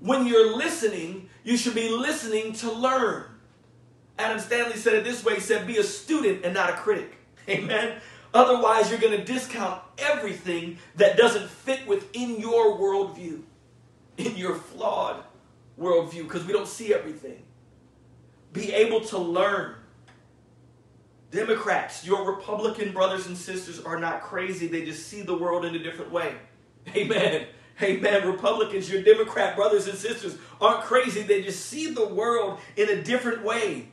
When 0.00 0.26
you're 0.26 0.56
listening, 0.56 1.30
you 1.42 1.56
should 1.56 1.74
be 1.74 1.88
listening 1.88 2.52
to 2.54 2.70
learn. 2.70 3.24
Andy 4.18 4.40
Stanley 4.42 4.76
said 4.76 4.94
it 4.94 5.04
this 5.04 5.24
way 5.24 5.34
he 5.34 5.40
said, 5.40 5.66
Be 5.66 5.78
a 5.78 5.82
student 5.82 6.44
and 6.44 6.52
not 6.52 6.70
a 6.70 6.74
critic. 6.74 7.16
Amen. 7.48 8.00
Otherwise, 8.36 8.90
you're 8.90 9.00
going 9.00 9.18
to 9.18 9.24
discount 9.24 9.80
everything 9.96 10.76
that 10.96 11.16
doesn't 11.16 11.48
fit 11.48 11.86
within 11.86 12.38
your 12.38 12.78
worldview, 12.78 13.40
in 14.18 14.36
your 14.36 14.54
flawed 14.54 15.24
worldview, 15.80 16.22
because 16.24 16.44
we 16.44 16.52
don't 16.52 16.68
see 16.68 16.92
everything. 16.92 17.42
Be 18.52 18.74
able 18.74 19.00
to 19.06 19.16
learn. 19.16 19.76
Democrats, 21.30 22.04
your 22.04 22.30
Republican 22.30 22.92
brothers 22.92 23.26
and 23.26 23.38
sisters 23.38 23.80
are 23.80 23.98
not 23.98 24.20
crazy. 24.20 24.66
They 24.66 24.84
just 24.84 25.06
see 25.06 25.22
the 25.22 25.36
world 25.36 25.64
in 25.64 25.74
a 25.74 25.78
different 25.78 26.12
way. 26.12 26.34
Amen. 26.94 27.46
Amen. 27.80 28.26
Republicans, 28.26 28.90
your 28.90 29.02
Democrat 29.02 29.56
brothers 29.56 29.86
and 29.86 29.96
sisters 29.96 30.36
aren't 30.60 30.82
crazy. 30.82 31.22
They 31.22 31.42
just 31.42 31.64
see 31.66 31.90
the 31.90 32.06
world 32.06 32.58
in 32.76 32.90
a 32.90 33.02
different 33.02 33.42
way. 33.44 33.88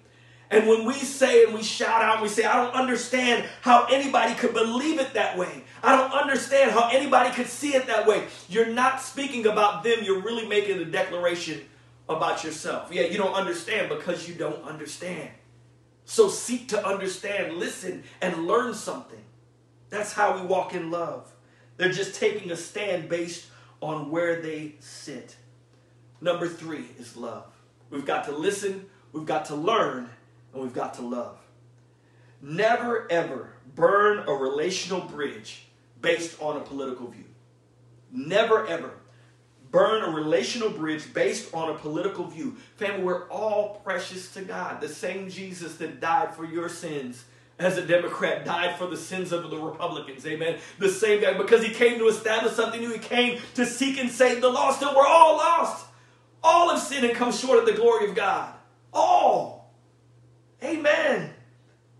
And 0.53 0.67
when 0.67 0.85
we 0.85 0.93
say 0.93 1.45
and 1.45 1.53
we 1.55 1.63
shout 1.63 2.03
out 2.03 2.13
and 2.13 2.21
we 2.21 2.29
say, 2.29 2.45
I 2.45 2.63
don't 2.63 2.75
understand 2.75 3.49
how 3.61 3.85
anybody 3.85 4.35
could 4.35 4.53
believe 4.53 4.99
it 4.99 5.15
that 5.15 5.35
way. 5.35 5.63
I 5.81 5.97
don't 5.97 6.11
understand 6.11 6.69
how 6.69 6.89
anybody 6.89 7.31
could 7.31 7.47
see 7.47 7.73
it 7.73 7.87
that 7.87 8.05
way. 8.05 8.27
You're 8.47 8.67
not 8.67 9.01
speaking 9.01 9.47
about 9.47 9.83
them, 9.83 10.03
you're 10.03 10.21
really 10.21 10.47
making 10.47 10.77
a 10.77 10.85
declaration 10.85 11.61
about 12.07 12.43
yourself. 12.43 12.89
Yeah, 12.93 13.03
you 13.03 13.17
don't 13.17 13.33
understand 13.33 13.89
because 13.89 14.29
you 14.29 14.35
don't 14.35 14.63
understand. 14.63 15.29
So 16.05 16.29
seek 16.29 16.67
to 16.67 16.85
understand, 16.85 17.57
listen, 17.57 18.03
and 18.21 18.45
learn 18.45 18.75
something. 18.75 19.23
That's 19.89 20.13
how 20.13 20.39
we 20.39 20.45
walk 20.45 20.75
in 20.75 20.91
love. 20.91 21.33
They're 21.77 21.91
just 21.91 22.19
taking 22.19 22.51
a 22.51 22.55
stand 22.55 23.09
based 23.09 23.47
on 23.81 24.11
where 24.11 24.39
they 24.39 24.75
sit. 24.79 25.35
Number 26.21 26.47
three 26.47 26.85
is 26.99 27.17
love. 27.17 27.47
We've 27.89 28.05
got 28.05 28.25
to 28.25 28.31
listen, 28.31 28.85
we've 29.11 29.25
got 29.25 29.45
to 29.45 29.55
learn, 29.55 30.09
and 30.53 30.61
we've 30.61 30.73
got 30.73 30.93
to 30.95 31.01
love. 31.01 31.37
Never 32.41 33.11
ever 33.11 33.53
burn 33.75 34.27
a 34.27 34.33
relational 34.33 35.01
bridge 35.01 35.65
based 36.01 36.41
on 36.41 36.57
a 36.57 36.61
political 36.61 37.07
view. 37.07 37.25
Never 38.11 38.67
ever 38.67 38.91
burn 39.71 40.03
a 40.03 40.15
relational 40.15 40.69
bridge 40.69 41.13
based 41.13 41.53
on 41.53 41.71
a 41.71 41.73
political 41.73 42.25
view. 42.25 42.55
Family, 42.77 43.03
we're 43.03 43.27
all 43.29 43.81
precious 43.83 44.31
to 44.33 44.41
God. 44.41 44.79
The 44.81 44.87
same 44.87 45.29
Jesus 45.29 45.75
that 45.77 45.99
died 45.99 46.35
for 46.35 46.45
your 46.45 46.69
sins 46.69 47.25
as 47.57 47.77
a 47.77 47.85
Democrat 47.85 48.45
died 48.45 48.77
for 48.77 48.87
the 48.87 48.97
sins 48.97 49.31
of 49.31 49.49
the 49.49 49.57
Republicans. 49.57 50.25
Amen. 50.25 50.59
The 50.79 50.89
same 50.89 51.21
guy, 51.21 51.33
because 51.33 51.63
he 51.63 51.73
came 51.73 51.97
to 51.99 52.07
establish 52.07 52.53
something 52.53 52.81
new. 52.81 52.91
He 52.91 52.99
came 52.99 53.39
to 53.55 53.65
seek 53.65 53.97
and 53.99 54.09
save 54.09 54.41
the 54.41 54.49
lost, 54.49 54.81
and 54.81 54.95
we're 54.95 55.07
all 55.07 55.37
lost. 55.37 55.85
All 56.43 56.69
have 56.69 56.79
sinned 56.79 57.05
and 57.05 57.15
come 57.15 57.31
short 57.31 57.59
of 57.59 57.65
the 57.65 57.73
glory 57.73 58.09
of 58.09 58.15
God. 58.15 58.53
All. 58.91 59.52
Amen. 60.63 61.31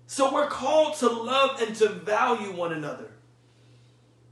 So 0.08 0.34
we're 0.34 0.48
called 0.48 0.96
to 0.98 1.10
love 1.10 1.62
and 1.62 1.76
to 1.78 1.90
value 1.90 2.56
one 2.56 2.72
another. 2.72 3.12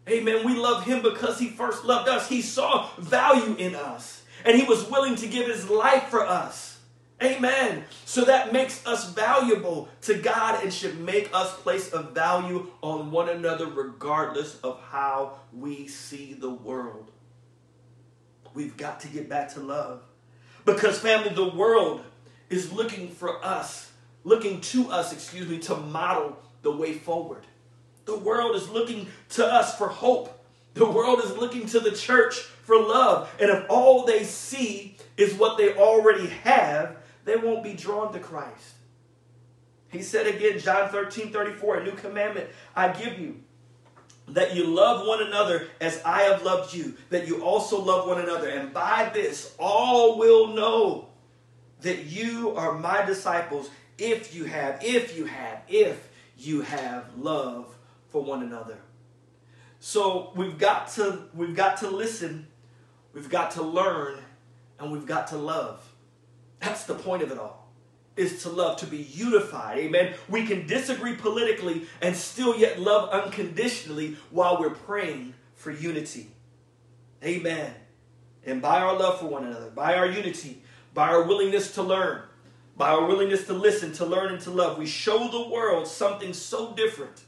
Amen. 0.09 0.45
We 0.45 0.55
love 0.55 0.83
him 0.85 1.01
because 1.01 1.39
he 1.39 1.49
first 1.49 1.85
loved 1.85 2.09
us. 2.09 2.29
He 2.29 2.41
saw 2.41 2.89
value 2.97 3.55
in 3.55 3.75
us 3.75 4.23
and 4.45 4.57
he 4.57 4.63
was 4.63 4.89
willing 4.89 5.15
to 5.17 5.27
give 5.27 5.47
his 5.47 5.69
life 5.69 6.05
for 6.05 6.25
us. 6.25 6.79
Amen. 7.21 7.83
So 8.05 8.25
that 8.25 8.51
makes 8.51 8.85
us 8.87 9.11
valuable 9.13 9.89
to 10.01 10.15
God 10.15 10.63
and 10.63 10.73
should 10.73 10.99
make 10.99 11.29
us 11.33 11.55
place 11.59 11.93
a 11.93 12.01
value 12.01 12.71
on 12.81 13.11
one 13.11 13.29
another 13.29 13.67
regardless 13.67 14.59
of 14.61 14.81
how 14.89 15.33
we 15.53 15.87
see 15.87 16.33
the 16.33 16.49
world. 16.49 17.11
We've 18.55 18.75
got 18.75 19.01
to 19.01 19.07
get 19.07 19.29
back 19.29 19.53
to 19.53 19.59
love. 19.59 20.01
Because, 20.65 20.99
family, 20.99 21.29
the 21.29 21.47
world 21.47 22.03
is 22.49 22.71
looking 22.73 23.09
for 23.09 23.43
us 23.45 23.90
looking 24.23 24.61
to 24.61 24.89
us, 24.89 25.13
excuse 25.13 25.47
me, 25.47 25.59
to 25.59 25.75
model 25.75 26.37
the 26.61 26.71
way 26.71 26.93
forward. 26.93 27.45
The 28.05 28.17
world 28.17 28.55
is 28.55 28.69
looking 28.69 29.07
to 29.29 29.45
us 29.45 29.77
for 29.77 29.87
hope. 29.87 30.37
The 30.73 30.89
world 30.89 31.19
is 31.23 31.35
looking 31.35 31.65
to 31.67 31.79
the 31.79 31.91
church 31.91 32.35
for 32.35 32.77
love. 32.77 33.33
And 33.39 33.49
if 33.49 33.65
all 33.69 34.05
they 34.05 34.23
see 34.23 34.97
is 35.17 35.33
what 35.33 35.57
they 35.57 35.75
already 35.75 36.27
have, 36.27 36.97
they 37.25 37.35
won't 37.35 37.63
be 37.63 37.73
drawn 37.73 38.13
to 38.13 38.19
Christ. 38.19 38.75
He 39.89 40.01
said 40.01 40.25
again, 40.27 40.59
John 40.59 40.89
13 40.89 41.31
34, 41.31 41.77
a 41.77 41.83
new 41.83 41.91
commandment 41.91 42.49
I 42.75 42.89
give 42.89 43.19
you 43.19 43.41
that 44.29 44.55
you 44.55 44.65
love 44.65 45.05
one 45.05 45.21
another 45.21 45.67
as 45.81 46.01
I 46.05 46.21
have 46.23 46.43
loved 46.43 46.73
you, 46.73 46.95
that 47.09 47.27
you 47.27 47.43
also 47.43 47.81
love 47.81 48.07
one 48.07 48.21
another. 48.21 48.47
And 48.47 48.73
by 48.73 49.11
this, 49.13 49.53
all 49.59 50.17
will 50.17 50.47
know 50.47 51.09
that 51.81 52.05
you 52.05 52.55
are 52.55 52.77
my 52.77 53.03
disciples 53.03 53.69
if 53.97 54.33
you 54.33 54.45
have, 54.45 54.79
if 54.83 55.17
you 55.17 55.25
have, 55.25 55.61
if 55.67 56.09
you 56.37 56.61
have 56.61 57.05
love 57.17 57.75
for 58.09 58.23
one 58.23 58.43
another. 58.43 58.77
So 59.79 60.31
we've 60.35 60.57
got 60.57 60.89
to 60.89 61.23
we've 61.33 61.55
got 61.55 61.77
to 61.77 61.89
listen, 61.89 62.47
we've 63.13 63.29
got 63.29 63.51
to 63.51 63.63
learn, 63.63 64.19
and 64.79 64.91
we've 64.91 65.05
got 65.05 65.27
to 65.29 65.37
love. 65.37 65.83
That's 66.59 66.83
the 66.83 66.93
point 66.93 67.23
of 67.23 67.31
it 67.31 67.37
all. 67.37 67.69
Is 68.17 68.43
to 68.43 68.49
love, 68.49 68.77
to 68.81 68.85
be 68.85 68.97
unified. 68.97 69.79
Amen. 69.79 70.13
We 70.29 70.45
can 70.45 70.67
disagree 70.67 71.15
politically 71.15 71.87
and 72.01 72.15
still 72.15 72.55
yet 72.55 72.79
love 72.79 73.09
unconditionally 73.09 74.17
while 74.29 74.59
we're 74.59 74.69
praying 74.71 75.33
for 75.55 75.71
unity. 75.71 76.27
Amen. 77.23 77.73
And 78.45 78.61
by 78.61 78.81
our 78.81 78.97
love 78.97 79.19
for 79.19 79.27
one 79.27 79.45
another, 79.45 79.69
by 79.69 79.95
our 79.95 80.07
unity, 80.07 80.61
by 80.93 81.09
our 81.09 81.23
willingness 81.23 81.73
to 81.75 81.83
learn, 81.83 82.21
by 82.77 82.89
our 82.89 83.05
willingness 83.05 83.45
to 83.47 83.53
listen, 83.53 83.91
to 83.93 84.05
learn, 84.05 84.33
and 84.33 84.41
to 84.41 84.51
love, 84.51 84.77
we 84.77 84.85
show 84.85 85.27
the 85.27 85.49
world 85.49 85.87
something 85.87 86.33
so 86.33 86.73
different 86.73 87.23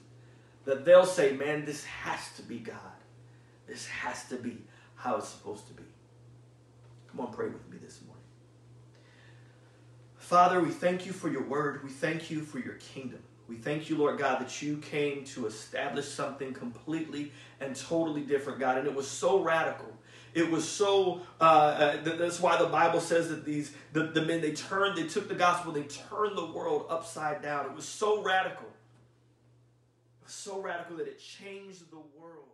that 0.66 0.86
they'll 0.86 1.06
say, 1.06 1.34
man, 1.34 1.66
this 1.66 1.84
has 1.84 2.32
to 2.38 2.41
be 2.41 2.60
God. 2.60 2.78
This 3.68 3.86
has 3.88 4.26
to 4.30 4.36
be 4.36 4.58
how 4.96 5.18
it's 5.18 5.30
supposed 5.30 5.68
to 5.68 5.74
be. 5.74 5.84
Come 7.12 7.26
on, 7.26 7.34
pray 7.34 7.48
with 7.48 7.70
me 7.70 7.78
this 7.78 8.00
morning. 8.02 8.24
Father, 10.16 10.62
we 10.62 10.70
thank 10.70 11.06
you 11.06 11.12
for 11.12 11.30
your 11.30 11.44
word. 11.44 11.84
We 11.84 11.89
thank 11.89 12.32
you 12.32 12.41
for 12.41 12.60
your 12.60 12.76
kingdom. 12.76 13.20
We 13.48 13.58
thank 13.58 13.89
you, 13.89 13.98
Lord 13.98 14.18
God, 14.18 14.41
that 14.41 14.62
you 14.62 14.78
came 14.78 15.26
to 15.26 15.46
establish 15.46 16.08
something 16.08 16.54
completely 16.54 17.32
and 17.60 17.76
totally 17.76 18.22
different, 18.22 18.60
God. 18.60 18.78
And 18.78 18.88
it 18.88 18.96
was 18.96 19.08
so 19.08 19.41
radical 19.41 19.93
it 20.34 20.50
was 20.50 20.68
so, 20.68 21.22
uh, 21.40 21.44
uh, 21.44 21.98
that's 22.04 22.40
why 22.40 22.58
the 22.58 22.66
Bible 22.66 23.00
says 23.00 23.30
that 23.30 23.46
these, 23.46 23.74
the, 23.92 24.04
the 24.06 24.22
men, 24.24 24.42
they 24.42 24.54
turned, 24.54 24.98
they 24.98 25.08
took 25.08 25.28
the 25.28 25.36
gospel, 25.36 25.72
they 25.72 25.84
turned 25.84 26.38
the 26.38 26.46
world 26.46 26.88
upside 26.90 27.42
down. 27.42 27.66
It 27.66 27.76
was 27.76 27.86
so 27.86 28.24
radical. 28.24 28.68
It 30.22 30.26
was 30.26 30.34
so 30.34 30.62
radical 30.62 30.98
that 30.98 31.08
it 31.08 31.20
changed 31.20 31.92
the 31.92 32.02
world. 32.20 32.53